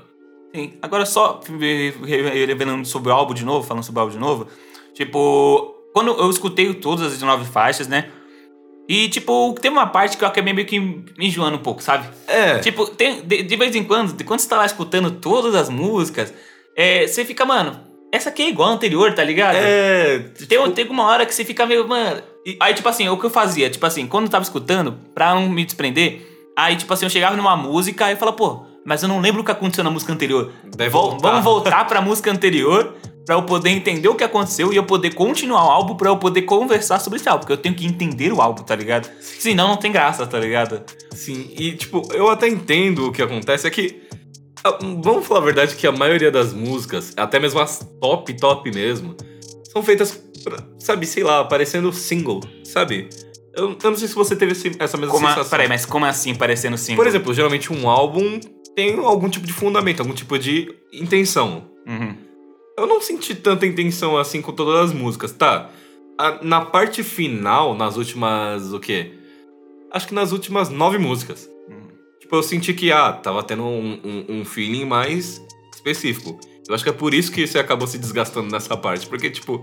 Sim. 0.55 0.73
Agora 0.81 1.05
só 1.07 1.40
re- 1.59 1.92
re- 2.05 2.47
revelando 2.47 2.87
sobre 2.87 3.11
o 3.11 3.14
álbum 3.14 3.35
de 3.35 3.44
novo, 3.44 3.66
falando 3.66 3.85
sobre 3.85 3.99
o 3.99 4.03
álbum 4.03 4.12
de 4.14 4.18
novo. 4.18 4.49
Tipo, 4.94 5.75
quando 5.99 6.21
eu 6.21 6.31
escutei 6.31 6.73
todas 6.75 7.13
as 7.13 7.21
nove 7.23 7.45
faixas, 7.45 7.89
né? 7.89 8.07
E, 8.89 9.09
tipo, 9.09 9.55
tem 9.61 9.71
uma 9.71 9.87
parte 9.87 10.17
que 10.17 10.25
eu 10.25 10.29
acabei 10.29 10.53
meio 10.55 10.67
que 10.67 10.81
me 10.81 11.05
enjoando 11.27 11.57
um 11.59 11.61
pouco, 11.61 11.83
sabe? 11.83 12.07
É. 12.27 12.59
Tipo, 12.61 12.87
tem, 12.87 13.21
de, 13.23 13.43
de 13.43 13.57
vez 13.57 13.75
em 13.77 13.85
quando, 13.85 14.15
de 14.15 14.25
quando 14.25 14.41
você 14.41 14.49
tá 14.49 14.57
lá 14.57 14.65
escutando 14.65 15.11
todas 15.11 15.55
as 15.55 15.69
músicas, 15.69 16.33
é, 16.75 17.07
você 17.07 17.23
fica, 17.25 17.45
mano, 17.45 17.79
essa 18.11 18.31
aqui 18.31 18.43
é 18.45 18.49
igual 18.49 18.71
a 18.71 18.73
anterior, 18.73 19.13
tá 19.13 19.23
ligado? 19.23 19.57
É. 19.57 20.21
Tem, 20.49 20.71
tem 20.73 20.87
uma 20.89 21.05
hora 21.05 21.27
que 21.27 21.35
você 21.35 21.45
fica 21.45 21.67
meio, 21.67 21.87
mano. 21.87 22.23
e- 22.47 22.57
Aí, 22.61 22.73
tipo 22.73 22.89
assim, 22.89 23.07
o 23.11 23.19
que 23.19 23.27
eu 23.27 23.31
fazia? 23.31 23.69
Tipo 23.69 23.85
assim, 23.85 24.07
quando 24.07 24.25
eu 24.25 24.31
tava 24.31 24.45
escutando, 24.45 24.97
pra 25.15 25.35
não 25.35 25.51
me 25.51 25.65
desprender, 25.67 26.23
aí, 26.57 26.75
tipo 26.77 26.91
assim, 26.95 27.05
eu 27.05 27.11
chegava 27.11 27.37
numa 27.37 27.57
música 27.57 28.09
e 28.09 28.13
eu 28.13 28.17
falava, 28.17 28.37
pô, 28.39 28.63
mas 28.87 29.03
eu 29.03 29.09
não 29.11 29.21
lembro 29.21 29.43
o 29.43 29.45
que 29.45 29.51
aconteceu 29.51 29.85
na 29.85 29.91
música 29.91 30.15
anterior. 30.15 30.51
Vol- 30.91 31.11
voltar. 31.11 31.29
Vamos 31.31 31.45
voltar 31.45 31.87
pra 31.87 32.01
música 32.01 32.31
anterior 32.33 32.95
pra 33.29 33.35
eu 33.37 33.43
poder 33.43 33.69
entender 33.69 34.09
o 34.09 34.14
que 34.14 34.25
aconteceu 34.25 34.73
e 34.73 34.77
eu 34.77 34.85
poder 34.85 35.12
continuar 35.14 35.62
o 35.67 35.71
álbum 35.71 35.95
pra 35.95 36.09
eu 36.09 36.17
poder 36.17 36.43
conversar 36.43 36.99
sobre 36.99 37.19
esse 37.19 37.29
álbum. 37.29 37.41
Porque 37.41 37.53
eu 37.53 37.59
tenho 37.59 37.75
que 37.75 37.85
entender 37.85 38.33
o 38.33 38.41
álbum, 38.41 38.62
tá 38.62 38.75
ligado? 38.75 39.07
Senão 39.21 39.69
não 39.69 39.77
tem 39.77 39.93
graça, 39.93 40.27
tá 40.27 40.38
ligado? 40.41 40.81
Sim, 41.14 41.51
e 41.59 41.73
tipo, 41.73 42.09
eu 42.14 42.31
até 42.31 42.49
entendo 42.49 43.07
o 43.09 43.12
que 43.12 43.21
acontece, 43.21 43.67
é 43.67 43.71
que. 43.71 44.01
ah, 44.64 44.79
Vamos 45.03 45.27
falar 45.27 45.41
a 45.41 45.45
verdade 45.45 45.77
que 45.77 45.87
a 45.87 45.93
maioria 45.93 46.31
das 46.31 46.55
músicas, 46.55 47.12
até 47.19 47.38
mesmo 47.38 47.61
as 47.61 47.87
top, 48.01 48.33
top 48.33 48.71
mesmo, 48.71 49.14
são 49.71 49.83
feitas, 49.83 50.12
pra, 50.43 50.57
sabe, 50.79 51.05
sei 51.05 51.23
lá, 51.23 51.45
parecendo 51.45 51.93
single, 51.93 52.41
sabe? 52.64 53.11
Eu, 53.55 53.77
eu 53.83 53.91
não 53.91 53.97
sei 53.99 54.09
se 54.09 54.14
você 54.14 54.35
teve 54.35 54.53
esse- 54.53 54.73
essa 54.79 54.97
mesma 54.97 55.12
Como 55.12 55.27
a- 55.27 55.31
sensação. 55.31 55.51
peraí, 55.51 55.69
mas 55.69 55.85
como 55.85 56.07
assim 56.07 56.35
parecendo 56.35 56.79
single? 56.79 56.97
Por 57.05 57.07
exemplo, 57.07 57.35
geralmente 57.35 57.71
um 57.71 57.91
álbum 57.91 58.41
tem 58.75 58.97
algum 58.99 59.29
tipo 59.29 59.47
de 59.47 59.53
fundamento, 59.53 60.01
algum 60.01 60.14
tipo 60.14 60.38
de 60.38 60.75
intenção. 60.95 61.64
Uhum. 61.87 62.17
Eu 62.79 62.87
não 62.87 63.01
senti 63.01 63.35
tanta 63.35 63.67
intenção 63.67 64.17
assim 64.17 64.41
com 64.41 64.53
todas 64.53 64.91
as 64.91 64.93
músicas, 64.93 65.33
tá? 65.33 65.71
A- 66.17 66.38
na 66.43 66.61
parte 66.64 67.03
final, 67.03 67.75
nas 67.75 67.97
últimas. 67.97 68.73
o 68.73 68.81
quê? 68.81 69.12
Acho 69.91 70.09
que 70.09 70.14
nas 70.14 70.33
últimas 70.33 70.69
nove 70.69 70.99
músicas. 70.99 71.49
Uhum. 71.69 71.88
Tipo, 72.21 72.37
eu 72.37 72.43
senti 72.43 72.73
que, 72.75 72.93
ah, 72.93 73.12
tava 73.12 73.43
tendo 73.43 73.64
um, 73.64 74.01
um, 74.05 74.41
um 74.41 74.45
feeling 74.45 74.85
mais 74.85 75.41
específico. 75.75 76.38
Eu 76.69 76.75
acho 76.75 76.85
que 76.85 76.91
é 76.91 76.93
por 76.93 77.14
isso 77.14 77.33
que 77.33 77.47
você 77.47 77.59
acabou 77.59 77.87
se 77.88 77.99
desgastando 77.99 78.51
nessa 78.51 78.77
parte. 78.77 79.07
Porque, 79.07 79.31
tipo, 79.31 79.62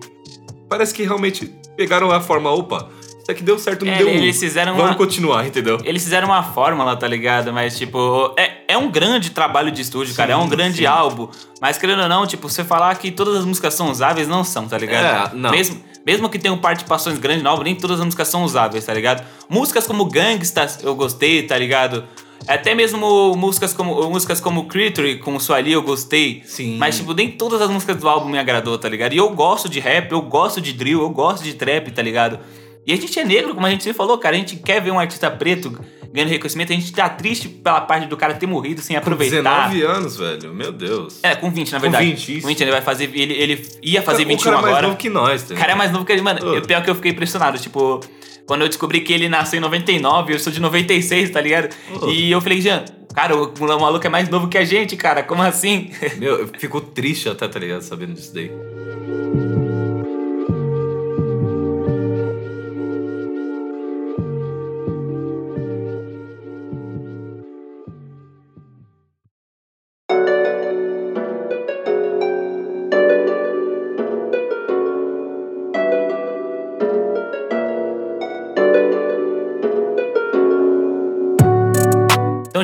parece 0.67 0.93
que 0.93 1.03
realmente 1.03 1.53
pegaram 1.77 2.09
a 2.11 2.19
forma, 2.19 2.49
opa, 2.51 2.89
isso 3.25 3.31
aqui 3.31 3.41
deu 3.43 3.57
certo, 3.57 3.83
não 3.83 3.91
É, 3.91 3.97
deu 3.97 4.07
um. 4.07 4.11
eles 4.11 4.39
fizeram 4.39 4.73
Vamos 4.75 4.91
uma- 4.91 4.95
continuar, 4.95 5.47
entendeu? 5.47 5.79
Eles 5.83 6.03
fizeram 6.03 6.27
uma 6.27 6.43
fórmula, 6.43 6.95
tá 6.95 7.07
ligado? 7.07 7.51
Mas, 7.51 7.75
tipo, 7.75 8.31
é, 8.37 8.43
é 8.43 8.75
é 8.75 8.77
um 8.77 8.91
grande 8.91 9.29
trabalho 9.31 9.71
de 9.71 9.81
estúdio, 9.81 10.13
cara. 10.13 10.33
É 10.33 10.37
um 10.37 10.43
Sim, 10.43 10.49
grande 10.49 10.77
sim. 10.79 10.85
álbum. 10.85 11.29
Mas 11.61 11.77
querendo 11.77 12.01
ou 12.03 12.09
não, 12.09 12.27
tipo, 12.27 12.47
você 12.49 12.63
falar 12.63 12.93
que 12.95 13.09
todas 13.09 13.37
as 13.37 13.45
músicas 13.45 13.73
são 13.73 13.89
usáveis, 13.89 14.27
não 14.27 14.43
são, 14.43 14.67
tá 14.67 14.77
ligado? 14.77 15.33
É, 15.33 15.35
não. 15.37 15.49
Mesmo, 15.49 15.81
mesmo 16.05 16.29
que 16.29 16.37
tenham 16.37 16.57
participações 16.57 17.17
grandes 17.17 17.41
no 17.41 17.49
álbum, 17.49 17.63
nem 17.63 17.73
todas 17.73 17.99
as 17.99 18.05
músicas 18.05 18.27
são 18.27 18.43
usáveis, 18.43 18.85
tá 18.85 18.93
ligado? 18.93 19.25
Músicas 19.49 19.87
como 19.87 20.03
Gangsta 20.05 20.67
eu 20.83 20.93
gostei, 20.93 21.43
tá 21.43 21.57
ligado? 21.57 22.03
Até 22.47 22.75
mesmo 22.75 23.33
músicas 23.35 23.73
como, 23.73 24.07
músicas 24.09 24.39
como 24.41 24.65
Creature 24.65 25.17
com 25.19 25.39
Suali 25.39 25.71
eu 25.71 25.81
gostei. 25.81 26.43
Sim. 26.45 26.77
Mas, 26.77 26.97
tipo, 26.97 27.13
nem 27.13 27.31
todas 27.31 27.61
as 27.61 27.69
músicas 27.69 27.95
do 27.97 28.07
álbum 28.09 28.27
me 28.29 28.37
agradou, 28.37 28.77
tá 28.77 28.89
ligado? 28.89 29.13
E 29.13 29.17
eu 29.17 29.29
gosto 29.29 29.69
de 29.69 29.79
rap, 29.79 30.11
eu 30.11 30.21
gosto 30.21 30.59
de 30.59 30.73
drill, 30.73 31.01
eu 31.01 31.09
gosto 31.09 31.43
de 31.43 31.53
trap, 31.53 31.89
tá 31.91 32.01
ligado? 32.01 32.39
E 32.85 32.93
a 32.93 32.95
gente 32.95 33.19
é 33.19 33.23
negro, 33.23 33.55
como 33.55 33.65
a 33.65 33.69
gente 33.69 33.83
sempre 33.83 33.97
falou, 33.97 34.17
cara. 34.17 34.35
A 34.35 34.39
gente 34.39 34.57
quer 34.57 34.81
ver 34.81 34.91
um 34.91 34.99
artista 34.99 35.29
preto 35.31 35.79
ganhando 36.15 36.29
reconhecimento. 36.29 36.71
A 36.71 36.75
gente 36.75 36.93
tá 36.93 37.09
triste 37.09 37.49
pela 37.49 37.81
parte 37.81 38.07
do 38.07 38.15
cara 38.15 38.33
ter 38.33 38.45
morrido 38.45 38.81
sem 38.81 38.95
aproveitar. 38.95 39.69
19 39.69 39.81
anos, 39.83 40.17
velho. 40.17 40.53
Meu 40.53 40.71
Deus. 40.71 41.19
É, 41.21 41.35
com 41.35 41.49
20, 41.51 41.71
na 41.71 41.79
verdade. 41.79 42.05
20, 42.05 42.37
isso. 42.37 42.63
ele 42.63 42.71
vai 42.71 42.81
fazer. 42.81 43.09
Ele, 43.13 43.33
ele 43.33 43.67
ia 43.83 44.01
fazer 44.01 44.23
o 44.23 44.27
21 44.27 44.43
cara 44.43 44.57
é 44.57 44.61
mais 44.61 44.73
agora. 44.73 44.87
novo 44.87 44.97
que 44.97 45.09
nós, 45.09 45.43
tá 45.43 45.53
O 45.53 45.57
cara 45.57 45.71
é 45.73 45.75
mais 45.75 45.91
novo 45.91 46.05
que 46.05 46.11
ele, 46.11 46.21
mano. 46.21 46.39
Ô. 46.45 46.57
O 46.57 46.61
pior 46.61 46.83
que 46.83 46.89
eu 46.89 46.95
fiquei 46.95 47.11
impressionado, 47.11 47.57
tipo, 47.57 47.99
quando 48.45 48.61
eu 48.61 48.67
descobri 48.67 49.01
que 49.01 49.11
ele 49.11 49.27
nasceu 49.27 49.57
em 49.57 49.61
99, 49.61 50.33
eu 50.33 50.39
sou 50.39 50.53
de 50.53 50.61
96, 50.61 51.31
tá 51.31 51.41
ligado? 51.41 51.75
Ô. 52.01 52.09
E 52.09 52.31
eu 52.31 52.39
falei, 52.39 52.61
Jean, 52.61 52.85
cara, 53.13 53.35
o 53.35 53.51
o 53.51 53.81
maluco 53.81 54.05
é 54.05 54.09
mais 54.09 54.29
novo 54.29 54.47
que 54.47 54.57
a 54.57 54.63
gente, 54.63 54.95
cara, 54.95 55.23
como 55.23 55.41
assim? 55.41 55.89
Meu, 56.17 56.39
eu 56.41 56.49
fico 56.59 56.79
triste 56.79 57.27
até, 57.27 57.47
tá 57.47 57.59
ligado? 57.59 57.81
Sabendo 57.81 58.13
disso 58.13 58.33
daí. 58.33 58.51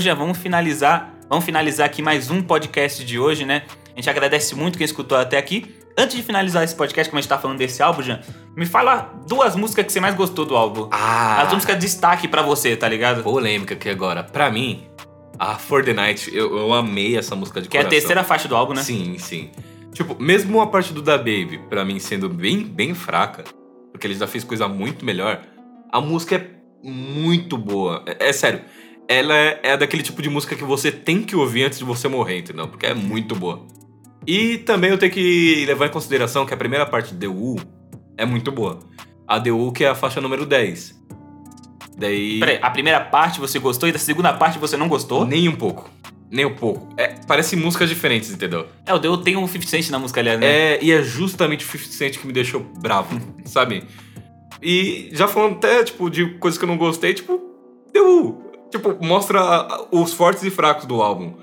Então, 0.02 0.14
Jean, 0.14 0.16
vamos 0.16 0.40
finalizar. 0.40 1.14
Vamos 1.30 1.46
finalizar 1.46 1.86
aqui 1.86 2.02
mais 2.02 2.32
um 2.32 2.42
podcast 2.42 3.06
de 3.06 3.20
hoje, 3.20 3.46
né? 3.46 3.62
A 3.94 3.96
gente 3.96 4.10
agradece 4.10 4.56
muito 4.56 4.76
quem 4.76 4.84
escutou 4.84 5.16
até 5.16 5.38
aqui. 5.38 5.76
Antes 5.96 6.16
de 6.16 6.24
finalizar 6.24 6.64
esse 6.64 6.74
podcast, 6.74 7.08
como 7.12 7.20
a 7.20 7.22
gente 7.22 7.30
tá 7.30 7.38
falando 7.38 7.60
desse 7.60 7.84
álbum, 7.84 8.02
Jean, 8.02 8.20
me 8.56 8.66
fala 8.66 9.14
duas 9.28 9.56
músicas 9.56 9.86
que 9.86 9.92
você 9.92 10.00
mais 10.00 10.16
gostou 10.16 10.44
do 10.44 10.58
álbum. 10.58 10.90
Ah! 10.92 11.44
As 11.44 11.54
músicas 11.54 11.76
de 11.76 11.82
destaque 11.82 12.28
pra 12.28 12.42
você, 12.42 12.76
tá 12.76 12.90
ligado? 12.90 13.22
Polêmica 13.22 13.76
aqui 13.76 13.90
agora. 13.90 14.24
Pra 14.24 14.50
mim, 14.50 14.88
a 15.38 15.60
For 15.60 15.86
the 15.86 15.94
Night, 15.94 16.36
eu, 16.36 16.58
eu 16.58 16.74
amei 16.74 17.16
essa 17.16 17.36
música 17.36 17.62
de 17.62 17.70
Que 17.70 17.78
é 17.78 17.82
a 17.82 17.84
coração. 17.84 18.00
terceira 18.00 18.24
faixa 18.24 18.48
do 18.48 18.56
álbum, 18.56 18.74
né? 18.74 18.82
Sim, 18.82 19.20
sim. 19.20 19.52
Tipo, 19.94 20.20
mesmo 20.20 20.60
a 20.62 20.68
parte 20.68 20.94
do 20.94 21.04
Da 21.04 21.16
Baby, 21.20 21.62
pra 21.70 21.86
mim, 21.86 22.00
sendo 22.00 22.28
bem, 22.28 22.64
bem 22.64 22.96
fraca, 22.96 23.44
porque 23.92 24.08
ele 24.08 24.16
já 24.16 24.26
fez 24.26 24.44
coisa 24.44 24.68
muito 24.68 25.06
melhor, 25.06 25.42
a 25.92 26.02
música 26.02 26.38
é 26.38 26.48
muito 26.84 27.56
boa. 27.56 28.04
É, 28.08 28.30
é 28.30 28.34
sério. 28.34 28.62
Ela 29.08 29.36
é, 29.36 29.60
é 29.64 29.78
daquele 29.78 30.04
tipo 30.04 30.22
de 30.22 30.30
música 30.30 30.56
que 30.56 30.64
você 30.64 30.92
tem 30.92 31.22
que 31.22 31.36
ouvir 31.36 31.64
antes 31.64 31.80
de 31.80 31.86
você 31.86 32.08
morrer, 32.08 32.40
entendeu? 32.40 32.68
Porque 32.68 32.86
é 32.86 32.94
muito 32.94 33.36
boa. 33.36 33.66
E 34.26 34.60
também 34.60 34.92
eu 34.92 34.98
tenho 34.98 35.12
que 35.12 35.66
levar 35.66 35.88
em 35.88 35.90
consideração 35.90 36.46
que 36.46 36.54
a 36.54 36.58
primeira 36.58 36.86
parte 36.86 37.14
de 37.14 37.20
The 37.20 37.28
Woo 37.28 37.58
é 38.18 38.26
muito 38.26 38.52
boa. 38.52 38.80
A 39.28 39.40
The 39.40 39.52
Woo 39.52 39.72
que 39.72 39.84
é 39.84 39.90
a 39.90 39.96
faixa 39.96 40.22
número 40.22 40.46
10. 40.46 41.02
Daí... 41.98 42.40
Peraí, 42.40 42.60
a 42.62 42.70
primeira 42.70 43.00
parte 43.00 43.40
você 43.40 43.60
gostou 43.60 43.90
e 43.90 43.92
da 43.92 44.00
segunda 44.00 44.32
parte 44.34 44.58
você 44.58 44.78
não 44.78 44.88
gostou? 44.88 45.26
Nem 45.26 45.50
um 45.50 45.56
pouco. 45.56 45.90
Nem 46.32 46.46
um 46.46 46.56
pouco. 46.56 46.88
É, 46.96 47.16
parece 47.28 47.58
músicas 47.58 47.90
diferentes, 47.90 48.32
entendeu? 48.32 48.66
É, 48.86 48.94
o 48.94 48.98
Deu 48.98 49.18
tem 49.18 49.36
um 49.36 49.46
50 49.46 49.70
Cent 49.70 49.90
na 49.90 50.00
música, 50.00 50.22
aliás, 50.22 50.40
né? 50.40 50.48
É, 50.48 50.80
e 50.82 50.90
é 50.90 51.04
justamente 51.04 51.66
o 51.66 51.68
50 51.68 51.92
Cent 51.92 52.18
que 52.18 52.26
me 52.26 52.32
deixou 52.32 52.62
bravo, 52.80 53.20
sabe? 53.44 53.84
E 54.62 55.10
já 55.12 55.28
falando 55.28 55.56
até, 55.56 55.84
tipo, 55.84 56.10
de 56.10 56.26
coisas 56.36 56.58
que 56.58 56.64
eu 56.64 56.68
não 56.70 56.78
gostei, 56.78 57.14
tipo, 57.14 57.42
deu. 57.92 58.51
Tipo, 58.72 58.98
mostra 59.06 59.68
os 59.92 60.14
fortes 60.14 60.44
e 60.44 60.50
fracos 60.50 60.86
do 60.86 61.02
álbum. 61.02 61.34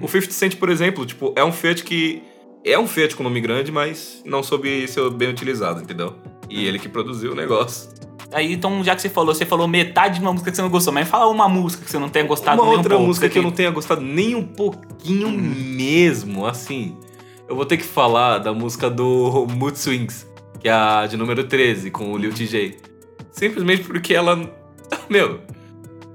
o 0.00 0.08
50 0.08 0.32
Cent, 0.32 0.56
por 0.56 0.70
exemplo, 0.70 1.04
tipo, 1.04 1.32
é 1.36 1.44
um 1.44 1.52
feat 1.52 1.82
que. 1.82 2.22
É 2.64 2.78
um 2.78 2.86
feat 2.86 3.14
com 3.14 3.22
nome 3.22 3.40
grande, 3.40 3.70
mas 3.70 4.22
não 4.24 4.42
soube 4.42 4.88
ser 4.88 5.08
bem 5.10 5.28
utilizado, 5.28 5.82
entendeu? 5.82 6.14
E 6.48 6.64
ele 6.64 6.78
que 6.78 6.88
produziu 6.88 7.32
o 7.32 7.34
negócio. 7.34 7.90
Aí, 8.32 8.52
então, 8.52 8.82
já 8.82 8.94
que 8.94 9.02
você 9.02 9.08
falou, 9.08 9.34
você 9.34 9.46
falou 9.46 9.68
metade 9.68 10.16
de 10.16 10.20
uma 10.20 10.32
música 10.32 10.50
que 10.50 10.56
você 10.56 10.62
não 10.62 10.68
gostou, 10.68 10.92
mas 10.92 11.08
fala 11.08 11.28
uma 11.28 11.48
música 11.48 11.84
que 11.84 11.90
você 11.90 11.98
não 11.98 12.08
tenha 12.08 12.24
gostado 12.24 12.60
Uma 12.60 12.66
nem 12.66 12.74
um 12.74 12.78
outra 12.78 12.94
pouco, 12.94 13.06
música 13.06 13.28
que 13.28 13.38
eu 13.38 13.42
não 13.42 13.52
tenha 13.52 13.70
gostado 13.70 14.00
nem 14.00 14.34
um 14.34 14.42
pouquinho 14.42 15.30
mesmo, 15.30 16.44
assim. 16.44 16.96
Eu 17.48 17.54
vou 17.54 17.64
ter 17.64 17.76
que 17.76 17.84
falar 17.84 18.38
da 18.38 18.52
música 18.52 18.90
do 18.90 19.46
Mood 19.48 19.78
Swings, 19.78 20.26
que 20.58 20.68
é 20.68 20.72
a 20.72 21.06
de 21.06 21.16
número 21.16 21.44
13, 21.44 21.90
com 21.90 22.12
o 22.12 22.18
Lil 22.18 22.32
TJ. 22.32 22.76
Simplesmente 23.30 23.84
porque 23.84 24.12
ela. 24.12 24.36
Meu. 25.08 25.40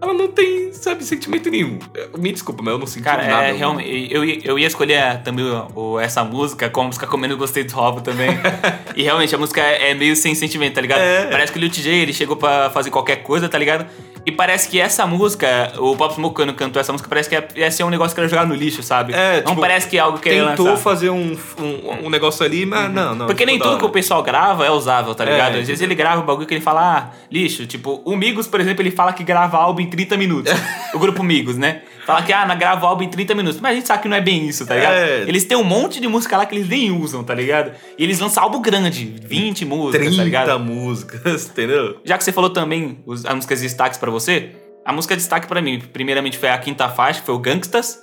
Ela 0.01 0.13
não 0.13 0.27
tem, 0.29 0.73
sabe, 0.73 1.03
sentimento 1.03 1.49
nenhum. 1.49 1.77
Me 2.17 2.31
desculpa, 2.31 2.63
mas 2.63 2.73
eu 2.73 2.79
não 2.79 2.87
senti 2.87 3.03
Cara, 3.03 3.27
nada. 3.27 3.43
é, 3.45 3.51
realmente, 3.53 4.07
eu, 4.11 4.25
ia- 4.25 4.39
eu 4.43 4.57
ia 4.57 4.65
escolher 4.67 5.21
também 5.23 5.45
o, 5.75 5.99
essa 5.99 6.23
música 6.23 6.69
como 6.69 6.87
música 6.87 7.05
como 7.05 7.23
eu 7.23 7.29
menos 7.29 7.37
gostei 7.37 7.63
do 7.63 7.79
álbum 7.79 8.01
também. 8.01 8.31
e 8.95 9.03
realmente, 9.03 9.33
a 9.35 9.37
música 9.37 9.61
é, 9.61 9.91
é 9.91 9.93
meio 9.93 10.15
sem 10.15 10.33
sentimento, 10.33 10.73
tá 10.73 10.81
ligado? 10.81 11.01
É. 11.01 11.25
Parece 11.27 11.51
que 11.51 11.57
o 11.59 11.61
Lil 11.61 11.69
TJ, 11.69 11.89
ele 11.91 12.13
chegou 12.13 12.35
pra 12.35 12.69
fazer 12.71 12.89
qualquer 12.89 13.17
coisa, 13.17 13.47
tá 13.47 13.57
ligado? 13.57 13.85
E 14.23 14.31
parece 14.31 14.69
que 14.69 14.79
essa 14.79 15.07
música, 15.07 15.73
o 15.79 15.95
Pop 15.95 16.13
Smoke 16.13 16.35
quando 16.35 16.53
cantou 16.53 16.79
essa 16.79 16.91
música, 16.91 17.09
parece 17.09 17.27
que 17.27 17.33
ia, 17.35 17.47
ia 17.55 17.71
ser 17.71 17.83
um 17.83 17.89
negócio 17.89 18.13
que 18.13 18.21
ele 18.21 18.25
ia 18.25 18.29
jogar 18.29 18.45
no 18.45 18.53
lixo, 18.53 18.83
sabe? 18.83 19.13
É, 19.13 19.37
não 19.41 19.47
tipo, 19.51 19.61
parece 19.61 19.87
que 19.87 19.97
é 19.97 19.99
algo 19.99 20.19
que 20.19 20.29
ele 20.29 20.37
ia 20.37 20.49
Tentou 20.49 20.67
lançar. 20.67 20.81
fazer 20.83 21.09
um, 21.09 21.35
um, 21.59 22.05
um 22.05 22.09
negócio 22.09 22.45
ali, 22.45 22.63
mas 22.65 22.91
não, 22.93 23.15
não. 23.15 23.25
Porque 23.25 23.45
nem 23.47 23.55
ficou 23.55 23.71
tudo 23.71 23.79
que 23.79 23.85
o 23.85 23.89
pessoal 23.89 24.21
grava 24.21 24.63
é 24.65 24.69
usável, 24.69 25.15
tá 25.15 25.23
É, 25.23 25.31
ligado? 25.31 25.57
Às 25.57 25.67
vezes 25.67 25.81
ele 25.81 25.95
grava 25.95 26.21
um 26.21 26.25
bagulho 26.25 26.45
que 26.47 26.53
ele 26.53 26.61
fala, 26.61 26.97
ah, 26.97 27.09
lixo. 27.31 27.65
Tipo, 27.65 27.99
o 28.05 28.15
Migos, 28.15 28.45
por 28.45 28.59
exemplo, 28.61 28.83
ele 28.83 28.91
fala 28.91 29.11
que 29.11 29.23
grava 29.23 29.57
álbum 29.57 29.81
em 29.81 29.89
30 29.91 30.17
minutos. 30.17 30.51
o 30.93 30.97
grupo 30.99 31.21
Migos, 31.23 31.57
né? 31.57 31.81
Fala 32.05 32.23
que, 32.23 32.33
ah, 32.33 32.45
grava 32.55 32.87
álbum 32.87 33.03
em 33.03 33.09
30 33.09 33.35
minutos. 33.35 33.59
Mas 33.61 33.71
a 33.73 33.75
gente 33.75 33.87
sabe 33.87 34.01
que 34.01 34.07
não 34.09 34.17
é 34.17 34.21
bem 34.21 34.47
isso, 34.47 34.65
tá 34.65 34.73
ligado? 34.75 34.93
É. 34.95 35.21
Eles 35.27 35.45
têm 35.45 35.55
um 35.55 35.63
monte 35.63 35.99
de 36.01 36.07
música 36.07 36.35
lá 36.35 36.45
que 36.47 36.55
eles 36.55 36.67
nem 36.67 36.89
usam, 36.91 37.23
tá 37.23 37.33
ligado? 37.35 37.71
E 37.97 38.03
eles 38.03 38.19
lançam 38.19 38.41
álbum 38.43 38.59
grande, 38.61 39.13
20 39.23 39.63
músicas, 39.65 40.01
30 40.01 40.17
tá 40.17 40.23
ligado? 40.23 40.59
músicas, 40.59 41.45
entendeu? 41.51 41.99
Já 42.03 42.17
que 42.17 42.23
você 42.23 42.31
falou 42.31 42.49
também 42.49 42.99
os- 43.05 43.23
as 43.25 43.35
músicas 43.35 43.59
de 43.59 43.67
destaques 43.67 43.99
pra 43.99 44.09
você, 44.09 44.49
a 44.83 44.91
música 44.91 45.15
de 45.15 45.21
destaque 45.21 45.45
pra 45.47 45.61
mim, 45.61 45.79
primeiramente 45.93 46.37
foi 46.39 46.49
a 46.49 46.57
quinta 46.57 46.89
faixa, 46.89 47.19
que 47.19 47.25
foi 47.27 47.35
o 47.35 47.39
Gangstas. 47.39 47.99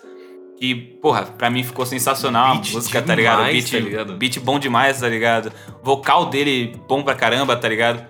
Que, 0.61 0.74
porra, 0.74 1.22
pra 1.22 1.48
mim 1.48 1.62
ficou 1.62 1.87
sensacional 1.87 2.57
Beat 2.57 2.70
a 2.70 2.72
música, 2.72 3.01
tá 3.03 3.14
ligado? 3.14 3.37
demais, 3.37 3.55
Beat, 3.55 3.70
tá 3.70 3.79
ligado? 3.88 4.16
beat 4.16 4.38
bom 4.40 4.59
demais, 4.59 4.98
tá 5.01 5.09
ligado? 5.09 5.53
Vocal 5.85 6.27
dele 6.27 6.74
bom 6.88 7.01
pra 7.05 7.14
caramba, 7.14 7.55
tá 7.57 7.68
ligado? 7.68 8.05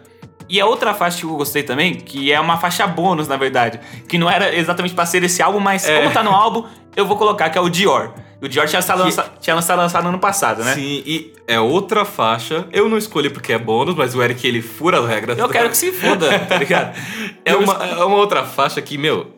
E 0.49 0.61
a 0.61 0.67
outra 0.67 0.95
faixa 0.95 1.19
que 1.19 1.25
eu 1.25 1.37
gostei 1.37 1.63
também, 1.63 1.95
que 1.95 2.33
é 2.33 2.41
uma 2.41 2.57
faixa 2.57 2.87
bônus, 2.87 3.29
na 3.29 3.37
verdade. 3.37 3.79
Que 4.09 4.17
não 4.17 4.31
era 4.31 4.55
exatamente 4.55 4.95
pra 4.95 5.05
ser 5.07 5.23
esse 5.23 5.43
álbum, 5.43 5.61
mas 5.61 5.87
É. 5.89 5.99
como 5.99 6.11
tá 6.11 6.23
no 6.23 6.31
álbum, 6.31 6.65
eu 6.97 7.05
vou 7.07 7.17
colocar, 7.17 7.51
que 7.51 7.59
é 7.59 7.61
o 7.61 7.69
Dior. 7.69 8.13
O 8.41 8.49
Dior 8.49 8.67
tinha, 8.69 8.79
lançado- 8.81 9.05
Que- 9.33 9.41
tinha 9.41 9.55
lançado, 9.55 9.79
lançado 9.79 10.03
no 10.05 10.11
ano 10.11 10.19
passado, 10.19 10.63
né? 10.65 10.75
Sim, 10.75 11.03
e 11.05 11.33
é 11.47 11.59
outra 11.61 12.05
faixa. 12.05 12.67
Eu 12.73 12.89
não 12.89 12.97
escolhi 12.97 13.29
porque 13.29 13.53
é 13.53 13.59
bônus, 13.59 13.95
mas 13.97 14.15
o 14.15 14.23
Eric 14.23 14.47
ele 14.47 14.63
fura 14.63 15.01
as 15.01 15.07
regras. 15.09 15.37
Eu 15.39 15.49
quero 15.49 15.69
que 15.69 15.77
se 15.77 15.91
foda, 15.93 16.39
tá 16.41 16.57
ligado? 16.57 16.97
É 17.45 17.55
uma, 17.57 17.75
é 17.85 18.05
uma 18.05 18.17
outra 18.17 18.45
faixa 18.45 18.81
que, 18.81 18.97
meu, 18.99 19.35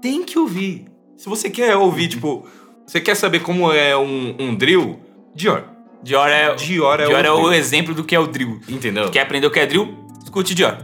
tem 0.00 0.24
que 0.24 0.38
ouvir. 0.38 0.86
Se 1.16 1.28
você 1.28 1.48
quer 1.50 1.76
ouvir, 1.76 2.08
tipo, 2.08 2.44
você 2.86 3.00
quer 3.00 3.14
saber 3.14 3.40
como 3.40 3.72
é 3.72 3.96
um, 3.96 4.34
um 4.38 4.54
drill, 4.54 4.98
Dior. 5.34 5.64
Dior 6.02 6.28
é, 6.28 6.54
Dior 6.56 6.98
é, 7.00 7.06
Dior 7.06 7.24
é 7.24 7.30
o 7.30 7.52
exemplo 7.52 7.94
do 7.94 8.02
que 8.02 8.12
é 8.14 8.18
o 8.18 8.26
drill. 8.26 8.60
Entendeu? 8.68 9.08
Quer 9.08 9.20
aprender 9.20 9.46
o 9.46 9.50
que 9.52 9.60
é 9.60 9.66
drill? 9.66 9.96
Escute 10.32 10.54
Dior. 10.54 10.78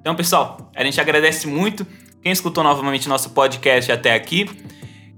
Então, 0.00 0.14
pessoal, 0.14 0.70
a 0.76 0.84
gente 0.84 1.00
agradece 1.00 1.48
muito 1.48 1.84
quem 2.22 2.30
escutou 2.30 2.62
novamente 2.62 3.08
nosso 3.08 3.30
podcast 3.30 3.90
até 3.90 4.14
aqui. 4.14 4.48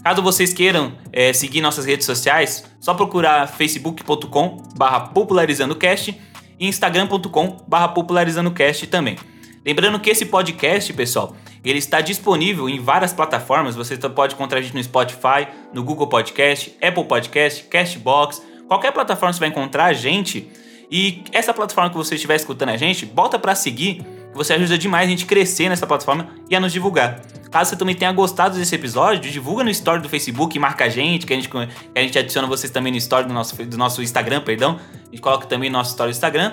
Caso 0.03 0.23
vocês 0.23 0.55
queiram 0.55 0.95
eh, 1.13 1.35
seguir 1.35 1.61
nossas 1.61 1.85
redes 1.85 2.07
sociais, 2.07 2.65
só 2.81 2.95
procurar 2.95 3.47
facebook.com 3.47 4.57
barra 4.75 5.01
popularizandocast 5.01 6.19
e 6.59 6.67
instagram.com 6.67 7.59
barra 7.69 7.89
popularizandocast 7.89 8.87
também. 8.87 9.19
Lembrando 9.67 10.01
que 10.01 10.09
esse 10.09 10.25
podcast, 10.25 10.91
pessoal, 10.95 11.37
ele 11.63 11.79
está 11.79 12.01
disponível 12.01 12.71
em 12.71 12.81
várias 12.81 13.13
plataformas. 13.13 13.75
Você 13.75 13.99
pode 13.99 14.35
encontrar 14.35 14.61
a 14.61 14.63
gente 14.63 14.75
no 14.75 14.83
Spotify, 14.83 15.47
no 15.75 15.85
Google 15.85 16.07
Podcast, 16.07 16.75
Apple 16.81 17.05
Podcast, 17.05 17.65
Castbox. 17.65 18.41
Qualquer 18.67 18.93
plataforma 18.93 19.31
você 19.31 19.41
vai 19.41 19.51
encontrar 19.51 19.85
a 19.85 19.93
gente. 19.93 20.51
E 20.91 21.25
essa 21.33 21.55
plataforma 21.55 21.91
que 21.91 21.97
você 21.97 22.15
estiver 22.15 22.37
escutando 22.37 22.71
a 22.71 22.77
gente, 22.77 23.07
bota 23.07 23.39
pra 23.39 23.55
seguir, 23.55 24.05
você 24.35 24.55
ajuda 24.55 24.79
demais 24.79 25.07
a 25.07 25.11
gente 25.11 25.27
crescer 25.27 25.69
nessa 25.69 25.87
plataforma 25.87 26.31
e 26.49 26.57
a 26.57 26.61
nos 26.61 26.73
divulgar. 26.73 27.21
Caso 27.51 27.69
você 27.71 27.77
também 27.77 27.95
tenha 27.95 28.11
gostado 28.13 28.57
desse 28.57 28.75
episódio, 28.75 29.31
divulga 29.31 29.63
no 29.63 29.69
story 29.71 30.01
do 30.01 30.09
Facebook, 30.09 30.59
marca 30.59 30.87
a 30.87 30.89
gente, 30.89 31.27
que 31.27 31.35
a 31.35 31.37
gente, 31.37 31.51
a 31.95 32.01
gente 32.01 32.19
adiciona 32.19 32.49
vocês 32.49 32.73
também 32.73 32.91
no 32.91 32.97
story 32.99 33.29
do 33.29 33.35
nosso, 33.35 33.55
do 33.67 33.77
nosso 33.77 34.03
Instagram, 34.03 34.41
perdão. 34.41 34.81
A 34.91 35.11
gente 35.11 35.21
coloca 35.21 35.47
também 35.47 35.69
no 35.69 35.77
nosso 35.77 35.91
story 35.91 36.13
do 36.13 36.15
Instagram. 36.15 36.53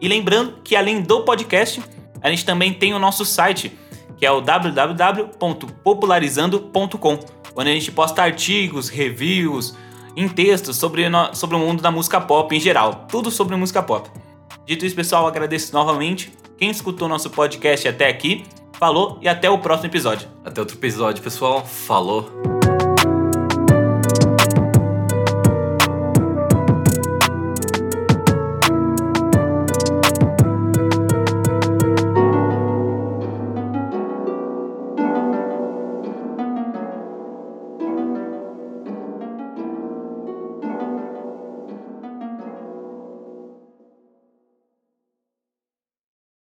E 0.00 0.08
lembrando 0.08 0.58
que 0.64 0.74
além 0.74 1.02
do 1.02 1.22
podcast, 1.22 1.80
a 2.20 2.28
gente 2.30 2.44
também 2.44 2.72
tem 2.72 2.92
o 2.94 2.98
nosso 2.98 3.24
site, 3.24 3.78
que 4.16 4.26
é 4.26 4.30
o 4.30 4.40
www.popularizando.com. 4.40 7.20
onde 7.54 7.70
a 7.70 7.72
gente 7.72 7.92
posta 7.92 8.22
artigos, 8.22 8.88
reviews, 8.88 9.76
em 10.20 10.28
textos 10.28 10.76
sobre, 10.76 11.04
sobre 11.32 11.56
o 11.56 11.58
mundo 11.58 11.82
da 11.82 11.90
música 11.90 12.20
pop 12.20 12.54
em 12.54 12.60
geral. 12.60 13.06
Tudo 13.08 13.30
sobre 13.30 13.56
música 13.56 13.82
pop. 13.82 14.10
Dito 14.66 14.84
isso, 14.84 14.94
pessoal, 14.94 15.26
agradeço 15.26 15.72
novamente 15.72 16.32
quem 16.58 16.70
escutou 16.70 17.08
nosso 17.08 17.30
podcast 17.30 17.88
até 17.88 18.08
aqui. 18.08 18.44
Falou 18.78 19.18
e 19.20 19.28
até 19.28 19.48
o 19.50 19.58
próximo 19.58 19.88
episódio. 19.88 20.28
Até 20.44 20.60
outro 20.60 20.76
episódio, 20.76 21.22
pessoal. 21.22 21.64
Falou. 21.64 22.49